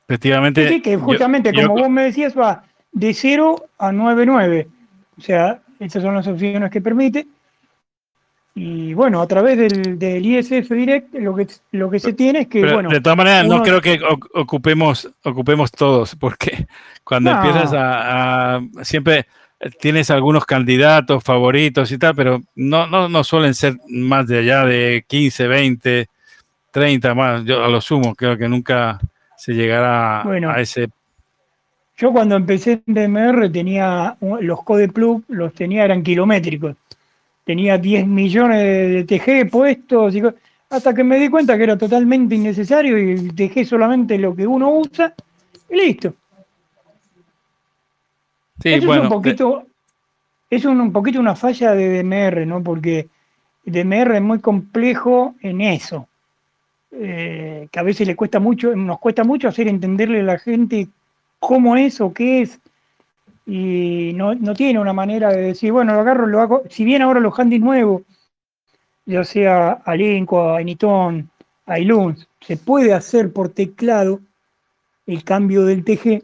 Efectivamente. 0.07 0.69
Sí, 0.69 0.81
que 0.81 0.95
justamente, 0.97 1.51
como 1.51 1.75
vos 1.75 1.89
me 1.89 2.03
decías, 2.03 2.37
va 2.37 2.63
de 2.91 3.13
0 3.13 3.65
a 3.79 3.91
9.9. 3.91 4.67
O 5.17 5.21
sea, 5.21 5.59
esas 5.79 6.03
son 6.03 6.15
las 6.15 6.27
opciones 6.27 6.71
que 6.71 6.79
permite. 6.79 7.27
Y 8.59 8.95
bueno, 8.95 9.21
a 9.21 9.27
través 9.27 9.55
del, 9.55 10.25
ISF 10.25 10.71
Direct 10.71 11.13
lo 11.13 11.35
que, 11.35 11.45
lo 11.73 11.91
que 11.91 11.99
se 11.99 12.13
tiene 12.13 12.39
es 12.41 12.47
que, 12.47 12.73
bueno... 12.73 12.89
De 12.89 13.01
todas 13.01 13.15
maneras, 13.15 13.45
no 13.45 13.61
creo 13.61 13.79
que 13.79 13.99
ocupemos, 14.33 15.07
ocupemos 15.23 15.71
todos, 15.71 16.15
porque 16.15 16.65
cuando 17.03 17.29
empiezas 17.29 17.71
a, 17.75 18.59
Siempre 18.81 19.27
tienes 19.79 20.09
algunos 20.09 20.43
candidatos 20.45 21.23
favoritos 21.23 21.91
y 21.91 21.99
tal, 21.99 22.15
pero 22.15 22.41
no, 22.55 22.87
no, 22.87 23.07
no 23.07 23.23
suelen 23.23 23.53
ser 23.53 23.75
más 23.89 24.25
de 24.25 24.39
allá 24.39 24.65
de 24.65 25.05
15, 25.07 25.47
20, 25.47 26.09
30 26.71 27.13
más. 27.13 27.45
Yo 27.45 27.63
a 27.63 27.67
lo 27.67 27.79
sumo, 27.79 28.15
creo 28.15 28.37
que 28.37 28.49
nunca 28.49 28.99
se 29.35 29.53
llegará 29.53 30.23
a 30.23 30.59
ese 30.59 30.89
yo 31.99 32.11
cuando 32.11 32.35
empecé 32.35 32.83
en 32.85 32.93
DMR 32.93 33.51
tenía 33.51 34.15
los 34.21 34.63
Code 34.63 34.89
Plug, 34.89 35.23
los 35.29 35.51
tenía, 35.53 35.83
eran 35.83 36.03
kilométricos. 36.03 36.75
Tenía 37.47 37.77
10 37.77 38.05
millones 38.07 38.59
de 38.61 39.03
TG 39.05 39.49
puestos, 39.49 40.13
hasta 40.69 40.93
que 40.93 41.01
me 41.01 41.17
di 41.17 41.29
cuenta 41.29 41.55
que 41.55 41.63
era 41.63 41.77
totalmente 41.77 42.35
innecesario 42.35 42.97
y 42.97 43.29
dejé 43.29 43.63
solamente 43.63 44.17
lo 44.17 44.35
que 44.35 44.45
uno 44.45 44.69
usa 44.69 45.13
y 45.69 45.75
listo. 45.77 46.13
Sí, 48.61 48.73
es 48.73 48.83
un 48.83 49.07
poquito, 49.07 49.65
es 50.49 50.65
un, 50.65 50.91
poquito 50.91 51.21
una 51.21 51.37
falla 51.37 51.73
de 51.73 52.03
DMR, 52.03 52.45
¿no? 52.45 52.61
Porque 52.61 53.07
DMR 53.63 54.17
es 54.17 54.21
muy 54.21 54.39
complejo 54.39 55.35
en 55.39 55.61
eso. 55.61 56.05
Eh, 56.91 57.69
que 57.71 57.79
a 57.79 57.83
veces 57.83 58.05
le 58.07 58.17
cuesta 58.17 58.41
mucho, 58.41 58.75
nos 58.75 58.99
cuesta 58.99 59.23
mucho 59.23 59.47
hacer 59.47 59.69
entenderle 59.69 60.19
a 60.19 60.23
la 60.23 60.37
gente 60.37 60.89
cómo 61.39 61.77
es 61.77 62.01
o 62.01 62.13
qué 62.13 62.41
es, 62.41 62.59
y 63.49 64.11
no, 64.13 64.35
tiene 64.53 64.77
una 64.77 64.91
manera 64.91 65.29
de 65.29 65.41
decir, 65.41 65.71
bueno, 65.71 65.93
lo 65.93 66.01
agarro, 66.01 66.27
lo 66.27 66.41
hago, 66.41 66.63
si 66.69 66.83
bien 66.83 67.01
ahora 67.01 67.21
los 67.21 67.39
handys 67.39 67.61
nuevos, 67.61 68.01
ya 69.05 69.23
sea 69.23 69.71
a 69.85 69.95
Linko, 69.95 70.51
a 70.51 70.61
Eniton, 70.61 71.29
a 71.65 71.77
se 72.41 72.57
puede 72.57 72.93
hacer 72.93 73.31
por 73.31 73.49
teclado 73.49 74.19
el 75.05 75.23
cambio 75.23 75.63
del 75.63 75.85
TG 75.85 76.23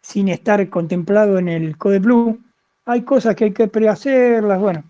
sin 0.00 0.28
estar 0.28 0.68
contemplado 0.68 1.38
en 1.38 1.48
el 1.48 1.76
Code 1.76 1.98
Blue, 1.98 2.40
hay 2.84 3.02
cosas 3.02 3.34
que 3.34 3.46
hay 3.46 3.52
que 3.52 3.66
prehacerlas, 3.66 4.60
bueno, 4.60 4.84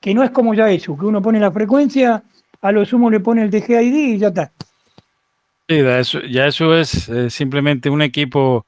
que 0.00 0.14
no 0.14 0.22
es 0.22 0.30
como 0.30 0.54
ya 0.54 0.70
eso, 0.70 0.96
que 0.96 1.06
uno 1.06 1.20
pone 1.20 1.40
la 1.40 1.50
frecuencia, 1.50 2.22
a 2.62 2.70
lo 2.70 2.84
sumo 2.84 3.10
le 3.10 3.18
pone 3.18 3.42
el 3.42 3.50
TG 3.50 3.82
ID 3.82 4.14
y 4.14 4.18
ya 4.18 4.28
está. 4.28 4.52
Sí, 5.68 5.80
ya 6.30 6.46
eso 6.46 6.76
es 6.76 7.08
eh, 7.08 7.30
simplemente 7.30 7.90
un 7.90 8.02
equipo 8.02 8.64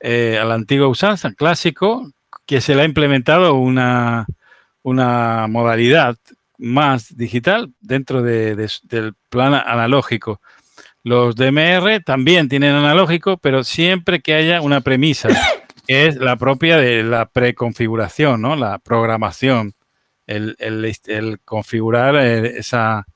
eh, 0.00 0.38
a 0.40 0.44
la 0.44 0.54
antigua 0.54 0.88
usanza, 0.88 1.32
clásico, 1.34 2.10
que 2.46 2.60
se 2.60 2.74
le 2.74 2.82
ha 2.82 2.84
implementado 2.84 3.54
una, 3.54 4.26
una 4.82 5.46
modalidad 5.46 6.16
más 6.58 7.16
digital 7.16 7.72
dentro 7.80 8.22
del 8.22 9.14
plan 9.28 9.54
analógico. 9.54 10.40
Los 11.02 11.34
DMR 11.36 12.00
también 12.04 12.48
tienen 12.48 12.74
analógico, 12.74 13.38
pero 13.38 13.64
siempre 13.64 14.20
que 14.20 14.34
haya 14.34 14.60
una 14.60 14.82
premisa, 14.82 15.28
que 15.86 16.06
es 16.06 16.16
la 16.16 16.36
propia 16.36 16.76
de 16.76 17.02
la 17.02 17.26
preconfiguración, 17.26 18.42
¿no? 18.42 18.56
la 18.56 18.78
programación, 18.78 19.74
el, 20.26 20.56
configurar 21.44 22.16
eh, 22.16 22.58
esa, 22.58 23.06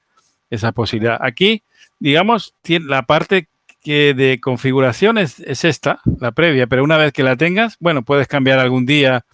esa 0.51 0.73
posibilidad. 0.73 1.19
Aquí, 1.21 1.63
digamos, 1.99 2.55
la 2.67 3.03
parte 3.03 3.49
que 3.85 4.15
de 4.15 4.41
configuración 4.41 5.19
es, 5.19 5.41
esta, 5.63 6.01
la 6.19 6.33
previa, 6.33 6.67
pero 6.67 6.83
una 6.83 6.97
vez 6.97 7.13
que 7.13 7.23
la 7.23 7.37
tengas, 7.37 7.77
bueno, 7.79 8.03
puedes 8.03 8.27
cambiar 8.27 8.59
algún 8.59 8.87
día 8.87 9.27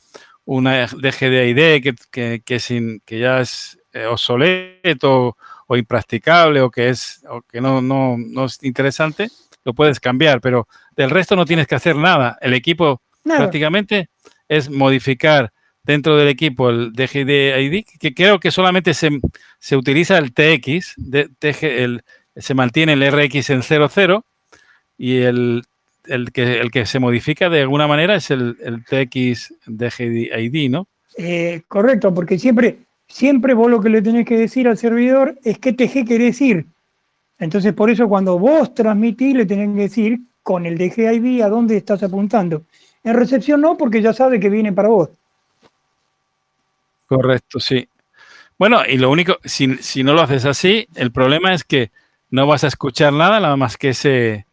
una 0.45 0.89
DGDID 0.89 1.83
que, 1.83 1.95
que, 2.11 2.43
que, 2.45 2.59
sin, 2.59 3.01
que 3.07 3.21
ya 3.21 3.41
es 3.41 3.79
eh, 3.93 4.07
obsoleto 4.07 5.37
o 5.69 5.77
impracticable 5.77 6.61
o 6.63 6.71
que, 6.71 6.89
es, 6.89 7.25
o 7.29 7.43
que 7.43 7.61
no, 7.61 7.81
no, 7.81 8.17
no, 8.19 8.47
es 8.47 8.59
interesante, 8.63 9.29
lo 9.65 9.73
puedes 9.73 10.01
cambiar, 10.01 10.41
pero 10.41 10.67
del 10.97 11.11
resto 11.11 11.37
no 11.37 11.47
tienes 11.47 11.69
que 11.69 11.77
hacer 11.77 11.95
nada. 11.95 12.37
El 12.41 12.53
equipo 12.53 13.01
prácticamente 13.23 14.11
es 14.49 14.69
modificar 14.69 15.53
dentro 15.85 16.17
del 16.17 16.27
equipo 16.27 16.71
el 16.71 16.93
DGDID, 16.93 17.85
que 18.01 18.15
creo 18.15 18.41
que 18.41 18.51
solamente 18.51 18.95
se, 18.95 19.21
se 19.61 19.77
utiliza 19.77 20.19
el 20.19 20.33
TX, 20.33 20.95
de, 20.97 21.31
el, 21.63 22.03
se 22.35 22.55
mantiene 22.55 22.95
el 22.95 23.13
RX 23.13 23.51
en 23.51 23.63
00 23.63 24.25
y 25.01 25.23
el, 25.23 25.65
que, 26.35 26.61
el 26.61 26.71
que 26.71 26.85
se 26.85 26.99
modifica 26.99 27.49
de 27.49 27.63
alguna 27.63 27.89
manera 27.89 28.17
es 28.17 28.31
el, 28.31 28.59
el 28.63 28.85
TX 28.85 29.55
DGID, 29.65 30.71
¿no? 30.71 30.89
Eh, 31.17 31.63
correcto, 31.69 32.13
porque 32.13 32.39
siempre, 32.39 32.81
siempre 33.09 33.55
vos 33.55 33.71
lo 33.71 33.81
que 33.81 33.89
le 33.89 34.03
tenés 34.03 34.27
que 34.27 34.37
decir 34.37 34.69
al 34.69 34.77
servidor 34.77 35.39
es 35.43 35.59
qué 35.59 35.73
TG 35.73 36.07
querés 36.07 36.43
ir. 36.43 36.67
Entonces, 37.39 37.73
por 37.73 37.89
eso 37.89 38.11
cuando 38.11 38.39
vos 38.39 38.75
transmitís, 38.75 39.35
le 39.35 39.47
tenés 39.47 39.75
que 39.75 39.81
decir 39.81 40.21
con 40.43 40.67
el 40.67 40.77
DGID 40.77 41.41
a 41.41 41.49
dónde 41.49 41.79
estás 41.79 42.03
apuntando. 42.03 42.65
En 43.03 43.15
recepción 43.15 43.63
no, 43.63 43.79
porque 43.79 44.03
ya 44.03 44.13
sabe 44.13 44.39
que 44.39 44.51
viene 44.51 44.75
para 44.75 44.89
vos. 44.89 45.09
Correcto, 47.07 47.59
sí. 47.59 47.89
Bueno, 48.59 48.83
y 48.87 48.99
lo 48.99 49.11
único, 49.11 49.39
si, 49.47 49.77
si 49.79 50.05
no 50.05 50.13
lo 50.13 50.21
haces 50.21 50.45
así, 50.45 50.87
el 50.95 51.11
problema 51.11 51.55
es 51.55 51.65
que 51.65 51.91
no 52.29 52.47
vas 52.47 52.65
a 52.65 52.69
escuchar 52.69 53.15
nada, 53.15 53.41
nada 53.41 53.57
más 53.57 53.79
que 53.79 53.89
ese, 53.89 54.45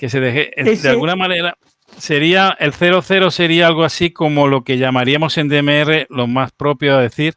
que 0.00 0.08
se 0.08 0.18
deje, 0.18 0.54
de 0.56 0.88
alguna 0.88 1.14
manera, 1.14 1.58
sería, 1.98 2.56
el 2.58 2.72
00 2.72 3.30
sería 3.30 3.66
algo 3.66 3.84
así 3.84 4.10
como 4.10 4.48
lo 4.48 4.64
que 4.64 4.78
llamaríamos 4.78 5.36
en 5.36 5.48
DMR 5.50 6.06
lo 6.08 6.26
más 6.26 6.52
propio 6.52 6.96
a 6.96 7.02
decir 7.02 7.34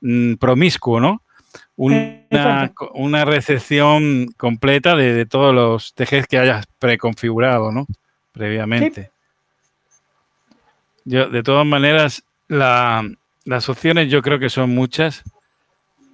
mm, 0.00 0.36
promiscuo, 0.36 0.98
¿no? 0.98 1.20
Una, 1.76 2.72
una 2.94 3.26
recepción 3.26 4.28
completa 4.38 4.96
de, 4.96 5.26
todos 5.26 5.54
los 5.54 5.92
TGs 5.92 6.26
que 6.26 6.38
hayas 6.38 6.66
preconfigurado, 6.78 7.70
¿no? 7.70 7.86
Previamente. 8.32 9.10
Yo, 11.04 11.28
de 11.28 11.42
todas 11.42 11.66
maneras, 11.66 12.24
las 12.48 13.68
opciones 13.68 14.10
yo 14.10 14.22
creo 14.22 14.38
que 14.38 14.48
son 14.48 14.70
muchas. 14.70 15.22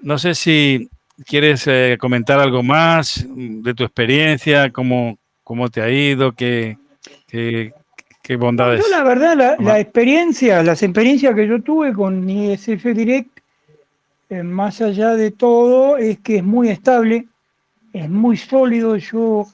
No 0.02 0.18
sé 0.18 0.34
si 0.34 0.90
quieres 1.26 1.64
eh, 1.68 1.96
comentar 2.00 2.40
algo 2.40 2.64
más 2.64 3.24
de 3.28 3.72
tu 3.72 3.84
experiencia, 3.84 4.72
cómo, 4.72 5.16
¿Cómo 5.52 5.68
te 5.68 5.82
ha 5.82 5.90
ido? 5.90 6.32
¿Qué, 6.32 6.78
qué, 7.28 8.36
bondades? 8.36 8.82
la 8.90 9.04
verdad, 9.04 9.58
la, 9.58 9.78
experiencia, 9.78 10.62
las 10.62 10.82
experiencias 10.82 11.34
que 11.34 11.46
yo 11.46 11.60
tuve 11.60 11.92
con 11.92 12.26
ISF 12.26 12.82
Direct, 12.82 13.38
eh, 14.30 14.42
más 14.42 14.80
allá 14.80 15.10
de 15.10 15.30
todo, 15.30 15.98
es 15.98 16.18
que 16.20 16.36
es 16.36 16.42
muy 16.42 16.70
estable, 16.70 17.26
es 17.92 18.08
muy 18.08 18.38
sólido. 18.38 18.96
Yo, 18.96 19.46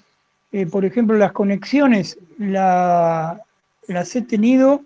eh, 0.53 0.67
por 0.67 0.85
ejemplo, 0.85 1.17
las 1.17 1.33
conexiones 1.33 2.17
las 2.39 3.41
he 4.15 4.23
tenido 4.23 4.83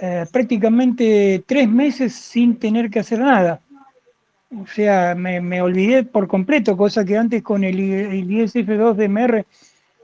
eh, 0.00 0.24
prácticamente 0.32 1.44
tres 1.44 1.68
meses 1.68 2.14
sin 2.14 2.56
tener 2.56 2.88
que 2.88 3.00
hacer 3.00 3.18
nada. 3.18 3.60
O 4.58 4.66
sea, 4.66 5.14
me, 5.14 5.60
olvidé 5.60 6.04
por 6.04 6.26
completo, 6.26 6.74
cosa 6.74 7.04
que 7.04 7.18
antes 7.18 7.42
con 7.42 7.64
el, 7.64 7.78
el 7.78 8.26
ISF2 8.30 8.94
de 8.94 9.08
MR 9.10 9.46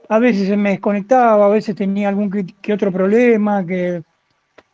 a 0.09 0.19
veces 0.19 0.47
se 0.47 0.57
me 0.57 0.71
desconectaba, 0.71 1.45
a 1.45 1.49
veces 1.49 1.75
tenía 1.75 2.09
algún 2.09 2.29
que, 2.61 2.73
otro 2.73 2.91
problema, 2.91 3.65
que 3.65 4.03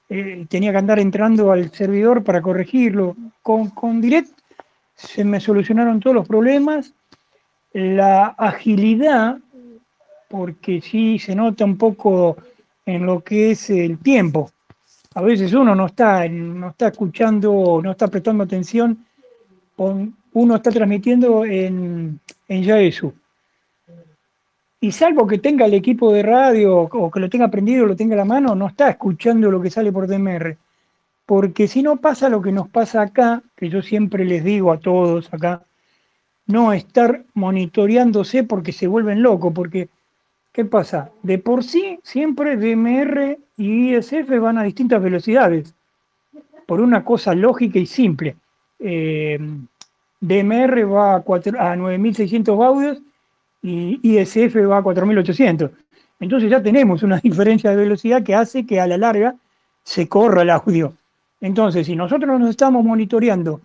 eh, 0.10 0.46
tenía 0.50 0.72
que 0.72 0.78
andar 0.78 1.00
entrando 1.00 1.52
al 1.52 1.72
servidor 1.72 2.24
para 2.24 2.42
corregirlo. 2.42 3.16
Con, 3.42 4.02
Direct 4.02 4.32
se 4.96 5.24
me 5.24 5.40
solucionaron 5.40 6.00
todos 6.00 6.16
los 6.16 6.28
problemas. 6.28 6.94
La 7.74 8.28
agilidad, 8.28 9.38
porque 10.28 10.82
sí 10.82 11.20
se 11.20 11.36
nota 11.36 11.66
un 11.66 11.78
poco 11.78 12.38
en 12.86 13.06
lo 13.06 13.22
que 13.22 13.52
es 13.52 13.70
el 13.70 14.00
tiempo. 14.00 14.52
A 15.14 15.22
veces 15.22 15.54
uno 15.54 15.76
no 15.76 15.88
está, 15.88 16.28
no 16.28 16.70
está 16.70 16.88
escuchando, 16.88 17.80
no 17.84 17.92
está 17.92 18.08
prestando 18.08 18.44
atención, 18.44 19.06
uno 19.78 20.56
está 20.56 20.72
transmitiendo 20.72 21.46
en, 21.46 22.20
en 22.48 22.64
Yaesu 22.64 23.14
y 24.82 24.92
salvo 24.92 25.28
que 25.28 25.40
tenga 25.40 25.66
el 25.66 25.74
equipo 25.74 26.14
de 26.14 26.24
radio 26.24 26.78
o 26.78 27.12
que 27.12 27.20
lo 27.20 27.30
tenga 27.30 27.50
prendido, 27.50 27.86
lo 27.86 27.96
tenga 27.96 28.16
a 28.16 28.18
la 28.18 28.26
mano, 28.26 28.56
no 28.56 28.68
está 28.68 28.90
escuchando 28.90 29.52
lo 29.52 29.62
que 29.62 29.70
sale 29.70 29.92
por 29.92 30.08
DMR. 30.08 30.58
Porque 31.26 31.68
si 31.68 31.84
no 31.84 31.98
pasa 31.98 32.30
lo 32.30 32.42
que 32.42 32.52
nos 32.52 32.70
pasa 32.70 33.02
acá, 33.02 33.44
que 33.56 33.70
yo 33.70 33.82
siempre 33.82 34.26
les 34.26 34.44
digo 34.44 34.72
a 34.72 34.80
todos 34.80 35.32
acá, 35.34 35.64
no 36.48 36.74
estar 36.74 37.24
monitoreándose 37.34 38.44
porque 38.44 38.72
se 38.72 38.88
vuelven 38.88 39.22
locos, 39.22 39.54
porque 39.54 39.90
¿qué 40.54 40.66
pasa? 40.66 41.12
De 41.24 41.38
por 41.38 41.64
sí 41.64 42.00
siempre 42.04 42.58
DMR 42.58 43.38
y 43.58 43.96
ISF 43.96 44.30
van 44.40 44.58
a 44.58 44.64
distintas 44.64 45.02
velocidades. 45.04 45.76
por 46.66 46.82
una 46.82 47.04
cosa 47.04 47.34
lógica 47.34 47.80
y 47.80 47.86
simple. 47.86 48.36
Eh, 48.80 49.40
DMR 50.22 50.86
va 50.86 51.16
a, 51.16 51.22
4, 51.22 51.60
a 51.60 51.76
9600 51.76 52.58
baudios 52.58 53.02
y 53.62 54.00
ISF 54.02 54.56
va 54.70 54.78
a 54.78 54.84
4800. 54.84 55.72
Entonces 56.20 56.50
ya 56.50 56.62
tenemos 56.62 57.04
una 57.04 57.18
diferencia 57.24 57.72
de 57.72 57.78
velocidad 57.78 58.24
que 58.24 58.36
hace 58.36 58.66
que 58.66 58.80
a 58.80 58.88
la 58.88 58.98
larga 58.98 59.36
se 59.84 60.08
corra 60.08 60.42
el 60.44 60.50
audio. 60.50 60.94
Entonces, 61.42 61.88
si 61.88 61.96
nosotros 61.96 62.40
nos 62.40 62.50
estamos 62.50 62.84
monitoreando, 62.84 63.62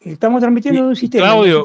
estamos 0.00 0.40
transmitiendo 0.40 0.82
de 0.82 0.88
un 0.88 0.96
sistema. 0.96 1.26
Claudio, 1.26 1.64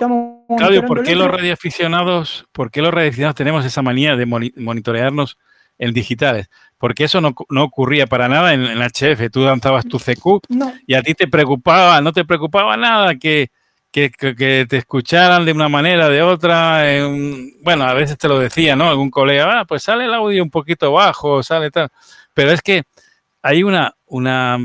Claudio 0.57 0.85
¿por 0.85 1.03
qué 1.03 1.15
los 1.15 1.29
radioaficionados, 1.29 2.45
por 2.51 2.71
qué 2.71 2.81
los 2.81 2.93
radioaficionados 2.93 3.35
tenemos 3.35 3.63
esa 3.63 3.81
manía 3.81 4.15
de 4.15 4.25
monitorearnos 4.25 5.37
en 5.77 5.93
digitales? 5.93 6.49
Porque 6.79 7.03
eso 7.03 7.21
no, 7.21 7.35
ocurría 7.63 8.07
para 8.07 8.27
nada 8.27 8.53
en, 8.53 8.61
el 8.61 8.81
HF. 8.81 9.29
Tú 9.31 9.41
lanzabas 9.41 9.85
tu 9.85 9.99
CQ 9.99 10.41
y 10.87 10.95
a 10.95 11.03
ti 11.03 11.13
te 11.13 11.27
preocupaba, 11.27 12.01
no 12.01 12.11
te 12.11 12.25
preocupaba 12.25 12.75
nada 12.75 13.15
que, 13.15 13.51
que, 13.91 14.09
te 14.69 14.77
escucharan 14.77 15.45
de 15.45 15.51
una 15.51 15.69
manera, 15.69 16.09
de 16.09 16.21
otra. 16.21 16.83
bueno, 17.61 17.85
a 17.85 17.93
veces 17.93 18.17
te 18.17 18.27
lo 18.27 18.39
decía, 18.39 18.75
¿no? 18.75 18.89
Algún 18.89 19.09
colega, 19.09 19.59
ah, 19.59 19.65
pues 19.65 19.83
sale 19.83 20.05
el 20.05 20.13
audio 20.13 20.43
un 20.43 20.49
poquito 20.49 20.91
bajo, 20.91 21.43
sale 21.43 21.71
tal. 21.71 21.89
Pero 22.33 22.51
es 22.51 22.61
que 22.61 22.83
hay 23.41 23.63
una, 23.63 23.95
una, 24.05 24.57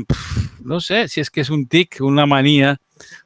no 0.63 0.79
sé 0.79 1.07
si 1.07 1.21
es 1.21 1.29
que 1.29 1.41
es 1.41 1.49
un 1.49 1.67
tic, 1.67 1.97
una 2.01 2.25
manía 2.25 2.77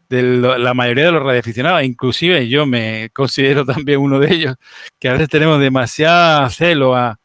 de 0.09 0.23
la 0.23 0.73
mayoría 0.73 1.05
de 1.05 1.11
los 1.11 1.23
radioaficionados, 1.23 1.83
inclusive 1.83 2.47
yo 2.49 2.65
me 2.65 3.09
considero 3.13 3.65
también 3.65 3.99
uno 3.99 4.19
de 4.19 4.33
ellos, 4.33 4.55
que 4.99 5.09
a 5.09 5.13
veces 5.13 5.29
tenemos 5.29 5.59
demasiada 5.59 6.49
celo 6.49 6.95
a, 6.95 7.19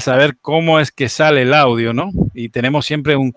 saber 0.00 0.36
cómo 0.40 0.80
es 0.80 0.90
que 0.90 1.08
sale 1.08 1.42
el 1.42 1.54
audio, 1.54 1.92
¿no? 1.92 2.10
Y 2.34 2.48
tenemos 2.48 2.84
siempre 2.84 3.14
un, 3.14 3.32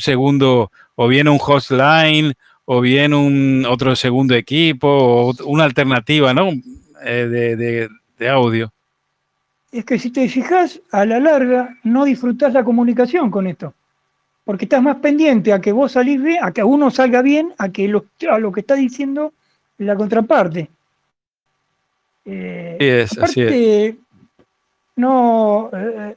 segundo, 0.00 0.70
o 0.96 1.08
bien 1.08 1.28
un 1.28 1.38
hostline, 1.40 2.34
o 2.64 2.80
bien 2.80 3.14
un 3.14 3.66
otro 3.68 3.94
segundo 3.96 4.34
equipo, 4.34 4.88
o 4.88 5.34
una 5.46 5.64
alternativa, 5.64 6.32
¿no? 6.32 6.50
Eh, 7.04 7.56
de, 7.56 7.88
de 8.18 8.28
audio. 8.28 8.72
Es 9.72 9.84
que 9.84 9.98
si 9.98 10.10
te 10.10 10.28
fijas, 10.28 10.80
a 10.92 11.04
la 11.04 11.18
larga 11.20 11.76
no 11.82 12.04
disfrutás 12.04 12.52
la 12.52 12.64
comunicación 12.64 13.30
con 13.30 13.46
esto 13.46 13.74
porque 14.44 14.66
estás 14.66 14.82
más 14.82 14.96
pendiente 14.96 15.52
a 15.52 15.60
que 15.60 15.72
vos 15.72 15.92
salís 15.92 16.22
bien, 16.22 16.44
a 16.44 16.52
que 16.52 16.62
uno 16.62 16.90
salga 16.90 17.22
bien, 17.22 17.54
a 17.58 17.70
que 17.70 17.88
lo, 17.88 18.04
a 18.30 18.38
lo 18.38 18.52
que 18.52 18.60
está 18.60 18.74
diciendo 18.74 19.32
la 19.78 19.96
contraparte. 19.96 20.68
Eh, 22.26 22.76
es, 22.78 23.16
aparte, 23.16 23.96
No, 24.96 25.70
eh, 25.72 26.16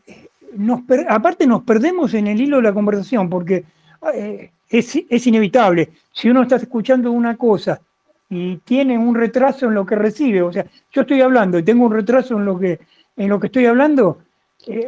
nos 0.55 0.81
aparte 1.09 1.47
nos 1.47 1.63
perdemos 1.63 2.13
en 2.13 2.27
el 2.27 2.41
hilo 2.41 2.57
de 2.57 2.63
la 2.63 2.73
conversación, 2.73 3.29
porque 3.29 3.63
eh, 4.13 4.51
es, 4.69 4.97
es, 5.09 5.27
inevitable. 5.27 5.89
Si 6.11 6.29
uno 6.29 6.43
está 6.43 6.57
escuchando 6.57 7.11
una 7.11 7.37
cosa 7.37 7.79
y 8.29 8.57
tiene 8.57 8.97
un 8.97 9.15
retraso 9.15 9.67
en 9.67 9.73
lo 9.73 9.85
que 9.85 9.95
recibe, 9.95 10.41
o 10.41 10.51
sea, 10.51 10.65
yo 10.91 11.01
estoy 11.01 11.21
hablando 11.21 11.57
y 11.57 11.63
tengo 11.63 11.85
un 11.85 11.93
retraso 11.93 12.37
en 12.37 12.45
lo 12.45 12.59
que, 12.59 12.79
en 13.15 13.29
lo 13.29 13.39
que 13.39 13.47
estoy 13.47 13.65
hablando, 13.65 14.19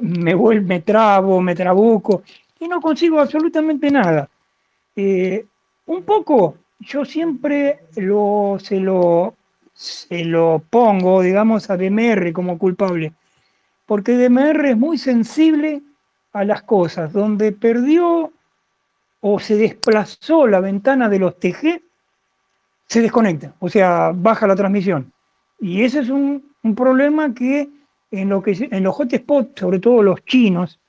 me 0.01 0.33
vuelvo, 0.33 0.67
me 0.67 0.81
trabo, 0.81 1.41
me 1.41 1.55
trabuco, 1.55 2.23
y 2.59 2.67
no 2.67 2.81
consigo 2.81 3.19
absolutamente 3.19 3.89
nada. 3.89 4.29
Eh, 4.95 5.45
un 5.85 6.03
poco, 6.03 6.57
yo 6.79 7.05
siempre 7.05 7.79
lo, 7.95 8.57
se, 8.61 8.79
lo, 8.79 9.35
se 9.73 10.25
lo 10.25 10.61
pongo, 10.69 11.21
digamos, 11.21 11.69
a 11.69 11.77
DMR 11.77 12.33
como 12.33 12.57
culpable, 12.57 13.13
porque 13.85 14.17
DMR 14.17 14.69
es 14.69 14.77
muy 14.77 14.97
sensible 14.97 15.81
a 16.33 16.43
las 16.43 16.63
cosas, 16.63 17.11
donde 17.13 17.51
perdió 17.51 18.31
o 19.21 19.39
se 19.39 19.55
desplazó 19.55 20.47
la 20.47 20.59
ventana 20.59 21.09
de 21.09 21.19
los 21.19 21.39
TG, 21.39 21.81
se 22.87 23.01
desconecta, 23.01 23.53
o 23.59 23.69
sea, 23.69 24.11
baja 24.15 24.47
la 24.47 24.55
transmisión. 24.55 25.11
Y 25.59 25.83
ese 25.83 25.99
es 25.99 26.09
un, 26.09 26.47
problema 26.75 27.33
que 27.33 27.69
en, 28.11 28.29
lo 28.29 28.41
que 28.41 28.69
en 28.71 28.83
los 28.83 28.95
hotspots, 28.99 29.59
sobre 29.59 29.79
todo 29.79 30.03
los 30.03 30.23
chinos, 30.25 30.79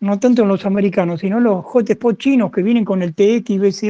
no 0.00 0.18
tanto 0.18 0.44
los 0.44 0.64
americanos, 0.66 1.20
sino 1.20 1.40
los 1.40 1.64
hotspot 1.64 2.18
chinos 2.18 2.50
que 2.50 2.62
vienen 2.62 2.84
con 2.84 3.02
el 3.02 3.14
TX 3.14 3.84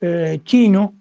eh, 0.00 0.40
chino, 0.44 0.94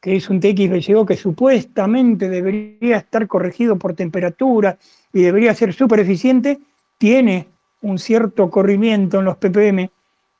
que 0.00 0.16
es 0.16 0.28
un 0.28 0.40
TX 0.40 1.06
que 1.06 1.16
supuestamente 1.16 2.28
debería 2.28 2.98
estar 2.98 3.26
corregido 3.26 3.76
por 3.76 3.94
temperatura 3.94 4.78
y 5.12 5.22
debería 5.22 5.54
ser 5.54 5.72
súper 5.72 6.00
eficiente, 6.00 6.58
tiene 6.98 7.48
un 7.82 7.98
cierto 7.98 8.50
corrimiento 8.50 9.20
en 9.20 9.24
los 9.24 9.36
ppm 9.36 9.90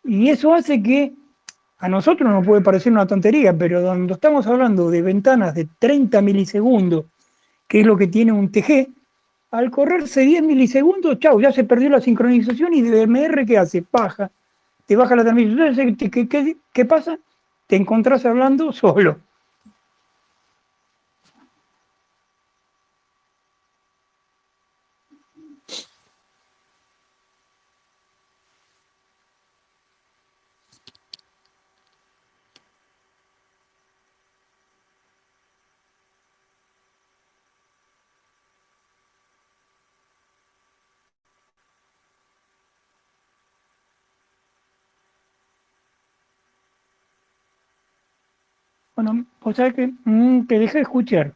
y 0.05 0.29
eso 0.29 0.55
hace 0.55 0.83
que 0.83 1.13
a 1.79 1.89
nosotros 1.89 2.29
nos 2.29 2.45
puede 2.45 2.61
parecer 2.61 2.93
una 2.93 3.07
tontería, 3.07 3.57
pero 3.57 3.83
cuando 3.83 4.15
estamos 4.15 4.47
hablando 4.47 4.91
de 4.91 5.03
ventanas 5.03 5.55
de 5.55 5.69
30 5.79 6.21
milisegundos, 6.23 7.05
que 7.69 7.81
es 7.81 7.87
lo 7.87 7.97
que 7.97 8.09
tiene 8.09 8.33
un 8.33 8.51
TG, 8.51 8.89
al 9.51 9.71
correrse 9.71 10.23
10 10.23 10.43
milisegundos, 10.43 11.19
chau, 11.21 11.41
ya 11.41 11.53
se 11.53 11.65
perdió 11.65 11.89
la 11.89 12.01
sincronización 12.01 12.75
y 12.75 12.83
DMR, 12.83 13.47
¿qué 13.47 13.59
hace? 13.59 13.85
Baja, 13.91 14.31
te 14.87 14.97
baja 14.97 15.17
la 15.17 15.23
transmisión. 15.23 15.97
¿qué, 15.97 16.29
qué, 16.29 16.57
qué 16.73 16.85
pasa? 16.85 17.19
Te 17.67 17.77
encontrás 17.77 18.27
hablando 18.27 18.73
solo. 18.73 19.19
Bueno, 48.99 49.27
o 49.43 49.55
sea 49.55 49.71
que 49.71 49.93
mm, 50.05 50.49
te 50.49 50.59
dejé 50.59 50.81
escuchar. 50.81 51.33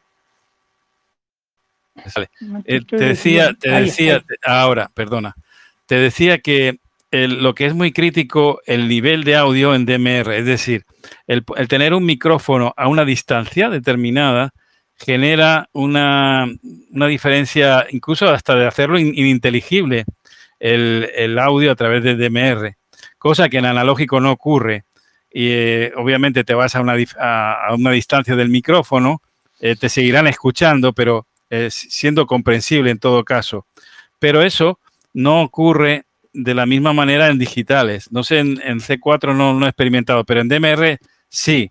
Eh, 2.65 2.81
te 2.85 2.97
decía, 2.97 3.55
te 3.55 3.71
decía, 3.71 4.25
ahora, 4.45 4.91
perdona, 4.93 5.37
te 5.87 5.95
decía 5.95 6.39
que 6.39 6.81
lo 7.13 7.55
que 7.55 7.67
es 7.67 7.75
muy 7.75 7.93
crítico, 7.93 8.61
el 8.67 8.89
nivel 8.89 9.23
de 9.23 9.37
audio 9.37 9.77
en 9.77 9.87
DMR, 9.87 10.33
es 10.33 10.45
decir, 10.45 10.85
el, 11.29 11.45
tener 11.69 11.95
un 11.95 12.05
micrófono 12.05 12.75
a 12.77 12.89
una 12.89 13.05
distancia 13.05 13.71
determinada 13.71 14.51
genera 14.97 15.69
una, 15.73 16.49
diferencia, 16.91 17.87
incluso 17.91 18.29
hasta 18.29 18.57
de 18.57 18.67
hacerlo 18.67 18.99
ininteligible 18.99 20.05
el, 20.59 21.09
el, 21.15 21.39
audio 21.39 21.71
a 21.71 21.77
través 21.77 22.03
de 22.03 22.17
DMR, 22.17 22.75
cosa 23.19 23.49
que 23.49 23.59
en 23.59 23.67
analógico 23.67 24.19
no 24.19 24.33
ocurre 24.33 24.83
y 25.33 25.49
eh, 25.51 25.93
obviamente 25.97 26.45
te 26.45 26.55
vas 26.55 26.77
a 26.77 26.81
una, 26.81 26.95
a, 27.19 27.75
una, 27.75 27.91
distancia 27.91 28.37
del 28.37 28.49
micrófono, 28.49 29.23
eh, 29.61 29.77
te 29.77 29.89
seguirán 29.89 30.27
escuchando, 30.27 30.93
pero 30.93 31.27
eh, 31.51 31.69
siendo 31.71 32.27
comprensible 32.27 32.91
en 32.91 32.99
todo 32.99 33.25
caso. 33.25 33.67
Pero 34.19 34.43
eso 34.43 34.79
no 35.15 35.43
ocurre 35.43 36.05
de 36.33 36.55
la 36.55 36.67
misma 36.67 36.93
manera 36.93 37.29
en 37.29 37.39
digitales. 37.39 38.11
No 38.11 38.25
sé, 38.25 38.39
en, 38.39 38.57
C4 38.57 39.35
no, 39.35 39.55
no, 39.55 39.67
he 39.67 39.69
experimentado, 39.69 40.25
pero 40.25 40.41
en 40.41 40.49
DMR 40.49 40.99
sí. 41.29 41.71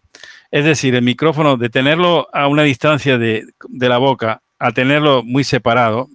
Es 0.51 0.65
decir, 0.65 0.95
el 0.95 1.01
micrófono, 1.01 1.57
de 1.57 1.69
tenerlo 1.69 2.27
a 2.33 2.47
una 2.47 2.63
distancia 2.63 3.17
de, 3.17 3.45
de 3.69 3.89
la 3.89 3.97
boca 3.97 4.41
a 4.59 4.71
tenerlo 4.71 5.23
muy 5.23 5.43
separado, 5.43 6.09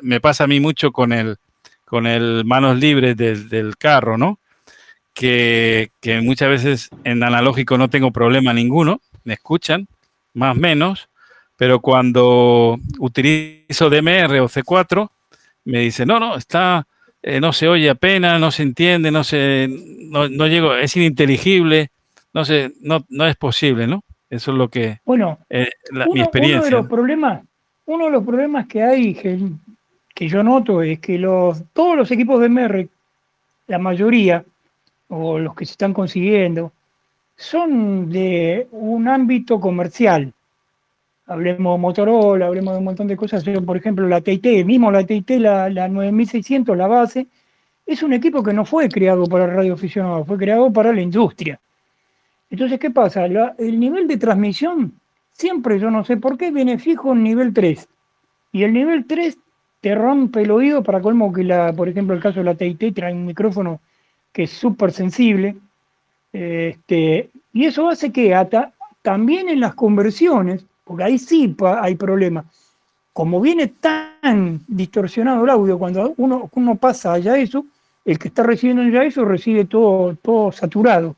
me 0.00 0.20
pasa 0.20 0.44
a 0.44 0.46
mí 0.46 0.60
mucho 0.60 0.92
con 0.92 1.12
el, 1.12 1.36
con 1.84 2.06
el 2.06 2.44
manos 2.44 2.78
libres 2.78 3.16
del, 3.16 3.48
del 3.48 3.76
carro, 3.76 4.16
¿no? 4.16 4.38
Que, 5.14 5.90
muchas 6.22 6.48
veces 6.48 6.90
en 7.04 7.22
analógico 7.22 7.78
no 7.78 7.90
tengo 7.90 8.10
problema 8.10 8.52
ninguno, 8.52 9.00
me 9.24 9.34
escuchan, 9.34 9.86
más 10.34 10.56
o 10.56 10.60
menos, 10.60 11.08
pero 11.56 11.80
cuando 11.80 12.78
utilizo 12.98 13.90
DMR 13.90 14.40
o 14.40 14.48
C4, 14.48 15.08
me 15.64 15.80
dice, 15.80 16.06
no, 16.06 16.18
no, 16.18 16.36
está, 16.36 16.86
eh, 17.22 17.40
no 17.40 17.52
se 17.52 17.68
oye 17.68 17.90
apenas, 17.90 18.40
no 18.40 18.50
se 18.50 18.62
entiende, 18.62 19.10
no 19.10 19.22
se, 19.22 19.68
no, 19.68 20.26
llego, 20.46 20.74
es 20.74 20.96
ininteligible, 20.96 21.90
no 22.32 22.44
sé, 22.44 22.72
no, 22.80 23.04
no 23.08 23.26
es 23.26 23.36
posible, 23.36 23.86
¿no? 23.86 24.02
Eso 24.30 24.52
es 24.52 24.56
lo 24.56 24.68
que, 24.68 24.98
bueno, 25.04 25.38
eh, 25.50 25.68
mi 26.12 26.20
experiencia. 26.20 26.60
Uno 26.60 26.64
de 26.64 26.70
los 26.70 26.86
problemas, 26.86 27.42
uno 27.84 28.06
de 28.06 28.10
los 28.10 28.24
problemas 28.24 28.66
que 28.66 28.82
hay, 28.82 29.14
que, 29.14 29.38
que 30.14 30.26
yo 30.26 30.42
noto, 30.42 30.82
es 30.82 30.98
que 31.00 31.18
los, 31.18 31.62
todos 31.74 31.96
los 31.96 32.10
equipos 32.10 32.40
de 32.40 32.48
DMR, 32.48 32.88
la 33.66 33.78
mayoría, 33.78 34.42
o 35.14 35.38
los 35.38 35.54
que 35.54 35.66
se 35.66 35.72
están 35.72 35.92
consiguiendo, 35.92 36.72
son 37.36 38.08
de 38.08 38.66
un 38.72 39.08
ámbito 39.08 39.60
comercial. 39.60 40.32
Hablemos 41.26 41.76
de 41.76 41.82
Motorola, 41.82 42.46
hablemos 42.46 42.72
de 42.72 42.78
un 42.78 42.84
montón 42.84 43.06
de 43.08 43.16
cosas. 43.16 43.44
por 43.44 43.76
ejemplo, 43.76 44.08
la 44.08 44.22
TIT, 44.22 44.64
mismo 44.64 44.90
la 44.90 45.04
TIT, 45.04 45.30
la, 45.32 45.68
la 45.68 45.88
9600, 45.88 46.76
la 46.76 46.86
base, 46.86 47.26
es 47.84 48.02
un 48.02 48.14
equipo 48.14 48.42
que 48.42 48.54
no 48.54 48.64
fue 48.64 48.88
creado 48.88 49.26
para 49.26 49.44
el 49.44 49.50
radioaficionado, 49.50 50.24
fue 50.24 50.38
creado 50.38 50.72
para 50.72 50.94
la 50.94 51.02
industria. 51.02 51.60
Entonces, 52.48 52.78
¿qué 52.80 52.90
pasa? 52.90 53.26
el 53.26 53.80
nivel 53.80 54.08
de 54.08 54.16
transmisión 54.16 54.94
siempre, 55.32 55.78
yo 55.78 55.90
no 55.90 56.04
sé 56.04 56.16
por 56.16 56.38
qué, 56.38 56.50
viene 56.50 56.78
fijo 56.78 57.12
en 57.12 57.22
nivel 57.22 57.52
3. 57.52 57.86
Y 58.52 58.62
el 58.62 58.72
nivel 58.72 59.06
3 59.06 59.36
te 59.82 59.94
rompe 59.94 60.42
el 60.42 60.50
oído 60.50 60.82
para 60.82 61.02
colmo 61.02 61.32
que, 61.32 61.44
la, 61.44 61.72
por 61.74 61.88
ejemplo, 61.88 62.14
el 62.14 62.22
caso 62.22 62.38
de 62.38 62.44
la 62.44 62.54
TIT 62.54 62.94
trae 62.94 63.12
un 63.12 63.26
micrófono 63.26 63.80
que 64.32 64.44
es 64.44 64.50
súper 64.50 64.92
sensible. 64.92 65.56
Este, 66.32 67.30
y 67.52 67.64
eso 67.66 67.88
hace 67.88 68.10
que 68.10 68.34
hasta, 68.34 68.72
también 69.02 69.48
en 69.48 69.60
las 69.60 69.74
conversiones, 69.74 70.64
porque 70.84 71.04
ahí 71.04 71.18
sí 71.18 71.54
hay 71.80 71.94
problemas, 71.94 72.46
como 73.12 73.40
viene 73.40 73.68
tan 73.68 74.60
distorsionado 74.66 75.44
el 75.44 75.50
audio, 75.50 75.78
cuando 75.78 76.14
uno, 76.16 76.48
uno 76.54 76.74
pasa 76.76 77.12
allá 77.12 77.36
eso, 77.36 77.64
el 78.04 78.18
que 78.18 78.28
está 78.28 78.42
recibiendo 78.42 78.82
ya 78.88 79.04
eso 79.04 79.24
recibe 79.24 79.64
todo, 79.64 80.16
todo 80.16 80.50
saturado. 80.50 81.14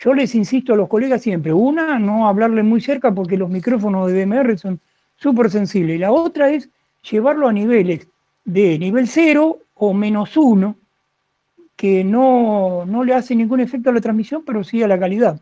Yo 0.00 0.14
les 0.14 0.34
insisto 0.34 0.72
a 0.72 0.76
los 0.76 0.88
colegas 0.88 1.22
siempre, 1.22 1.52
una, 1.52 1.98
no 1.98 2.26
hablarle 2.26 2.62
muy 2.62 2.80
cerca 2.80 3.12
porque 3.12 3.36
los 3.36 3.50
micrófonos 3.50 4.10
de 4.10 4.24
DMR 4.24 4.58
son 4.58 4.80
súper 5.16 5.50
sensibles. 5.50 5.96
Y 5.96 5.98
la 5.98 6.10
otra 6.10 6.50
es 6.50 6.68
llevarlo 7.08 7.48
a 7.48 7.52
niveles 7.52 8.06
de 8.44 8.78
nivel 8.78 9.06
0 9.06 9.58
o 9.74 9.94
menos 9.94 10.36
1, 10.36 10.74
que 11.80 12.04
no, 12.04 12.84
le 13.06 13.14
hace 13.14 13.34
ningún 13.34 13.58
efecto 13.58 13.88
a 13.88 13.94
la 13.94 14.02
transmisión, 14.02 14.42
pero 14.44 14.62
sí 14.62 14.82
a 14.82 14.86
la 14.86 15.00
calidad. 15.00 15.40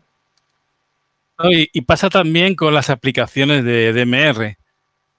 Y, 1.43 1.81
pasa 1.81 2.09
también 2.09 2.55
con 2.55 2.73
las 2.73 2.89
aplicaciones 2.89 3.65
de 3.65 3.91
DMR, 3.91 4.57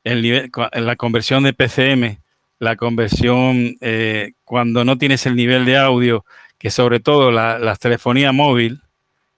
el 0.02 0.22
nivel, 0.22 0.50
la 0.72 0.96
conversión 0.96 1.42
de 1.42 1.52
PCM, 1.52 2.16
la 2.58 2.76
conversión 2.76 3.76
eh, 3.82 4.32
cuando 4.44 4.82
no 4.86 4.96
tienes 4.96 5.26
el 5.26 5.36
nivel 5.36 5.66
de 5.66 5.76
audio, 5.76 6.24
que 6.56 6.70
sobre 6.70 7.00
todo 7.00 7.30
la, 7.30 7.58
la 7.58 7.76
telefonía 7.76 8.32
móvil, 8.32 8.80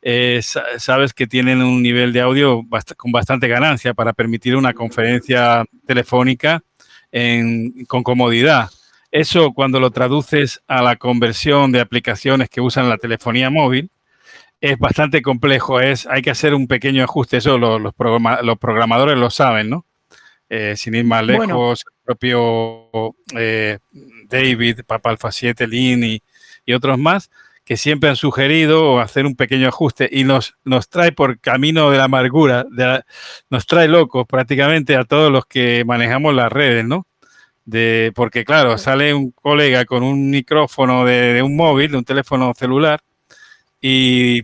eh, 0.02 0.40
sabes 0.78 1.12
que 1.12 1.26
tienen 1.26 1.62
un 1.62 1.82
nivel 1.82 2.12
de 2.12 2.20
audio 2.20 2.62
con 2.96 3.10
bastante 3.10 3.48
ganancia 3.48 3.92
para 3.92 4.12
permitir 4.12 4.54
una 4.54 4.72
conferencia 4.72 5.64
telefónica 5.84 6.62
con 7.88 8.04
comodidad. 8.04 8.70
Eso 9.12 9.52
cuando 9.52 9.78
lo 9.78 9.90
traduces 9.90 10.62
a 10.66 10.82
la 10.82 10.96
conversión 10.96 11.70
de 11.70 11.80
aplicaciones 11.80 12.48
que 12.48 12.62
usan 12.62 12.88
la 12.88 12.96
telefonía 12.96 13.50
móvil, 13.50 13.90
es 14.60 14.78
bastante 14.78 15.20
complejo. 15.22 15.80
Es, 15.80 16.06
hay 16.06 16.22
que 16.22 16.30
hacer 16.30 16.54
un 16.54 16.66
pequeño 16.66 17.04
ajuste. 17.04 17.36
Eso 17.36 17.58
los, 17.58 17.80
los, 17.80 17.94
programadores 17.94 19.18
lo 19.18 19.30
saben, 19.30 19.70
¿no? 19.70 19.86
Eh, 20.48 20.76
sin 20.76 20.94
ir 20.94 21.04
más 21.04 21.24
lejos, 21.24 21.84
el 21.86 22.04
propio 22.04 23.14
eh, 23.36 23.78
David, 24.28 24.80
Papa 24.86 25.10
Alpha 25.10 25.30
7, 25.30 25.66
Lin 25.66 26.04
y, 26.04 26.22
y 26.66 26.72
otros 26.72 26.98
más 26.98 27.30
que 27.64 27.76
siempre 27.76 28.10
han 28.10 28.16
sugerido 28.16 29.00
hacer 29.00 29.24
un 29.24 29.36
pequeño 29.36 29.68
ajuste 29.68 30.08
y 30.10 30.24
nos, 30.24 30.56
nos 30.64 30.88
trae 30.88 31.12
por 31.12 31.38
camino 31.40 31.90
de 31.90 31.98
la 31.98 32.04
amargura, 32.04 32.66
nos 33.50 33.66
trae 33.66 33.88
locos 33.88 34.26
prácticamente 34.26 34.96
a 34.96 35.04
todos 35.04 35.30
los 35.30 35.46
que 35.46 35.84
manejamos 35.86 36.34
las 36.34 36.50
redes, 36.50 36.84
¿no? 36.84 37.06
De, 37.64 38.12
porque 38.14 38.44
claro, 38.44 38.76
sale 38.76 39.14
un 39.14 39.30
colega 39.30 39.84
con 39.84 40.02
un 40.02 40.30
micrófono 40.30 41.04
de, 41.04 41.42
un 41.42 41.56
móvil, 41.56 41.92
de 41.92 41.98
un 41.98 42.04
teléfono 42.04 42.52
celular, 42.54 43.00
y 43.80 44.42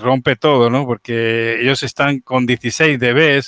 rompe 0.00 0.36
todo, 0.36 0.70
¿no? 0.70 0.86
Porque 0.86 1.60
ellos 1.60 1.82
están 1.82 2.20
con 2.20 2.46
16 2.46 2.98
dB 2.98 3.42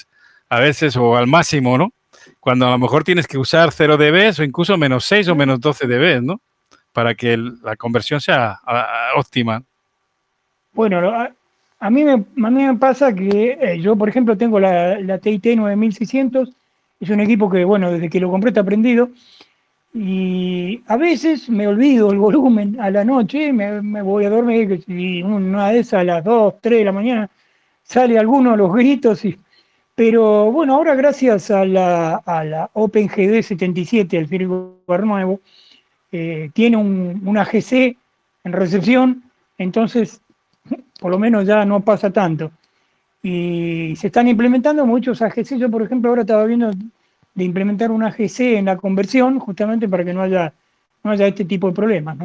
a 0.50 0.60
veces 0.60 0.96
o 0.96 1.16
al 1.16 1.26
máximo, 1.26 1.76
¿no? 1.78 1.92
Cuando 2.40 2.66
a 2.66 2.70
lo 2.70 2.78
mejor 2.78 3.04
tienes 3.04 3.26
que 3.26 3.38
usar 3.38 3.72
0 3.72 3.96
dB 3.96 4.40
o 4.40 4.42
incluso 4.42 4.76
menos 4.76 5.04
6 5.04 5.28
o 5.28 5.34
menos 5.34 5.60
12 5.60 5.86
dB, 5.86 6.22
¿no? 6.22 6.40
para 6.98 7.14
que 7.14 7.36
la 7.36 7.76
conversión 7.76 8.20
sea 8.20 8.58
óptima. 9.14 9.62
Bueno, 10.72 11.12
a, 11.78 11.90
mí 11.90 12.02
me, 12.02 12.12
a 12.12 12.50
mí 12.50 12.66
me 12.66 12.74
pasa 12.74 13.14
que 13.14 13.56
eh, 13.60 13.80
yo, 13.80 13.94
por 13.94 14.08
ejemplo, 14.08 14.36
tengo 14.36 14.58
la, 14.58 14.98
la 14.98 15.18
TIT 15.18 15.46
9600, 15.56 16.50
es 17.00 17.10
un 17.10 17.20
equipo 17.20 17.48
que, 17.50 17.64
bueno, 17.64 17.92
desde 17.92 18.10
que 18.10 18.20
lo 18.20 18.30
compré 18.30 18.50
está 18.50 18.60
aprendido, 18.60 19.10
y 19.94 20.82
a 20.86 20.96
veces 20.96 21.48
me 21.48 21.66
olvido 21.66 22.10
el 22.10 22.18
volumen 22.18 22.78
a 22.80 22.90
la 22.90 23.04
noche, 23.04 23.52
me, 23.52 23.80
me 23.82 24.02
voy 24.02 24.24
a 24.24 24.30
dormir, 24.30 24.84
y 24.86 25.22
una 25.22 25.70
de 25.70 25.80
esas 25.80 26.00
a 26.00 26.04
las 26.04 26.24
2, 26.24 26.54
3 26.60 26.78
de 26.78 26.84
la 26.84 26.92
mañana 26.92 27.30
sale 27.82 28.18
alguno 28.18 28.52
de 28.52 28.56
los 28.58 28.72
gritos, 28.72 29.24
y, 29.24 29.38
pero 29.94 30.52
bueno, 30.52 30.74
ahora 30.74 30.94
gracias 30.94 31.50
a 31.50 31.64
la, 31.64 32.16
a 32.16 32.44
la 32.44 32.70
OpenGD 32.74 33.42
77, 33.42 34.16
el 34.16 34.28
firmware 34.28 35.04
nuevo, 35.04 35.40
eh, 36.12 36.50
tiene 36.52 36.76
un, 36.76 37.22
una 37.24 37.44
GC 37.44 37.96
en 38.44 38.52
recepción, 38.52 39.22
entonces 39.58 40.20
por 41.00 41.10
lo 41.10 41.18
menos 41.18 41.46
ya 41.46 41.64
no 41.64 41.80
pasa 41.80 42.10
tanto. 42.10 42.50
Y 43.22 43.94
se 43.96 44.08
están 44.08 44.28
implementando 44.28 44.86
muchos 44.86 45.20
AGC. 45.22 45.58
Yo, 45.58 45.70
por 45.70 45.82
ejemplo, 45.82 46.10
ahora 46.10 46.22
estaba 46.22 46.44
viendo 46.44 46.70
de 46.70 47.44
implementar 47.44 47.90
una 47.90 48.08
AGC 48.08 48.40
en 48.40 48.66
la 48.66 48.76
conversión, 48.76 49.38
justamente 49.38 49.88
para 49.88 50.04
que 50.04 50.14
no 50.14 50.22
haya, 50.22 50.52
no 51.02 51.10
haya 51.10 51.26
este 51.26 51.44
tipo 51.44 51.68
de 51.68 51.74
problemas. 51.74 52.16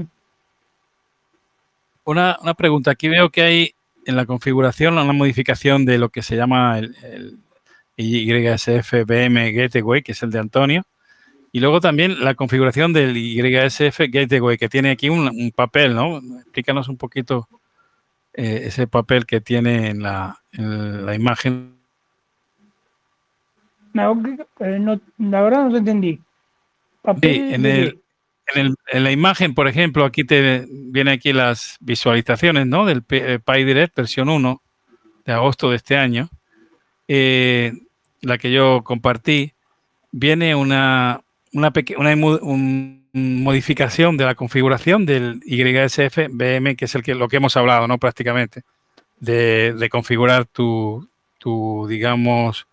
Una, 2.06 2.38
pregunta. 2.58 2.92
Aquí 2.92 3.08
veo 3.08 3.30
que 3.30 3.42
hay 3.42 3.76
en 4.06 4.16
la 4.16 4.26
configuración 4.26 4.98
una 4.98 5.14
modificación 5.14 5.86
de 5.86 5.98
lo 5.98 6.10
que 6.10 6.22
se 6.22 6.36
llama 6.36 6.80
el, 6.80 6.96
el 7.04 7.40
YSF 7.98 9.06
BM 9.06 9.52
Gateway, 9.52 10.02
que 10.02 10.12
es 10.12 10.24
el 10.24 10.32
de 10.32 10.40
Antonio. 10.40 10.84
Y 11.56 11.60
luego 11.60 11.80
también 11.80 12.24
la 12.24 12.34
configuración 12.34 12.94
del 12.94 13.16
YSF 13.16 14.00
Gateway, 14.10 14.58
que 14.58 14.70
tiene 14.70 14.90
aquí 14.90 15.10
un, 15.10 15.52
papel, 15.56 15.94
¿no? 15.94 16.18
Explícanos 16.18 16.90
un 16.90 16.98
poquito 16.98 17.48
eh, 18.36 18.62
ese 18.66 18.88
papel 18.88 19.26
que 19.28 19.42
tiene 19.42 19.90
en 19.90 20.02
la, 20.02 20.40
imagen. 21.14 21.76
No, 23.94 24.22
eh, 24.60 25.00
la 25.20 25.42
verdad 25.42 25.66
no 25.66 25.72
te 25.72 25.78
entendí. 25.78 26.20
sí, 27.22 27.54
en, 28.56 28.76
la 28.92 29.12
imagen, 29.12 29.54
por 29.54 29.68
ejemplo, 29.68 30.04
aquí 30.04 30.24
te 30.24 30.66
viene 30.68 31.12
aquí 31.12 31.32
las 31.32 31.78
visualizaciones, 31.80 32.68
¿no? 32.68 32.86
Del 32.86 33.04
eh, 33.10 33.40
PyDirect 33.44 33.96
versión 33.96 34.30
1 34.30 34.62
de 35.26 35.34
agosto 35.34 35.70
de 35.70 35.76
este 35.78 35.98
año. 35.98 36.30
la 37.08 38.38
que 38.38 38.52
yo 38.52 38.84
compartí, 38.84 39.54
viene 40.12 40.56
una, 40.56 41.22
una, 41.54 41.72
una 41.98 43.03
modificación 43.14 44.18
de 44.18 44.26
la 44.26 44.36
configuración 44.36 45.06
del 45.06 45.40
YSF 45.46 46.30
BM, 46.32 46.76
que 46.76 46.86
es 46.86 46.96
el 46.96 47.04
que, 47.04 47.14
lo 47.14 47.30
que 47.30 47.38
hemos 47.38 47.56
hablado, 47.56 47.88
¿no? 47.88 48.00
Prácticamente, 48.00 48.64
de, 49.20 49.88
configurar 49.92 50.46
tu, 50.46 51.08
tu, 51.38 51.86
digamos, 51.88 52.68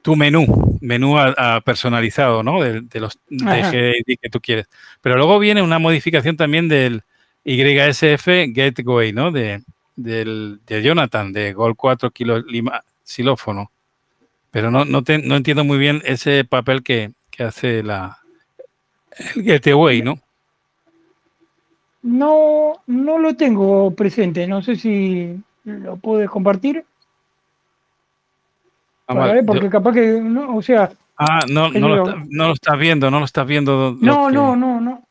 tu 0.00 0.16
menú, 0.16 0.78
menú 0.80 1.16
personalizado, 1.64 2.42
¿no? 2.42 2.62
De, 2.62 2.82
los 2.98 3.18
DGID 3.28 4.18
que 4.20 4.30
tú 4.30 4.40
quieres. 4.40 4.66
Pero 5.02 5.16
luego 5.16 5.38
viene 5.38 5.60
una 5.60 5.78
modificación 5.78 6.36
también 6.36 6.68
del 6.68 7.02
YSF 7.44 8.26
Gateway, 8.48 9.12
¿no? 9.12 9.30
De, 9.30 9.62
del, 9.96 10.60
de 10.66 10.82
Jonathan, 10.82 11.32
de 11.32 11.52
Gol 11.52 11.76
4 11.76 12.10
kilo 12.10 12.40
lima, 12.40 12.82
xilófono. 13.04 13.70
Pero 14.50 14.70
no, 14.70 14.86
no, 14.86 15.02
no 15.24 15.36
entiendo 15.36 15.62
muy 15.62 15.76
bien 15.76 16.02
ese 16.06 16.44
papel 16.44 16.82
que, 16.82 17.12
que 17.30 17.42
hace 17.42 17.82
la, 17.82 18.17
el 19.34 19.42
Gateway, 19.42 20.02
¿no? 20.02 20.18
No, 22.02 22.74
no 22.86 23.18
lo 23.18 23.34
tengo 23.34 23.90
presente. 23.92 24.46
No 24.46 24.62
sé 24.62 24.76
si 24.76 25.38
lo 25.64 25.96
puedes 25.96 26.30
compartir. 26.30 26.84
Ah, 29.08 29.34
porque 29.46 29.70
capaz 29.70 29.92
que, 29.94 30.20
no, 30.20 30.56
o 30.56 30.62
sea. 30.62 30.90
Ah, 31.16 31.40
no, 31.48 31.70
no, 31.70 31.88
lo, 31.88 32.16
no, 32.28 32.48
lo, 32.48 32.52
estás 32.52 32.78
viendo, 32.78 33.10
no 33.10 33.18
lo 33.18 33.24
estás 33.24 33.46
viendo. 33.46 33.96
No, 34.00 34.30
no, 34.30 34.54
no, 34.54 34.80
no. 34.80 35.02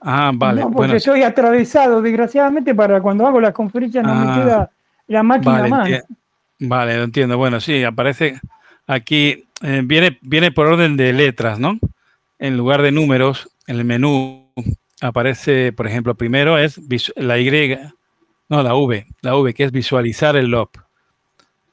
Ah, 0.00 0.30
vale. 0.34 0.60
No, 0.60 0.70
porque 0.70 1.00
soy 1.00 1.22
atravesado, 1.22 2.02
desgraciadamente, 2.02 2.74
para 2.74 3.00
cuando 3.00 3.26
hago 3.26 3.40
las 3.40 3.54
conferencias 3.54 4.04
no 4.04 4.14
me 4.14 4.30
ah, 4.30 4.34
queda 4.34 4.70
la 5.06 5.22
máquina 5.22 5.52
vale, 5.52 5.70
más. 5.70 5.90
Vale, 6.58 6.96
lo 6.96 7.04
entiendo. 7.04 7.38
Bueno, 7.38 7.60
sí, 7.60 7.82
aparece 7.84 8.40
aquí 8.86 9.46
eh, 9.62 9.82
viene, 9.84 10.18
viene 10.22 10.52
por 10.52 10.66
orden 10.66 10.96
de 10.96 11.12
letras, 11.12 11.58
¿no? 11.58 11.78
En 12.38 12.56
lugar 12.56 12.82
de 12.82 12.92
números, 12.92 13.48
en 13.66 13.76
el 13.76 13.84
menú 13.84 14.52
aparece, 15.00 15.72
por 15.72 15.86
ejemplo, 15.86 16.14
primero 16.14 16.58
es 16.58 16.80
la 17.16 17.38
Y, 17.38 17.78
no, 18.48 18.62
la 18.62 18.74
V, 18.74 19.06
la 19.22 19.36
V, 19.36 19.54
que 19.54 19.64
es 19.64 19.72
visualizar 19.72 20.36
el 20.36 20.46
LOP, 20.46 20.76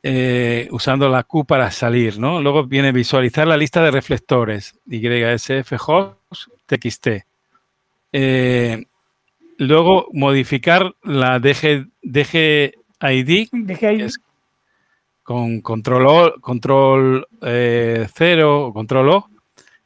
eh, 0.01 0.67
usando 0.71 1.07
la 1.09 1.23
Q 1.23 1.45
para 1.45 1.71
salir, 1.71 2.19
¿no? 2.19 2.41
Luego 2.41 2.65
viene 2.65 2.91
visualizar 2.91 3.47
la 3.47 3.57
lista 3.57 3.83
de 3.83 3.91
reflectores, 3.91 4.75
YSF 4.87 5.73
host 5.87 6.17
TXT. 6.65 7.07
Eh, 8.11 8.85
luego 9.57 10.07
modificar 10.13 10.93
la 11.03 11.39
DG, 11.39 11.87
DGID, 12.01 13.49
DGID 13.51 14.09
con 15.23 15.61
control, 15.61 16.05
o, 16.05 16.33
control 16.41 17.25
eh, 17.41 18.07
0 18.13 18.67
o 18.67 18.73
control 18.73 19.09
O 19.09 19.32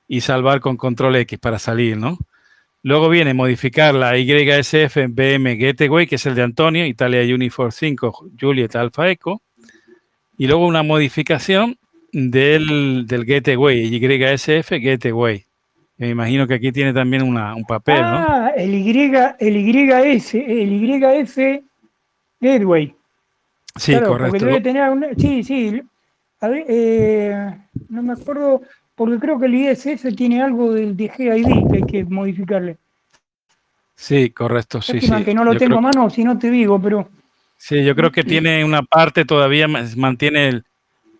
y 0.07 0.21
salvar 0.21 0.59
con 0.59 0.77
control 0.77 1.17
X 1.17 1.39
para 1.39 1.59
salir, 1.59 1.97
¿no? 1.97 2.17
Luego 2.83 3.09
viene 3.09 3.33
modificar 3.33 3.93
la 3.93 4.17
YSF 4.17 4.97
en 4.97 5.15
BM 5.15 5.57
Gateway, 5.57 6.07
que 6.07 6.15
es 6.15 6.25
el 6.25 6.35
de 6.35 6.43
Antonio, 6.43 6.85
Italia 6.85 7.21
Unifor 7.35 7.73
5, 7.73 8.29
Juliet 8.39 8.75
Alpha 8.75 9.09
Echo. 9.09 9.41
Y 10.37 10.47
luego 10.47 10.65
una 10.65 10.83
modificación 10.83 11.77
del, 12.13 13.05
del 13.07 13.25
Gateway, 13.25 13.89
YSF 13.89 14.71
Gateway. 14.81 15.45
Me 15.97 16.09
imagino 16.09 16.47
que 16.47 16.53
aquí 16.53 16.71
tiene 16.71 16.93
también 16.93 17.23
un 17.23 17.65
papel, 17.65 18.01
¿no? 18.01 18.25
Ah, 18.29 18.51
el, 18.55 18.73
y, 18.73 18.91
el 19.39 20.15
YS, 20.15 20.35
el 20.35 20.81
YF 20.81 21.37
Gateway. 22.39 22.95
Sí, 23.75 23.93
correcto. 23.99 24.29
Porque 24.29 24.45
debe 24.45 24.61
tener 24.61 24.89
una, 24.89 25.07
sí, 25.17 25.43
sí. 25.43 25.81
A 26.39 26.47
ver, 26.47 26.65
eh, 26.69 27.57
no 27.89 28.03
me 28.03 28.13
acuerdo, 28.13 28.61
porque 28.97 29.19
creo 29.19 29.39
que 29.39 29.45
el 29.45 29.53
ISF 29.53 30.15
tiene 30.15 30.41
algo 30.41 30.73
del 30.73 30.97
de 30.97 31.07
GID 31.07 31.69
que 31.69 31.77
hay 31.77 31.83
que 31.83 32.03
modificarle. 32.03 32.77
Sí, 33.95 34.31
correcto, 34.31 34.81
sí, 34.81 34.99
sí. 34.99 35.23
que 35.23 35.35
no 35.35 35.43
lo 35.43 35.55
tengo 35.55 35.77
a 35.77 35.81
mano, 35.81 36.09
si 36.09 36.23
no 36.23 36.37
te 36.37 36.49
digo, 36.49 36.81
pero... 36.81 37.07
Sí, 37.57 37.83
yo 37.83 37.95
creo 37.95 38.11
que 38.11 38.23
tiene 38.23 38.65
una 38.65 38.81
parte 38.81 39.23
todavía, 39.23 39.67
mantiene 39.67 40.63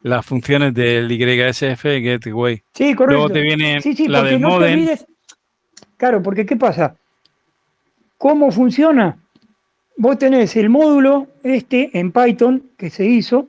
las 0.01 0.25
funciones 0.25 0.73
del 0.73 1.07
YSF 1.11 1.83
Gateway. 1.83 2.63
Sí, 2.73 2.95
correcto. 2.95 3.13
Luego 3.13 3.29
te 3.29 3.41
viene 3.41 3.79
sí, 3.81 3.95
sí, 3.95 4.07
la 4.07 4.23
del 4.23 4.41
no 4.41 4.49
modem. 4.49 4.87
Claro, 5.97 6.23
porque 6.23 6.47
¿qué 6.47 6.55
pasa? 6.55 6.95
¿Cómo 8.17 8.51
funciona? 8.51 9.17
Vos 9.97 10.17
tenés 10.17 10.55
el 10.55 10.69
módulo 10.69 11.27
este 11.43 11.91
en 11.93 12.11
Python 12.11 12.63
que 12.75 12.89
se 12.89 13.05
hizo, 13.05 13.47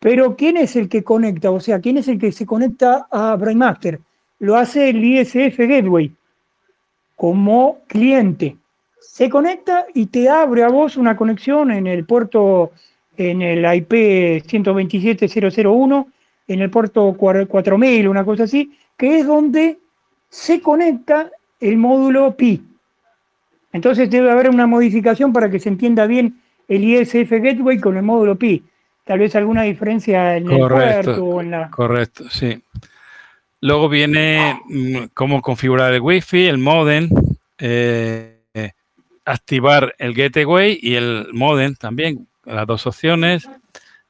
pero 0.00 0.34
¿quién 0.34 0.56
es 0.56 0.74
el 0.76 0.88
que 0.88 1.04
conecta? 1.04 1.50
O 1.50 1.60
sea, 1.60 1.78
¿quién 1.78 1.98
es 1.98 2.08
el 2.08 2.18
que 2.18 2.32
se 2.32 2.46
conecta 2.46 3.06
a 3.10 3.36
Brainmaster? 3.36 4.00
Lo 4.38 4.56
hace 4.56 4.88
el 4.88 5.04
ISF 5.04 5.58
Gateway 5.58 6.10
como 7.16 7.80
cliente. 7.86 8.56
Se 8.98 9.28
conecta 9.28 9.84
y 9.94 10.06
te 10.06 10.30
abre 10.30 10.64
a 10.64 10.68
vos 10.68 10.96
una 10.96 11.14
conexión 11.16 11.70
en 11.70 11.86
el 11.86 12.06
puerto, 12.06 12.72
en 13.18 13.42
el 13.42 13.58
IP 13.74 13.92
127.001, 14.46 16.06
en 16.48 16.60
el 16.60 16.70
puerto 16.70 17.12
4000, 17.12 18.08
una 18.08 18.24
cosa 18.24 18.44
así, 18.44 18.72
que 18.96 19.18
es 19.18 19.26
donde 19.26 19.78
se 20.30 20.62
conecta 20.62 21.30
el 21.60 21.76
módulo 21.76 22.34
PI. 22.34 22.64
Entonces 23.74 24.08
debe 24.08 24.30
haber 24.30 24.48
una 24.48 24.66
modificación 24.66 25.34
para 25.34 25.50
que 25.50 25.60
se 25.60 25.68
entienda 25.68 26.06
bien 26.06 26.40
el 26.68 26.84
ISF 26.84 27.30
Gateway 27.30 27.78
con 27.78 27.98
el 27.98 28.02
módulo 28.02 28.36
PI 28.36 28.64
tal 29.10 29.18
vez 29.18 29.34
alguna 29.34 29.62
diferencia 29.62 30.36
en 30.36 30.48
el 30.48 30.68
puerto 30.68 31.24
o 31.24 31.40
en 31.40 31.50
la... 31.50 31.68
Correcto, 31.68 32.30
sí. 32.30 32.62
Luego 33.60 33.88
viene 33.88 34.62
mm, 34.68 35.06
cómo 35.14 35.42
configurar 35.42 35.92
el 35.92 36.00
Wi-Fi, 36.00 36.46
el 36.46 36.58
modem, 36.58 37.08
eh, 37.58 38.38
activar 39.24 39.96
el 39.98 40.14
gateway 40.14 40.78
y 40.80 40.94
el 40.94 41.26
modem 41.32 41.74
también, 41.74 42.28
las 42.44 42.68
dos 42.68 42.86
opciones, 42.86 43.48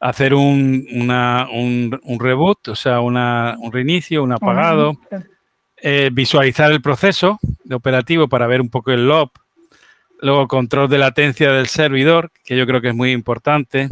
hacer 0.01 0.35
un, 0.35 0.87
un, 0.93 2.21
reboot, 2.21 2.69
o 2.69 2.77
sea, 2.77 3.01
un 3.01 3.73
reinicio, 3.73 4.23
un 4.23 4.33
apagado, 4.33 4.99
eh, 5.79 6.11
visualizar 6.13 6.71
el 6.73 6.83
proceso 6.83 7.39
de 7.65 7.75
operativo 7.75 8.29
para 8.29 8.47
ver 8.47 8.61
un 8.61 8.69
poco 8.69 8.91
el 8.91 9.09
log, 9.09 9.31
luego 10.21 10.47
control 10.47 10.91
de 10.91 10.99
latencia 10.99 11.53
del 11.53 11.69
servidor, 11.69 12.31
que 12.45 12.55
yo 12.55 12.67
creo 12.67 12.83
que 12.83 12.89
es 12.89 12.95
muy 12.95 13.13
importante, 13.13 13.89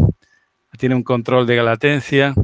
tiene 0.76 0.94
un 0.94 1.02
control 1.02 1.46
de 1.46 1.62
latencia 1.62 2.34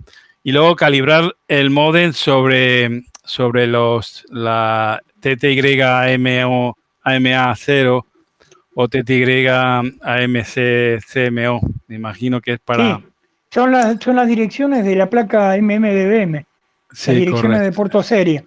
y 0.43 0.53
luego 0.53 0.77
calibrar 0.77 1.37
el 1.49 1.71
modem 1.71 2.13
sobre, 2.13 3.05
sobre 3.25 3.67
los 3.67 4.25
la 4.31 5.03
TTY 5.21 5.81
AMO, 5.81 6.77
AMA0 7.05 8.05
o 8.75 8.89
TTY 8.89 9.47
AMC 9.47 11.03
CMO. 11.03 11.61
Me 11.87 11.97
imagino 11.97 12.41
que 12.41 12.55
es 12.55 12.61
para. 12.61 13.01
son, 13.51 13.73
las, 13.73 13.97
son 14.03 14.17
las 14.17 14.29
direcciones 14.29 14.85
de 14.85 14.97
la 14.97 15.09
placa 15.09 15.57
MMDBM. 15.57 16.45
las 16.91 17.07
direcciones 17.07 17.61
de 17.61 17.73
puerto 17.73 18.03
serie. 18.03 18.45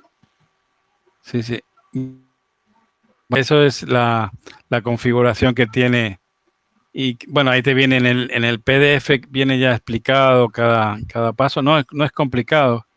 Sí, 1.22 1.42
sí. 1.44 1.60
Eso 3.30 3.64
es 3.64 3.84
la, 3.84 4.32
la 4.70 4.82
configuración 4.82 5.54
que 5.54 5.66
tiene 5.66 6.20
y 7.00 7.16
bueno, 7.28 7.52
ahí 7.52 7.62
te 7.62 7.76
viene 7.76 7.98
en 7.98 8.08
el, 8.08 8.32
en 8.34 8.44
el 8.44 8.60
PDF, 8.60 9.12
viene 9.30 9.60
ya 9.60 9.74
explicado 9.74 10.50
cada, 10.50 10.98
cada 11.08 11.32
paso. 11.32 11.62
No, 11.62 11.80
no 11.92 12.04
es 12.04 12.12
complicado. 12.12 12.88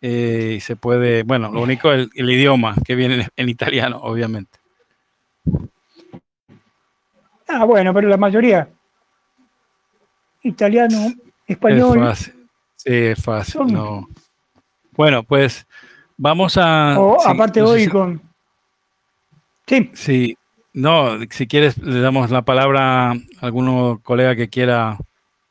Eh, 0.00 0.58
se 0.60 0.74
puede, 0.74 1.22
bueno, 1.22 1.52
lo 1.52 1.60
único 1.60 1.92
es 1.92 2.08
el, 2.16 2.28
idioma 2.28 2.74
que 2.84 2.96
viene 2.96 3.28
en, 3.36 3.48
italiano, 3.48 3.98
obviamente. 3.98 4.58
Ah, 7.46 7.64
bueno, 7.64 7.94
pero 7.94 8.08
la 8.08 8.16
mayoría. 8.16 8.68
Italiano, 10.42 11.12
español. 11.46 11.98
Es 11.98 12.04
fácil. 12.04 12.48
Sí, 12.74 12.92
es 12.92 13.22
fácil. 13.22 13.66
No. 13.68 14.08
Bueno, 14.90 15.22
pues 15.22 15.68
vamos 16.16 16.56
a. 16.56 16.96
aparte 17.26 17.62
hoy 17.62 17.86
con. 17.86 18.20
Sí. 19.68 19.88
Sí, 19.94 20.36
no, 20.72 21.18
si 21.30 21.46
quieres, 21.46 21.78
le 21.78 22.00
damos 22.00 22.30
la 22.30 22.42
palabra 22.42 23.10
a 23.10 23.16
algún 23.40 23.98
colega 23.98 24.36
que 24.36 24.48
quiera, 24.48 24.98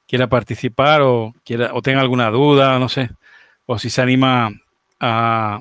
quiera 0.08 0.28
participar 0.28 1.02
o, 1.02 1.34
quiera, 1.44 1.74
o 1.74 1.82
tenga 1.82 2.02
alguna 2.02 2.30
duda, 2.30 2.80
no 2.80 2.90
sé, 2.90 3.10
o 3.66 3.78
si 3.80 3.90
se 3.90 4.02
anima 4.02 4.52
a, 5.00 5.60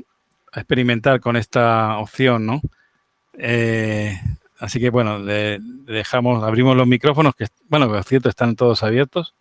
experimentar 0.54 1.20
con 1.20 1.36
esta 1.36 1.98
opción, 1.98 2.46
¿no? 2.46 2.61
Eh, 3.34 4.18
así 4.59 4.80
que 4.80 4.90
bueno, 4.90 5.18
le, 5.18 5.59
dejamos, 5.61 6.42
abrimos 6.42 6.76
los 6.76 6.86
micrófonos, 6.86 7.34
que 7.34 7.46
bueno, 7.68 7.88
por 7.88 8.02
cierto, 8.04 8.28
están 8.28 8.56
todos 8.56 8.82
abiertos 8.82 9.34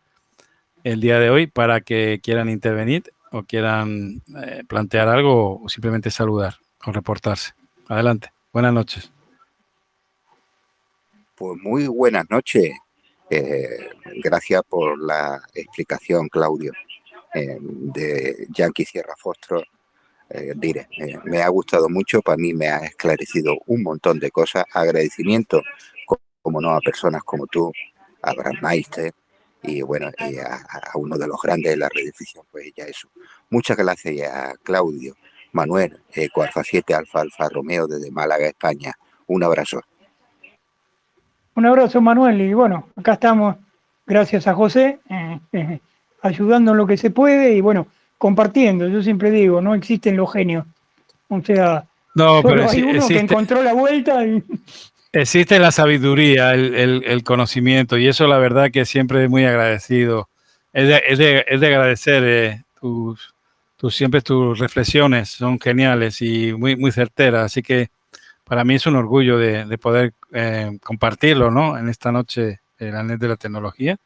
el 0.83 1.01
día 1.01 1.19
de 1.19 1.29
hoy 1.29 1.47
para 1.47 1.81
que 1.81 2.19
quieran 2.21 2.49
intervenir 2.49 3.03
o 3.31 3.43
quieran 3.43 4.21
eh, 4.43 4.63
plantear 4.67 5.07
algo 5.07 5.61
o 5.61 5.69
simplemente 5.69 6.11
saludar 6.11 6.55
o 6.85 6.91
reportarse. 6.91 7.53
Adelante. 7.87 8.31
Buenas 8.53 8.73
noches. 8.73 9.16
Pues 11.37 11.55
muy 11.61 11.85
buenas 11.85 12.25
noches. 12.31 12.71
Eh, 13.29 13.89
gracias 14.23 14.63
por 14.67 14.99
la 14.99 15.39
explicación, 15.53 16.29
Claudio, 16.29 16.71
eh, 17.31 17.59
de 17.61 18.47
Yankee 18.49 18.85
Sierra 18.85 19.13
Fostro. 19.15 19.61
Eh, 20.31 20.53
diré, 20.55 20.87
me 21.25 21.43
ha 21.43 21.49
gustado 21.49 21.89
mucho, 21.89 22.23
para 22.23 22.37
mí 22.37 22.55
me 22.55 22.69
ha 22.69 22.79
esclarecido 22.79 23.55
un 23.67 23.83
montón 23.83 24.17
de 24.17 24.31
cosas. 24.31 24.65
Agradecimiento, 24.73 25.61
como 26.41 26.59
no, 26.59 26.71
a 26.71 26.79
personas 26.79 27.21
como 27.23 27.45
tú, 27.45 27.71
a 28.23 28.33
Brad 28.33 28.59
Meister 28.63 29.13
y 29.61 29.83
bueno, 29.83 30.07
a, 30.07 30.97
uno 30.97 31.19
de 31.19 31.27
los 31.27 31.39
grandes 31.39 31.73
de 31.73 31.77
la 31.77 31.89
redifusión, 31.89 32.47
pues 32.51 32.71
ya 32.75 32.85
eso. 32.85 33.09
Muchas 33.51 33.77
gracias 33.77 34.27
a 34.27 34.55
Claudio, 34.63 35.15
Manuel, 35.51 36.01
Eco 36.13 36.41
Alfa 36.41 36.63
7 36.63 36.95
Alfa 36.95 37.21
Alfa 37.21 37.47
Romeo 37.47 37.85
desde 37.85 38.09
Málaga, 38.09 38.47
España. 38.47 38.95
Un 39.27 39.43
abrazo. 39.43 39.81
Un 41.57 41.65
abrazo, 41.65 42.01
Manuel. 42.01 42.39
Y 42.39 42.53
bueno, 42.53 42.87
acá 42.95 43.13
estamos, 43.13 43.55
gracias 44.05 44.45
a 44.45 44.53
José, 44.53 44.99
eh, 45.09 45.39
eh, 45.53 45.79
ayudando 46.21 46.69
en 46.69 46.77
lo 46.77 46.85
que 46.85 46.97
se 46.97 47.09
puede 47.09 47.55
y 47.55 47.61
bueno, 47.61 47.87
compartiendo. 48.19 48.87
Yo 48.87 49.01
siempre 49.01 49.31
digo, 49.31 49.59
no 49.59 49.73
existen 49.73 50.15
los 50.15 50.31
genios. 50.31 50.67
O 51.29 51.41
sea, 51.41 51.83
no, 52.13 52.43
pero 52.43 52.69
hay 52.69 52.83
uno 52.83 53.07
que 53.07 53.17
encontró 53.17 53.63
la 53.63 53.73
vuelta. 53.73 54.23
Existe 55.11 55.57
la 55.57 55.71
sabiduría, 55.71 56.53
el, 56.53 57.23
conocimiento, 57.23 57.97
y 57.97 58.07
eso 58.07 58.27
la 58.27 58.37
verdad 58.37 58.69
que 58.69 58.85
siempre 58.85 59.23
es 59.23 59.29
muy 59.29 59.43
agradecido. 59.43 60.29
Es 60.73 61.17
de, 61.17 61.43
agradecer 61.49 62.23
eh, 62.23 62.63
tus, 62.79 63.33
tus, 63.77 63.95
siempre 63.95 64.21
tus 64.21 64.59
reflexiones, 64.59 65.29
son 65.29 65.59
geniales 65.59 66.21
y 66.21 66.53
muy, 66.53 66.75
muy 66.75 66.91
certeras. 66.91 67.45
Así 67.45 67.63
que 67.63 67.89
para 68.47 68.63
mí 68.63 68.75
es 68.75 68.85
un 68.87 68.95
orgullo 68.95 69.37
de, 69.37 69.77
poder 69.77 70.13
eh, 70.31 70.77
compartirlo, 70.81 71.51
¿no? 71.51 71.77
En 71.77 71.89
esta 71.89 72.11
noche 72.11 72.61
en 72.79 72.93
la 72.93 73.03
net 73.03 73.19
de 73.19 73.27
la 73.27 73.35
tecnología 73.35 73.97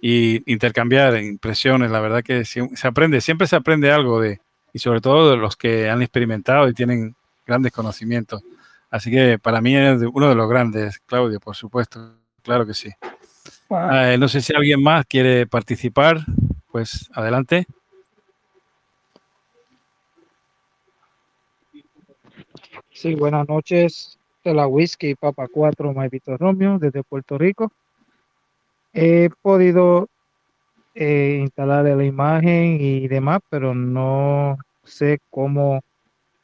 y 0.00 0.50
intercambiar 0.50 1.16
impresiones. 1.18 1.90
La 1.90 2.00
verdad 2.00 2.22
que 2.22 2.44
se, 2.44 2.62
aprende, 2.84 3.20
siempre 3.20 3.46
se 3.46 3.56
aprende 3.56 3.90
algo 3.90 4.20
de, 4.20 4.40
y 4.72 4.78
sobre 4.78 5.00
todo 5.00 5.30
de 5.30 5.36
los 5.36 5.56
que 5.56 5.90
han 5.90 6.02
experimentado 6.02 6.68
y 6.68 6.74
tienen 6.74 7.16
grandes 7.46 7.72
conocimientos. 7.72 8.42
Así 8.90 9.10
que 9.10 9.38
para 9.38 9.60
mí 9.60 9.76
es 9.76 10.00
uno 10.12 10.28
de 10.28 10.34
los 10.34 10.48
grandes, 10.48 11.00
Claudio, 11.00 11.40
por 11.40 11.56
supuesto, 11.56 12.14
claro 12.42 12.66
que 12.66 12.74
sí. 12.74 12.90
Eh, 13.92 14.16
no 14.18 14.28
sé 14.28 14.40
si 14.40 14.54
alguien 14.54 14.82
más 14.82 15.04
quiere 15.06 15.46
participar, 15.46 16.24
pues 16.70 17.10
adelante. 17.14 17.66
Sí, 23.00 23.14
buenas 23.14 23.48
noches. 23.48 24.18
De 24.44 24.52
la 24.52 24.66
Whisky 24.66 25.14
Papa 25.14 25.48
4, 25.50 25.94
Maivito 25.94 26.36
Romeo, 26.36 26.78
desde 26.78 27.02
Puerto 27.02 27.38
Rico. 27.38 27.72
He 28.92 29.30
podido 29.40 30.08
eh, 30.94 31.38
instalar 31.40 31.86
la 31.86 32.04
imagen 32.04 32.76
y 32.78 33.08
demás, 33.08 33.40
pero 33.48 33.74
no 33.74 34.58
sé 34.84 35.18
cómo 35.30 35.80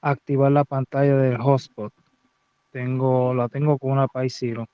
activar 0.00 0.50
la 0.52 0.64
pantalla 0.64 1.16
del 1.16 1.36
hotspot 1.36 1.92
tengo, 2.72 3.34
la 3.34 3.48
tengo 3.48 3.76
con 3.78 3.90
una 3.92 4.08
Pi 4.08 4.30
Zero. 4.30 4.66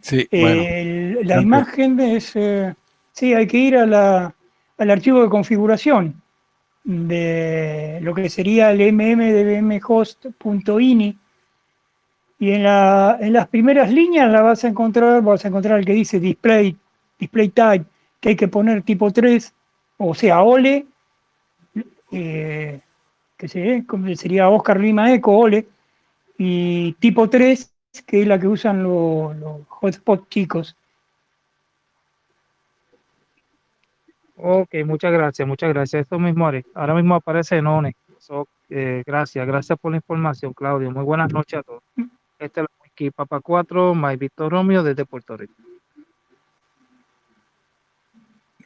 Sí, 0.00 0.26
El- 0.32 1.24
la 1.28 1.34
Antes. 1.34 1.42
imagen 1.44 2.00
es, 2.00 2.32
eh, 2.34 2.74
sí, 3.12 3.32
hay 3.32 3.46
que 3.46 3.58
ir 3.58 3.76
a 3.76 3.86
la- 3.86 4.34
al 4.78 4.90
archivo 4.90 5.22
de 5.22 5.28
configuración 5.28 6.21
de 6.84 7.98
lo 8.02 8.14
que 8.14 8.28
sería 8.30 8.70
el 8.72 8.92
mmdbmhost.ini 8.92 11.18
y 12.38 12.50
en, 12.52 12.64
la, 12.64 13.18
en 13.20 13.32
las 13.32 13.48
primeras 13.48 13.92
líneas 13.92 14.30
la 14.30 14.42
vas 14.42 14.64
a 14.64 14.68
encontrar, 14.68 15.22
vas 15.22 15.44
a 15.44 15.48
encontrar 15.48 15.78
el 15.78 15.86
que 15.86 15.92
dice 15.92 16.18
display, 16.18 16.76
display 17.18 17.48
type, 17.50 17.84
que 18.20 18.30
hay 18.30 18.36
que 18.36 18.48
poner 18.48 18.82
tipo 18.82 19.12
3, 19.12 19.54
o 19.98 20.14
sea, 20.14 20.42
OLE, 20.42 20.86
eh, 22.12 22.80
que 23.36 23.48
se- 23.48 23.84
sería 24.16 24.48
Oscar 24.48 24.80
Lima 24.80 25.12
Eco, 25.14 25.36
OLE, 25.38 25.68
y 26.38 26.92
tipo 26.94 27.28
3, 27.30 27.72
que 28.06 28.22
es 28.22 28.26
la 28.28 28.38
que 28.40 28.48
usan 28.48 28.82
los, 28.82 29.36
los 29.36 29.60
hotspots 29.68 30.28
chicos. 30.30 30.76
Ok, 34.44 34.74
muchas 34.84 35.12
gracias, 35.12 35.46
muchas 35.46 35.68
gracias. 35.72 36.02
Esto 36.02 36.18
mismo 36.18 36.46
haré. 36.48 36.64
Ahora 36.74 36.94
mismo 36.94 37.14
aparece 37.14 37.56
en 37.58 37.66
ONE. 37.68 37.94
Eh, 38.70 39.02
gracias, 39.06 39.46
gracias 39.46 39.78
por 39.78 39.92
la 39.92 39.98
información, 39.98 40.52
Claudio. 40.52 40.90
Muy 40.90 41.04
buenas 41.04 41.32
noches 41.32 41.60
a 41.60 41.62
todos. 41.62 41.82
Este 42.38 42.60
es 42.60 42.66
la 42.68 42.82
Whisky 42.82 43.10
Papa 43.12 43.38
4, 43.40 43.94
Mike 43.94 44.16
Víctor 44.16 44.50
Romeo 44.50 44.82
desde 44.82 45.04
Puerto 45.04 45.36
Rico. 45.36 45.52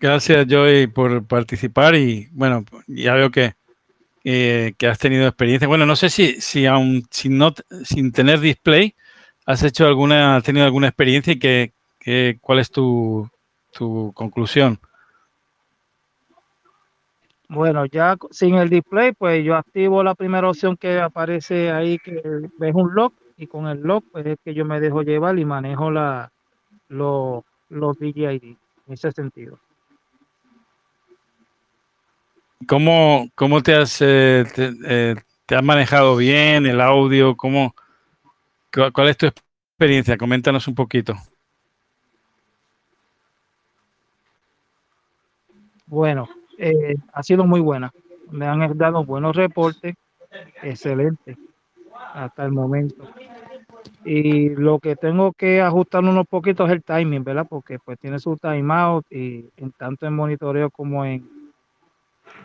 Gracias, 0.01 0.47
Joy, 0.47 0.87
por 0.87 1.27
participar 1.27 1.95
y 1.95 2.29
bueno, 2.33 2.65
ya 2.87 3.15
veo 3.15 3.31
que, 3.31 3.53
eh, 4.25 4.73
que 4.79 4.87
has 4.87 4.99
tenido 4.99 5.27
experiencia. 5.27 5.69
Bueno, 5.69 5.85
no 5.85 5.97
sé 5.97 6.09
si, 6.09 6.41
si 6.41 6.65
aún 6.67 7.03
sin, 7.11 7.37
no, 7.37 7.53
sin 7.85 8.13
tener 8.13 8.41
display, 8.41 8.95
has 9.45 9.63
hecho 9.63 9.87
alguna, 9.87 10.37
has 10.37 10.43
tenido 10.45 10.65
alguna 10.65 10.89
experiencia 10.89 11.35
y 11.35 11.39
que, 11.39 11.73
que- 11.99 12.39
cuál 12.41 12.61
es 12.61 12.71
tu, 12.71 13.29
tu 13.73 14.13
conclusión. 14.15 14.79
Bueno, 17.49 17.87
ya 17.87 18.17
sin 18.31 18.57
el 18.57 18.69
display, 18.69 19.13
pues 19.13 19.45
yo 19.45 19.57
activo 19.57 20.03
la 20.03 20.15
primera 20.15 20.49
opción 20.49 20.77
que 20.77 20.99
aparece 21.01 21.71
ahí, 21.71 21.99
que 21.99 22.21
ves 22.59 22.75
un 22.75 22.95
lock, 22.95 23.15
y 23.37 23.47
con 23.47 23.67
el 23.69 23.81
lock, 23.83 24.05
pues 24.13 24.27
es 24.27 24.39
que 24.45 24.55
yo 24.55 24.65
me 24.65 24.81
dejo 24.81 25.03
llevar 25.03 25.39
y 25.39 25.45
manejo 25.45 25.91
la, 25.91 26.31
los, 26.89 27.45
los 27.69 27.99
DJI 27.99 28.59
en 28.87 28.93
ese 28.93 29.13
sentido. 29.13 29.59
¿Cómo, 32.67 33.29
cómo 33.35 33.63
te 33.63 33.75
has 33.75 33.99
eh, 34.01 34.45
te, 34.55 34.73
eh, 34.87 35.15
te 35.47 35.55
has 35.55 35.63
manejado 35.63 36.17
bien 36.17 36.67
el 36.67 36.81
audio? 36.81 37.37
¿Cómo, 37.37 37.75
cu- 38.73 38.93
¿Cuál 38.93 39.09
es 39.09 39.17
tu 39.17 39.27
experiencia? 39.27 40.17
Coméntanos 40.17 40.67
un 40.69 40.75
poquito. 40.75 41.15
Bueno, 45.87 46.29
eh, 46.59 46.95
ha 47.13 47.23
sido 47.23 47.45
muy 47.45 47.61
buena. 47.61 47.91
Me 48.31 48.47
han 48.47 48.77
dado 48.77 49.05
buenos 49.05 49.37
reportes, 49.37 49.95
excelente 50.63 51.37
hasta 52.15 52.45
el 52.45 52.53
momento. 52.53 53.09
Y 54.05 54.51
lo 54.51 54.79
que 54.79 54.97
tengo 54.97 55.33
que 55.33 55.61
ajustar 55.61 56.03
unos 56.05 56.27
poquitos 56.27 56.69
es 56.69 56.77
el 56.77 56.83
timing, 56.83 57.25
¿verdad? 57.25 57.47
Porque 57.49 57.79
pues 57.85 57.99
tiene 57.99 58.19
su 58.19 58.37
timeout 58.37 59.05
y 59.11 59.47
en 59.57 59.73
tanto 59.73 60.07
en 60.07 60.15
monitoreo 60.15 60.71
como 60.71 61.05
en 61.05 61.29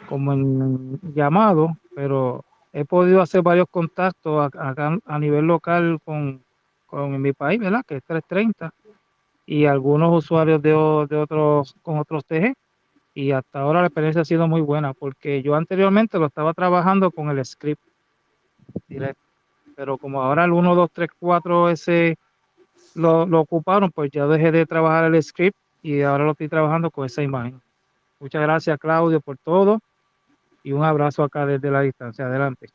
como 0.10 0.34
en 0.34 1.00
llamado, 1.14 1.70
pero 1.96 2.44
he 2.74 2.84
podido 2.86 3.22
hacer 3.22 3.42
varios 3.42 3.68
contactos 3.70 4.50
acá 4.58 4.98
a 5.06 5.20
nivel 5.20 5.46
local 5.46 6.00
con, 6.04 6.44
con 6.86 7.22
mi 7.22 7.34
país, 7.34 7.60
¿verdad? 7.60 7.84
Que 7.88 7.98
es 7.98 8.04
330 8.04 8.72
y 9.46 9.66
algunos 9.66 10.18
usuarios 10.18 10.62
de, 10.62 10.72
de 10.72 11.18
otros 11.18 11.76
con 11.82 11.98
otros 12.00 12.26
TG 12.26 12.54
y 13.14 13.32
hasta 13.32 13.60
ahora 13.60 13.82
la 13.82 13.88
experiencia 13.88 14.22
ha 14.22 14.26
sido 14.26 14.48
muy 14.48 14.62
buena 14.62 14.94
porque 14.94 15.42
yo 15.42 15.56
anteriormente 15.56 16.18
lo 16.18 16.28
estaba 16.28 16.54
trabajando 16.54 17.12
con 17.12 17.30
el 17.30 17.44
script 17.46 17.82
directo, 18.88 19.22
pero 19.76 19.98
como 19.98 20.22
ahora 20.22 20.46
el 20.46 20.52
1, 20.52 20.76
2, 20.76 20.90
3, 20.94 21.10
4 21.20 21.70
ese 21.70 22.18
lo, 22.96 23.26
lo 23.26 23.42
ocuparon, 23.42 23.92
pues 23.92 24.12
ya 24.12 24.28
dejé 24.28 24.52
de 24.52 24.66
trabajar 24.66 25.06
el 25.06 25.22
script 25.22 25.58
y 25.84 26.02
ahora 26.02 26.26
lo 26.26 26.32
estoy 26.32 26.48
trabajando 26.48 26.90
con 26.90 27.06
esa 27.06 27.22
imagen. 27.22 27.62
Muchas 28.20 28.42
gracias 28.42 28.80
Claudio 28.80 29.20
por 29.20 29.38
todo 29.38 29.80
y 30.64 30.72
un 30.72 30.84
abrazo 30.84 31.24
acá 31.24 31.46
desde 31.46 31.72
la 31.72 31.82
distancia. 31.82 32.26
Adelante. 32.26 32.68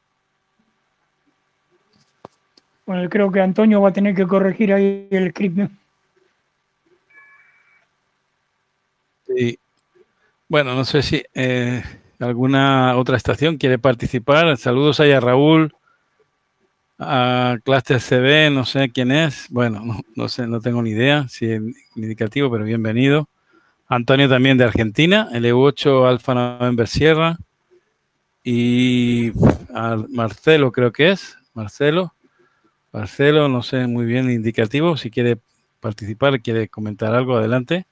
Bueno, 2.84 3.09
creo 3.09 3.32
que 3.32 3.41
Antonio 3.41 3.80
va 3.80 3.89
a 3.89 3.93
tener 3.93 4.14
que 4.14 4.26
corregir 4.26 4.72
ahí 4.72 5.09
el 5.11 5.30
script. 5.30 5.57
¿no? 5.57 5.70
Sí. 9.26 9.59
Bueno, 10.49 10.76
no 10.76 10.84
sé 10.84 11.03
si 11.03 11.24
eh, 11.34 11.82
alguna 12.20 12.97
otra 12.97 13.16
estación 13.16 13.57
quiere 13.57 13.80
participar. 13.80 14.57
Saludos 14.57 15.01
ahí 15.01 15.11
a 15.11 15.18
Raúl, 15.18 15.74
a 17.01 17.59
Cluster 17.64 18.01
CB, 18.01 18.53
no 18.53 18.64
sé 18.64 18.90
quién 18.90 19.11
es. 19.11 19.49
Bueno, 19.51 19.80
no, 19.84 20.01
no 20.14 20.28
sé, 20.28 20.47
no 20.47 20.61
tengo 20.61 20.82
ni 20.82 20.90
idea 20.90 21.26
si 21.28 21.51
es 21.51 21.61
indicativo, 21.97 22.49
pero 22.49 22.64
bienvenido. 22.64 23.28
Antonio 23.88 24.28
también 24.28 24.57
de 24.57 24.62
Argentina, 24.62 25.28
el 25.32 25.47
EU8 25.47 26.09
Alfa 26.09 26.34
November 26.34 26.86
Sierra. 26.86 27.38
Y 28.44 29.32
a 29.74 29.97
Marcelo 30.11 30.70
creo 30.70 30.92
que 30.92 31.11
es, 31.11 31.36
Marcelo. 31.55 32.14
Marcelo, 32.92 33.49
no 33.49 33.64
sé 33.64 33.88
muy 33.88 34.07
bien 34.07 34.30
indicativo, 34.30 34.97
si 34.97 35.11
quiere 35.11 35.38
participar, 35.80 36.40
quiere 36.40 36.68
comentar 36.68 37.12
algo, 37.16 37.36
adelante. 37.36 37.86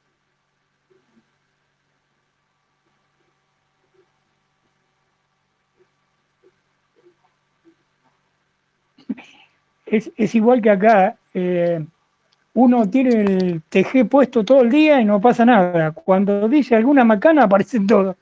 Es, 9.97 10.11
es 10.16 10.34
igual 10.34 10.61
que 10.61 10.70
acá. 10.70 11.16
eh, 11.34 11.84
uno 12.55 12.88
tiene 12.88 13.11
el 13.24 13.62
TG 13.68 14.09
puesto 14.09 14.45
todo 14.45 14.62
el 14.62 14.70
día 14.70 15.01
y 15.01 15.05
no 15.05 15.20
pasa 15.20 15.45
nada. 15.45 15.90
Cuando 15.90 16.49
dice 16.49 16.76
alguna 16.76 17.05
macana 17.05 17.45
aparecen 17.45 17.86
todos. 17.86 18.16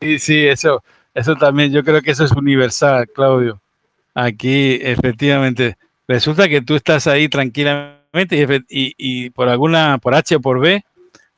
Sí, 0.00 0.18
sí, 0.18 0.46
eso, 0.46 0.82
eso 1.14 1.36
también, 1.36 1.72
yo 1.72 1.82
creo 1.84 2.02
que 2.02 2.10
eso 2.10 2.24
es 2.24 2.32
universal, 2.32 3.08
Claudio. 3.14 3.60
Aquí, 4.14 4.78
efectivamente, 4.82 5.76
resulta 6.08 6.48
que 6.48 6.60
tú 6.60 6.74
estás 6.74 7.06
ahí 7.06 7.28
tranquilamente 7.28 8.64
y, 8.68 9.30
por 9.30 9.48
alguna, 9.48 9.98
por 9.98 10.14
H 10.14 10.36
o 10.36 10.40
por 10.40 10.58
B, 10.58 10.84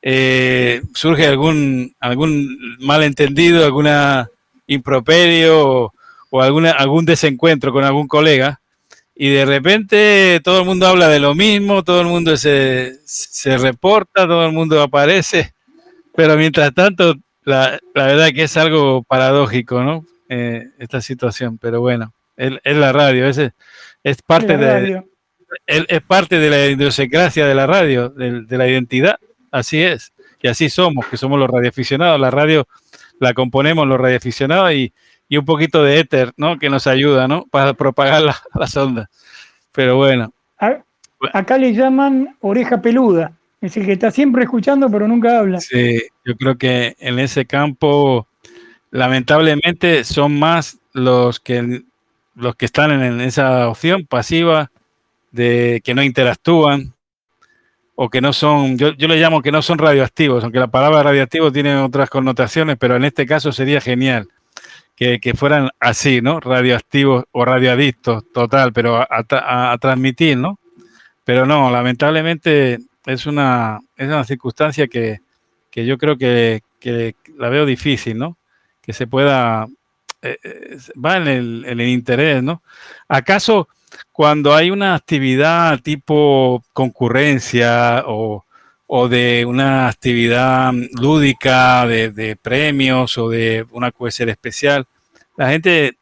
eh, 0.01 0.81
surge 0.95 1.27
algún, 1.27 1.93
algún 1.99 2.77
malentendido, 2.79 3.63
alguna 3.63 4.29
improperio 4.65 5.69
o, 5.69 5.93
o 6.31 6.41
alguna, 6.41 6.71
algún 6.71 7.05
desencuentro 7.05 7.71
con 7.71 7.83
algún 7.83 8.07
colega 8.07 8.60
y 9.15 9.29
de 9.29 9.45
repente 9.45 10.39
todo 10.43 10.59
el 10.59 10.65
mundo 10.65 10.87
habla 10.87 11.07
de 11.07 11.19
lo 11.19 11.35
mismo, 11.35 11.83
todo 11.83 12.01
el 12.01 12.07
mundo 12.07 12.37
se, 12.37 12.99
se 13.05 13.57
reporta, 13.57 14.25
todo 14.25 14.45
el 14.45 14.51
mundo 14.51 14.81
aparece, 14.81 15.53
pero 16.15 16.35
mientras 16.37 16.73
tanto 16.73 17.15
la, 17.43 17.79
la 17.93 18.05
verdad 18.05 18.29
que 18.33 18.43
es 18.43 18.57
algo 18.57 19.03
paradójico, 19.03 19.83
¿no? 19.83 20.05
Eh, 20.29 20.69
esta 20.79 21.01
situación, 21.01 21.57
pero 21.57 21.81
bueno, 21.81 22.13
es, 22.37 22.53
es 22.63 22.77
la 22.77 22.93
radio, 22.93 23.27
es, 23.27 23.37
es 24.03 24.21
parte 24.21 24.57
de 24.57 25.03
es 25.67 26.01
parte 26.07 26.39
de 26.39 26.49
la 26.49 26.65
idiosincrasia 26.67 27.45
de 27.45 27.53
la 27.53 27.67
radio, 27.67 28.07
de, 28.07 28.43
de 28.43 28.57
la 28.57 28.69
identidad, 28.69 29.19
así 29.51 29.81
es, 29.81 30.13
y 30.41 30.47
así 30.47 30.69
somos, 30.69 31.05
que 31.07 31.17
somos 31.17 31.37
los 31.37 31.49
radioaficionados, 31.49 32.19
la 32.19 32.31
radio 32.31 32.65
la 33.21 33.33
componemos 33.35 33.87
los 33.87 33.99
radioaficionados 33.99 34.73
y, 34.73 34.93
y 35.31 35.37
un 35.37 35.45
poquito 35.45 35.81
de 35.81 35.97
éter, 35.97 36.33
¿no? 36.35 36.59
Que 36.59 36.69
nos 36.69 36.87
ayuda, 36.87 37.25
¿no? 37.25 37.45
Para 37.49 37.73
propagar 37.73 38.21
la- 38.21 38.35
las 38.53 38.75
ondas. 38.75 39.07
Pero 39.71 39.95
bueno, 39.95 40.33
A- 40.59 40.83
Acá 41.31 41.57
le 41.57 41.73
llaman 41.73 42.35
oreja 42.41 42.81
peluda. 42.81 43.31
Es 43.61 43.77
el 43.77 43.85
que 43.85 43.93
está 43.93 44.11
siempre 44.11 44.43
escuchando 44.43 44.91
pero 44.91 45.07
nunca 45.07 45.39
habla. 45.39 45.61
Sí, 45.61 46.01
yo 46.25 46.35
creo 46.35 46.57
que 46.57 46.97
en 46.99 47.17
ese 47.19 47.45
campo, 47.45 48.27
lamentablemente, 48.89 50.03
son 50.03 50.37
más 50.37 50.79
los 50.91 51.39
que 51.39 51.83
los 52.35 52.55
que 52.55 52.65
están 52.65 52.91
en, 52.91 53.01
en 53.01 53.21
esa 53.21 53.69
opción 53.69 54.05
pasiva 54.05 54.69
de 55.31 55.79
que 55.83 55.93
no 55.95 56.03
interactúan 56.03 56.93
o 57.95 58.09
que 58.09 58.19
no 58.19 58.33
son, 58.33 58.77
yo, 58.77 58.89
yo 58.93 59.07
le 59.07 59.17
llamo 59.17 59.41
que 59.41 59.51
no 59.51 59.61
son 59.61 59.77
radioactivos, 59.77 60.43
aunque 60.43 60.59
la 60.59 60.67
palabra 60.67 61.03
radioactivo 61.03 61.51
tiene 61.53 61.75
otras 61.77 62.09
connotaciones, 62.09 62.75
pero 62.77 62.95
en 62.97 63.05
este 63.05 63.25
caso 63.25 63.51
sería 63.53 63.79
genial 63.79 64.27
que, 65.19 65.33
fueran 65.33 65.69
así, 65.79 66.21
¿no? 66.21 66.39
Radioactivos 66.39 67.23
o 67.31 67.43
radioadictos, 67.43 68.23
total, 68.31 68.71
pero 68.71 68.97
a, 68.97 69.07
a- 69.09 69.77
transmitir, 69.79 70.37
¿no? 70.37 70.59
Pero 71.23 71.47
no, 71.47 71.71
lamentablemente 71.71 72.77
es 73.07 73.25
una, 73.25 73.79
es 73.97 74.07
una 74.07 74.23
circunstancia 74.23 74.87
que, 74.87 75.19
que 75.71 75.87
yo 75.87 75.97
creo 75.97 76.17
que, 76.17 76.61
que 76.79 77.15
la 77.35 77.49
veo 77.49 77.65
difícil, 77.65 78.15
¿no? 78.19 78.37
Que 78.79 78.93
se 78.93 79.07
pueda 79.07 79.67
eh, 80.21 80.37
va 81.03 81.17
en 81.17 81.27
el, 81.27 81.65
en 81.65 81.79
el 81.79 81.87
interés, 81.87 82.43
¿no? 82.43 82.61
¿Acaso 83.07 83.69
cuando 84.11 84.53
hay 84.53 84.69
una 84.69 84.93
actividad 84.93 85.79
tipo 85.81 86.63
concurrencia 86.73 88.03
o, 88.05 88.45
de 89.07 89.45
una 89.45 89.87
actividad 89.87 90.73
lúdica 90.99 91.87
de, 91.87 92.37
premios 92.41 93.17
o 93.17 93.29
de 93.29 93.65
una 93.71 93.89
QSL 93.89 94.27
especial, 94.29 94.85
la 95.37 95.49
gente 95.49 95.97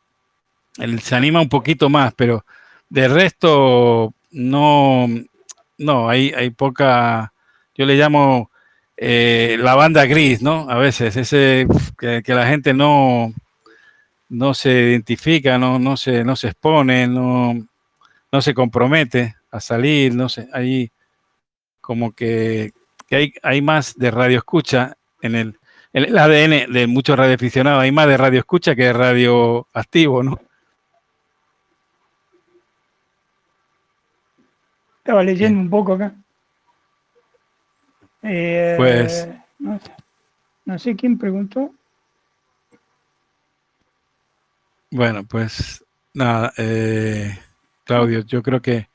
se 1.00 1.16
anima 1.16 1.40
un 1.40 1.50
poquito 1.50 1.88
más, 1.88 2.16
pero 2.16 2.44
de 2.90 3.08
resto 3.08 4.16
no, 4.32 5.08
no, 5.78 6.10
hay, 6.10 6.32
hay 6.36 6.50
poca, 6.50 7.32
yo 7.76 7.86
le 7.86 7.96
llamo 7.96 8.50
eh, 8.98 9.56
la 9.60 9.76
banda 9.76 10.08
gris, 10.08 10.42
¿no? 10.42 10.68
A 10.68 10.80
veces, 10.80 11.16
ese 11.16 11.68
que, 11.96 12.24
la 12.26 12.48
gente 12.48 12.74
no, 12.74 13.32
no 14.30 14.56
se 14.56 14.72
identifica, 14.72 15.60
no, 15.60 15.78
no, 15.78 15.96
se, 15.96 16.24
no 16.24 16.36
se 16.36 16.48
expone, 16.48 17.08
no, 17.08 17.54
no 18.32 18.42
se 18.42 18.56
compromete 18.56 19.36
a 19.52 19.60
salir, 19.60 20.16
no 20.16 20.28
sé, 20.28 20.50
ahí 20.54 20.92
como 21.82 22.14
que, 22.14 22.72
hay, 23.16 23.34
hay, 23.42 23.62
más 23.62 23.96
de 23.96 24.12
radio 24.12 24.38
escucha 24.38 24.98
en 25.22 25.36
el, 25.36 25.60
el 25.94 26.18
ADN 26.18 26.72
de 26.72 26.88
muchos 26.88 27.18
radioaficionados, 27.18 27.82
hay 27.82 27.92
más 27.92 28.08
de 28.08 28.18
radio 28.18 28.40
escucha 28.40 28.76
que 28.76 28.84
de 28.84 28.94
radio 28.94 29.68
activo, 29.74 30.24
¿no? 30.24 30.40
Estaba 35.00 35.24
leyendo 35.24 35.60
un 35.60 35.70
poco 35.70 35.94
acá. 35.94 36.14
Eh, 38.22 38.76
pues. 38.78 39.28
No 40.66 40.78
sé, 40.78 40.96
quién 40.96 41.18
preguntó. 41.18 41.74
Bueno, 44.92 45.24
pues 45.24 45.84
nada, 46.14 46.54
eh, 46.58 47.38
Claudio, 47.84 48.22
yo 48.22 48.44
creo 48.44 48.62
que 48.62 48.88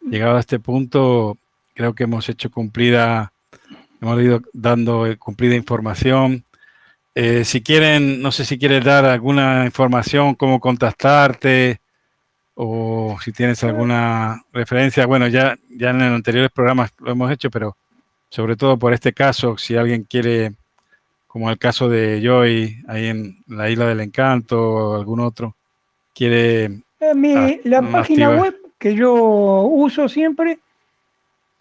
llegado 0.00 0.36
a 0.36 0.40
este 0.40 0.58
punto, 0.58 1.38
creo 1.74 1.94
que 1.94 2.04
hemos 2.04 2.28
hecho 2.28 2.50
cumplida, 2.50 3.32
hemos 4.02 4.20
ido 4.20 4.42
dando 4.52 5.06
cumplida 5.18 5.54
información. 5.54 6.44
Eh, 7.14 7.44
si 7.44 7.62
quieren, 7.62 8.20
no 8.20 8.32
sé 8.32 8.44
si 8.44 8.58
quieres 8.58 8.84
dar 8.84 9.04
alguna 9.04 9.64
información, 9.64 10.34
cómo 10.34 10.58
contactarte 10.58 11.80
o 12.54 13.16
si 13.22 13.32
tienes 13.32 13.62
alguna 13.62 14.42
referencia. 14.52 15.06
Bueno, 15.06 15.28
ya, 15.28 15.56
ya 15.70 15.90
en 15.90 15.98
los 15.98 16.08
anteriores 16.08 16.50
programas 16.50 16.90
lo 16.98 17.12
hemos 17.12 17.30
hecho, 17.30 17.48
pero 17.48 17.76
sobre 18.28 18.56
todo 18.56 18.76
por 18.76 18.92
este 18.92 19.12
caso, 19.12 19.56
si 19.56 19.76
alguien 19.76 20.04
quiere, 20.04 20.52
como 21.28 21.48
el 21.48 21.58
caso 21.58 21.88
de 21.88 22.20
Joy, 22.24 22.82
ahí 22.88 23.06
en 23.06 23.44
la 23.46 23.70
Isla 23.70 23.86
del 23.86 24.00
Encanto 24.00 24.60
o 24.60 24.94
algún 24.96 25.20
otro, 25.20 25.54
quiere 26.12 26.64
eh, 26.98 27.60
la 27.64 27.82
página 27.82 28.30
web 28.30 28.56
que 28.78 28.96
yo 28.96 29.14
uso 29.14 30.08
siempre, 30.08 30.58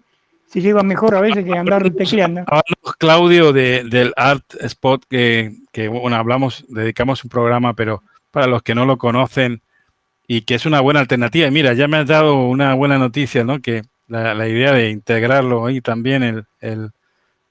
se 0.46 0.60
lleva 0.60 0.82
mejor 0.82 1.14
a 1.14 1.22
veces 1.22 1.44
que 1.46 1.56
andar 1.56 1.88
tecleando. 1.90 2.44
Claudio, 2.98 3.54
de, 3.54 3.84
del 3.84 4.12
Art 4.16 4.44
Spot, 4.60 5.02
que, 5.08 5.54
bueno, 5.88 6.16
hablamos, 6.16 6.66
dedicamos 6.68 7.24
un 7.24 7.30
programa, 7.30 7.72
pero 7.72 8.02
para 8.30 8.46
los 8.46 8.62
que 8.62 8.74
no 8.74 8.84
lo 8.84 8.98
conocen 8.98 9.62
y 10.26 10.42
que 10.42 10.56
es 10.56 10.66
una 10.66 10.80
buena 10.80 11.00
alternativa. 11.00 11.46
Y 11.46 11.50
mira, 11.50 11.72
ya 11.72 11.88
me 11.88 11.96
has 11.96 12.06
dado 12.06 12.46
una 12.46 12.74
buena 12.74 12.98
noticia, 12.98 13.44
¿no? 13.44 13.60
Que 13.62 13.82
la, 14.08 14.46
idea 14.46 14.72
de 14.72 14.90
integrarlo 14.90 15.64
ahí 15.64 15.80
también, 15.80 16.22
el, 16.22 16.44
el 16.60 16.90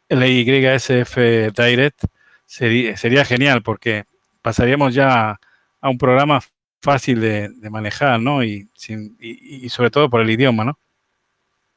la 0.10 0.28
YSF 0.28 1.18
Direct 1.58 2.04
sería, 2.46 2.98
sería 2.98 3.26
genial 3.26 3.64
porque 3.64 4.04
pasaríamos 4.42 4.94
ya 4.94 5.40
a 5.82 5.90
un 5.90 5.98
programa 5.98 6.42
fácil 6.82 7.22
de, 7.22 7.52
manejar, 7.70 8.20
¿no? 8.20 8.44
Y, 8.44 8.68
y, 9.20 9.70
sobre 9.70 9.92
todo 9.92 10.10
por 10.10 10.22
el 10.22 10.30
idioma, 10.30 10.66
¿no? 10.66 10.78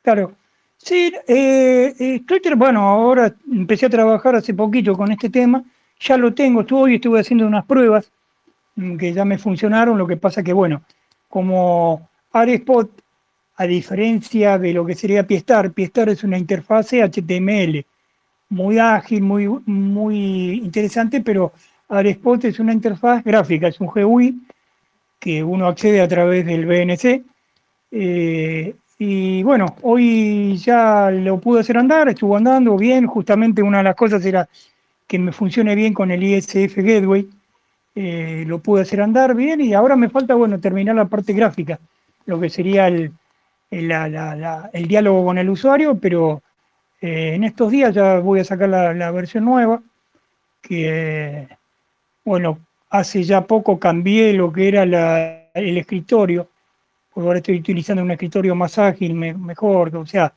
Claro. 0.02 0.34
Sí, 0.76 1.12
eh, 1.28 1.94
estoy, 1.98 2.40
bueno, 2.56 2.80
ahora 2.82 3.34
empecé 3.50 3.86
a 3.86 3.90
trabajar 3.90 4.34
hace 4.34 4.52
poquito 4.52 4.94
con 4.94 5.10
este 5.12 5.30
tema, 5.30 5.64
ya 5.98 6.18
lo 6.18 6.34
tengo, 6.34 6.60
estuve, 6.60 6.82
hoy 6.82 6.94
estuve 6.96 7.20
haciendo 7.20 7.46
unas 7.46 7.64
pruebas 7.64 8.10
mm, 8.76 8.96
que 8.96 9.12
ya 9.12 9.24
me 9.24 9.38
funcionaron, 9.38 9.96
lo 9.96 10.06
que 10.06 10.16
pasa 10.16 10.42
que, 10.42 10.52
bueno, 10.52 10.82
como 11.28 12.10
ARESPOT, 12.32 12.90
a 13.56 13.64
diferencia 13.66 14.58
de 14.58 14.72
lo 14.72 14.84
que 14.84 14.94
sería 14.94 15.26
Piestar, 15.26 15.72
Piestar 15.72 16.08
es 16.08 16.24
una 16.24 16.36
interfase 16.36 17.02
HTML, 17.02 17.86
muy 18.50 18.78
ágil, 18.78 19.22
muy, 19.22 19.48
muy 19.48 20.54
interesante, 20.54 21.20
pero 21.20 21.52
ARESPOT 21.94 22.44
es 22.44 22.58
una 22.60 22.72
interfaz 22.72 23.22
gráfica, 23.24 23.68
es 23.68 23.80
un 23.80 23.86
GUI 23.86 24.40
que 25.18 25.42
uno 25.42 25.66
accede 25.66 26.00
a 26.00 26.08
través 26.08 26.44
del 26.44 26.66
BNC. 26.66 27.24
Eh, 27.90 28.74
y 28.98 29.42
bueno, 29.42 29.76
hoy 29.82 30.56
ya 30.56 31.10
lo 31.10 31.40
pude 31.40 31.60
hacer 31.60 31.78
andar, 31.78 32.08
estuvo 32.08 32.36
andando 32.36 32.76
bien, 32.76 33.06
justamente 33.06 33.62
una 33.62 33.78
de 33.78 33.84
las 33.84 33.96
cosas 33.96 34.24
era 34.24 34.48
que 35.06 35.18
me 35.18 35.32
funcione 35.32 35.74
bien 35.74 35.92
con 35.94 36.10
el 36.10 36.22
ISF 36.22 36.76
Gateway, 36.76 37.28
eh, 37.94 38.44
lo 38.46 38.58
pude 38.58 38.82
hacer 38.82 39.00
andar 39.00 39.34
bien 39.34 39.60
y 39.60 39.74
ahora 39.74 39.96
me 39.96 40.08
falta, 40.08 40.34
bueno, 40.34 40.60
terminar 40.60 40.96
la 40.96 41.04
parte 41.06 41.32
gráfica, 41.32 41.78
lo 42.26 42.40
que 42.40 42.50
sería 42.50 42.88
el, 42.88 43.12
diálogo 43.70 45.24
con 45.24 45.38
el 45.38 45.50
usuario, 45.50 45.96
pero 45.98 46.42
eh, 47.00 47.34
en 47.34 47.44
estos 47.44 47.70
días 47.70 47.94
ya 47.94 48.18
voy 48.18 48.40
a 48.40 48.44
sacar 48.44 48.68
la, 48.68 49.10
versión 49.10 49.44
nueva, 49.44 49.82
que, 50.62 51.48
bueno, 52.24 52.58
hace 52.90 53.22
ya 53.22 53.42
poco 53.46 53.78
cambié 53.78 54.32
lo 54.32 54.52
que 54.52 54.68
era 54.68 54.82
el 55.54 55.78
escritorio, 55.78 56.48
porque 57.12 57.26
ahora 57.26 57.38
estoy 57.38 57.58
utilizando 57.58 58.02
un 58.02 58.10
escritorio 58.10 58.54
más 58.54 58.78
ágil, 58.78 59.14
mejor, 59.14 59.96
o 59.96 60.06
sea, 60.06 60.32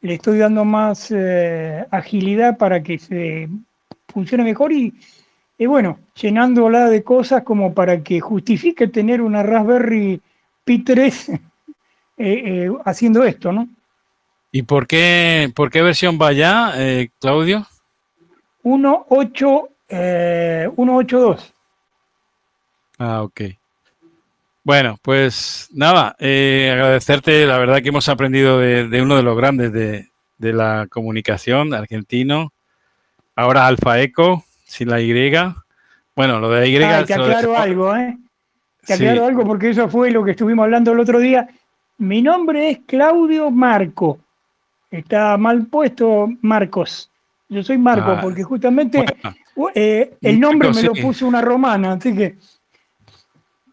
le 0.00 0.14
estoy 0.14 0.38
dando 0.38 0.64
más 0.64 1.10
eh, 1.10 1.84
agilidad 1.90 2.56
para 2.56 2.82
que 2.82 2.98
se 2.98 3.48
funcione 4.06 4.44
mejor 4.44 4.72
y, 4.72 4.94
bueno, 5.66 5.98
llenándola 6.14 6.88
de 6.88 7.02
cosas 7.02 7.42
como 7.42 7.74
para 7.74 8.02
que 8.02 8.20
justifique 8.20 8.88
tener 8.88 9.20
una 9.20 9.42
Raspberry 9.42 10.20
Pi 10.64 10.84
3 10.84 11.32
eh, 12.18 12.70
haciendo 12.84 13.24
esto, 13.24 13.52
¿no? 13.52 13.68
¿Y 14.50 14.62
por 14.62 14.86
qué, 14.86 15.52
por 15.54 15.70
qué 15.70 15.82
versión 15.82 16.18
va 16.20 16.32
ya, 16.32 16.72
eh, 16.76 17.10
Claudio? 17.20 17.66
1.8, 18.62 19.68
eh, 19.88 20.68
1.8.2. 20.76 21.52
Ah, 22.98 23.22
ok. 23.22 23.40
Bueno, 24.64 24.98
pues 25.00 25.68
nada, 25.72 26.14
eh, 26.18 26.70
agradecerte, 26.72 27.46
la 27.46 27.58
verdad 27.58 27.80
que 27.80 27.88
hemos 27.88 28.08
aprendido 28.08 28.58
de, 28.58 29.00
uno 29.00 29.16
de 29.16 29.22
los 29.22 29.36
grandes 29.36 29.72
de, 29.72 30.10
la 30.38 30.86
comunicación 30.90 31.72
argentino, 31.72 32.52
ahora 33.34 33.66
Alfa 33.66 34.00
Eco, 34.00 34.44
sin 34.64 34.90
la 34.90 35.00
Y. 35.00 35.32
Bueno, 36.14 36.38
lo 36.38 36.50
de 36.50 36.60
la 36.60 36.66
Y... 36.66 37.06
Te 37.06 37.14
aclaro 37.14 37.56
algo, 37.56 37.96
¿eh? 37.96 38.18
Te 38.84 38.94
aclaro 38.94 39.24
algo 39.24 39.46
porque 39.46 39.70
eso 39.70 39.88
fue 39.88 40.10
lo 40.10 40.22
que 40.22 40.32
estuvimos 40.32 40.64
hablando 40.64 40.92
el 40.92 41.00
otro 41.00 41.18
día. 41.18 41.48
Mi 41.96 42.20
nombre 42.20 42.70
es 42.70 42.80
Claudio 42.86 43.50
Marco. 43.50 44.18
Está 44.90 45.38
mal 45.38 45.66
puesto 45.66 46.28
Marcos. 46.42 47.10
Yo 47.48 47.62
soy 47.62 47.78
Marco, 47.78 48.10
ah, 48.10 48.20
porque 48.20 48.42
justamente 48.42 49.04
eh, 49.74 50.16
el 50.20 50.40
nombre 50.40 50.70
me 50.72 50.82
lo 50.82 50.92
puso 50.94 51.26
una 51.26 51.40
romana, 51.40 51.92
así 51.92 52.14
que. 52.14 52.36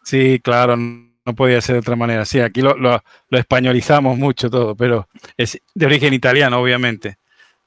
Sí, 0.03 0.39
claro, 0.43 0.75
no 0.77 1.35
podía 1.35 1.59
ser 1.61 1.73
de 1.73 1.79
otra 1.79 1.95
manera. 1.95 2.25
Sí, 2.25 2.39
aquí 2.39 2.61
lo, 2.61 3.01
españolizamos 3.31 4.17
mucho 4.17 4.49
todo, 4.49 4.75
pero 4.75 5.07
es 5.35 5.59
de 5.73 5.85
origen 5.85 6.13
italiano, 6.13 6.59
obviamente. 6.59 7.17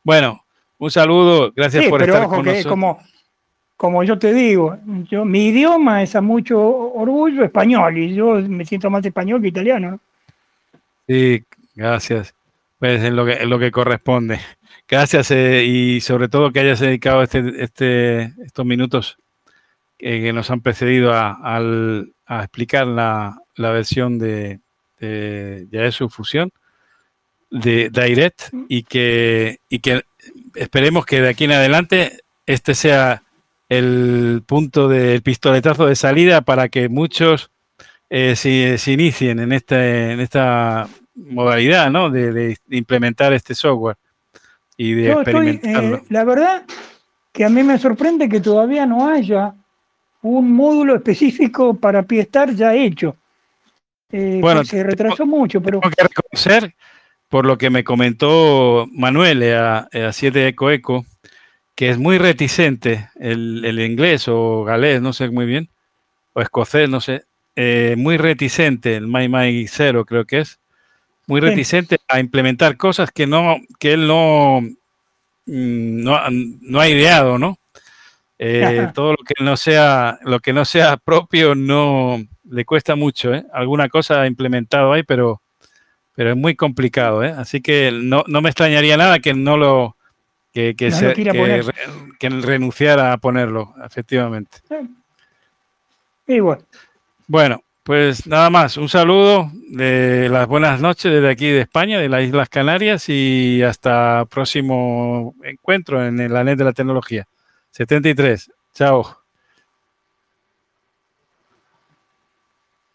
Bueno, 0.04 0.44
un 0.78 0.90
saludo, 0.90 1.52
gracias 1.54 1.86
por 1.86 2.02
estar 2.02 2.28
con 2.28 2.44
nosotros. 2.44 2.66
Como, 2.66 3.00
como 3.76 4.04
yo 4.04 4.18
te 4.18 4.32
digo, 4.32 4.78
yo, 5.10 5.24
mi 5.24 5.46
idioma 5.46 6.02
es 6.02 6.14
a 6.14 6.20
mucho 6.20 6.60
orgullo 6.60 7.44
español 7.44 7.98
y 7.98 8.14
yo 8.14 8.36
me 8.36 8.64
siento 8.64 8.88
más 8.90 9.04
español 9.04 9.42
que 9.42 9.48
italiano. 9.48 9.98
Sí, 11.06 11.42
gracias. 11.74 12.34
Pues 12.78 13.02
es 13.02 13.12
lo 13.12 13.24
que, 13.26 13.32
es 13.32 13.46
lo 13.46 13.58
que 13.58 13.70
corresponde. 13.70 14.40
Gracias 14.86 15.30
eh, 15.30 15.64
y 15.64 16.00
sobre 16.00 16.28
todo 16.28 16.52
que 16.52 16.60
hayas 16.60 16.80
dedicado 16.80 17.22
este, 17.22 17.62
este, 17.62 18.32
estos 18.44 18.64
minutos 18.64 19.16
que 19.98 20.32
nos 20.32 20.50
han 20.50 20.60
precedido 20.60 21.12
a, 21.12 21.32
al- 21.32 22.12
a 22.26 22.40
explicar 22.44 22.86
la, 22.86 23.38
la 23.56 23.70
versión 23.72 24.18
de, 24.18 24.60
de 25.00 25.66
Yaesu 25.72 26.08
Fusión 26.08 26.52
de 27.50 27.88
Direct 27.90 28.42
y 28.68 28.82
que, 28.84 29.58
y 29.68 29.78
que 29.80 30.02
esperemos 30.54 31.04
que 31.06 31.20
de 31.22 31.30
aquí 31.30 31.44
en 31.44 31.52
adelante 31.52 32.20
este 32.46 32.74
sea 32.74 33.22
el 33.68 34.42
punto 34.46 34.88
del 34.88 35.22
pistoletazo 35.22 35.86
de 35.86 35.96
salida 35.96 36.42
para 36.42 36.68
que 36.68 36.88
muchos 36.88 37.50
eh, 38.10 38.36
se, 38.36 38.78
se 38.78 38.92
inicien 38.92 39.40
en, 39.40 39.52
este, 39.52 40.12
en 40.12 40.20
esta 40.20 40.88
modalidad 41.26 41.90
¿no? 41.90 42.10
de, 42.10 42.32
de 42.32 42.58
implementar 42.70 43.32
este 43.32 43.54
software 43.54 43.96
y 44.76 44.92
de 44.92 45.08
Yo 45.08 45.20
estoy, 45.22 45.60
eh, 45.62 46.02
la 46.08 46.24
verdad 46.24 46.62
que 47.32 47.44
a 47.44 47.48
mí 47.48 47.62
me 47.62 47.78
sorprende 47.78 48.28
que 48.28 48.40
todavía 48.40 48.86
no 48.86 49.08
haya 49.08 49.54
un 50.22 50.52
módulo 50.52 50.96
específico 50.96 51.74
para 51.74 52.02
Piestar 52.02 52.54
ya 52.54 52.74
hecho. 52.74 53.16
Eh, 54.10 54.38
Bueno, 54.40 54.64
se 54.64 54.82
retrasó 54.82 55.26
mucho, 55.26 55.60
pero 55.60 55.80
Tengo 55.80 55.94
que 55.94 56.02
reconocer, 56.02 56.74
por 57.28 57.44
lo 57.44 57.58
que 57.58 57.70
me 57.70 57.84
comentó 57.84 58.86
Manuel 58.92 59.42
eh, 59.42 59.56
a, 59.56 59.88
a 59.92 60.12
7 60.12 60.48
Eco 60.48 60.70
Eco, 60.70 61.04
que 61.74 61.90
es 61.90 61.98
muy 61.98 62.18
reticente 62.18 63.10
el, 63.20 63.64
el 63.64 63.80
inglés 63.80 64.26
o 64.28 64.64
galés, 64.64 65.02
no 65.02 65.12
sé 65.12 65.28
muy 65.30 65.46
bien, 65.46 65.68
o 66.32 66.40
escocés, 66.40 66.88
no 66.88 67.00
sé, 67.00 67.24
eh, 67.54 67.94
muy 67.98 68.16
reticente, 68.16 68.96
el 68.96 69.06
My 69.08 69.28
My 69.28 69.66
Zero 69.68 70.04
creo 70.04 70.24
que 70.24 70.40
es, 70.40 70.58
muy 71.28 71.40
Sí. 71.40 71.46
reticente 71.46 71.98
a 72.08 72.18
implementar 72.18 72.76
cosas 72.76 73.10
que 73.12 73.26
no, 73.28 73.58
que 73.78 73.92
él 73.92 74.08
no, 74.08 74.60
mm, 74.60 76.02
no, 76.02 76.16
ha- 76.16 76.28
no 76.30 76.80
ha 76.80 76.88
ideado, 76.88 77.38
¿no? 77.38 77.56
Eh, 78.40 78.88
todo 78.94 79.12
lo 79.12 79.18
que 79.24 79.34
no 79.42 79.56
sea, 79.56 80.18
lo 80.24 80.40
que 80.40 80.52
no 80.52 80.64
sea 80.64 80.96
propio 80.96 81.54
no 81.54 82.20
le 82.50 82.64
cuesta 82.64 82.94
mucho, 82.96 83.34
¿eh? 83.34 83.44
Alguna 83.52 83.88
cosa 83.88 84.22
ha 84.22 84.26
implementado 84.26 84.92
ahí, 84.92 85.02
pero, 85.02 85.42
pero 86.14 86.30
es 86.30 86.36
muy 86.36 86.54
complicado, 86.56 87.22
¿eh? 87.24 87.34
Así 87.36 87.60
que 87.60 87.90
no, 87.92 88.24
no 88.26 88.40
me 88.40 88.48
extrañaría 88.48 88.96
nada 88.96 89.18
que 89.20 89.34
no 89.34 89.56
lo 89.56 89.96
que, 90.54 90.74
que, 90.76 90.90
No 90.90 90.96
se- 90.96 91.08
lo 91.08 91.14
que 91.14 91.62
re- 91.62 91.72
que 92.18 92.28
renunciara 92.30 93.12
a 93.12 93.18
ponerlo, 93.18 93.74
efectivamente. 93.84 94.58
Bueno, 97.26 97.62
pues 97.88 98.26
nada 98.26 98.50
más, 98.50 98.76
un 98.76 98.90
saludo 98.90 99.50
de 99.70 100.28
las 100.28 100.46
buenas 100.46 100.78
noches 100.78 101.10
desde 101.10 101.30
aquí 101.30 101.46
de 101.46 101.62
España, 101.62 101.98
de 101.98 102.10
las 102.10 102.22
Islas 102.22 102.50
Canarias 102.50 103.08
y 103.08 103.62
hasta 103.62 104.26
próximo 104.26 105.34
encuentro 105.42 106.06
en 106.06 106.20
el 106.20 106.36
ANET 106.36 106.58
de 106.58 106.64
la 106.64 106.74
tecnología. 106.74 107.26
73. 107.70 108.52
Chao. 108.74 109.17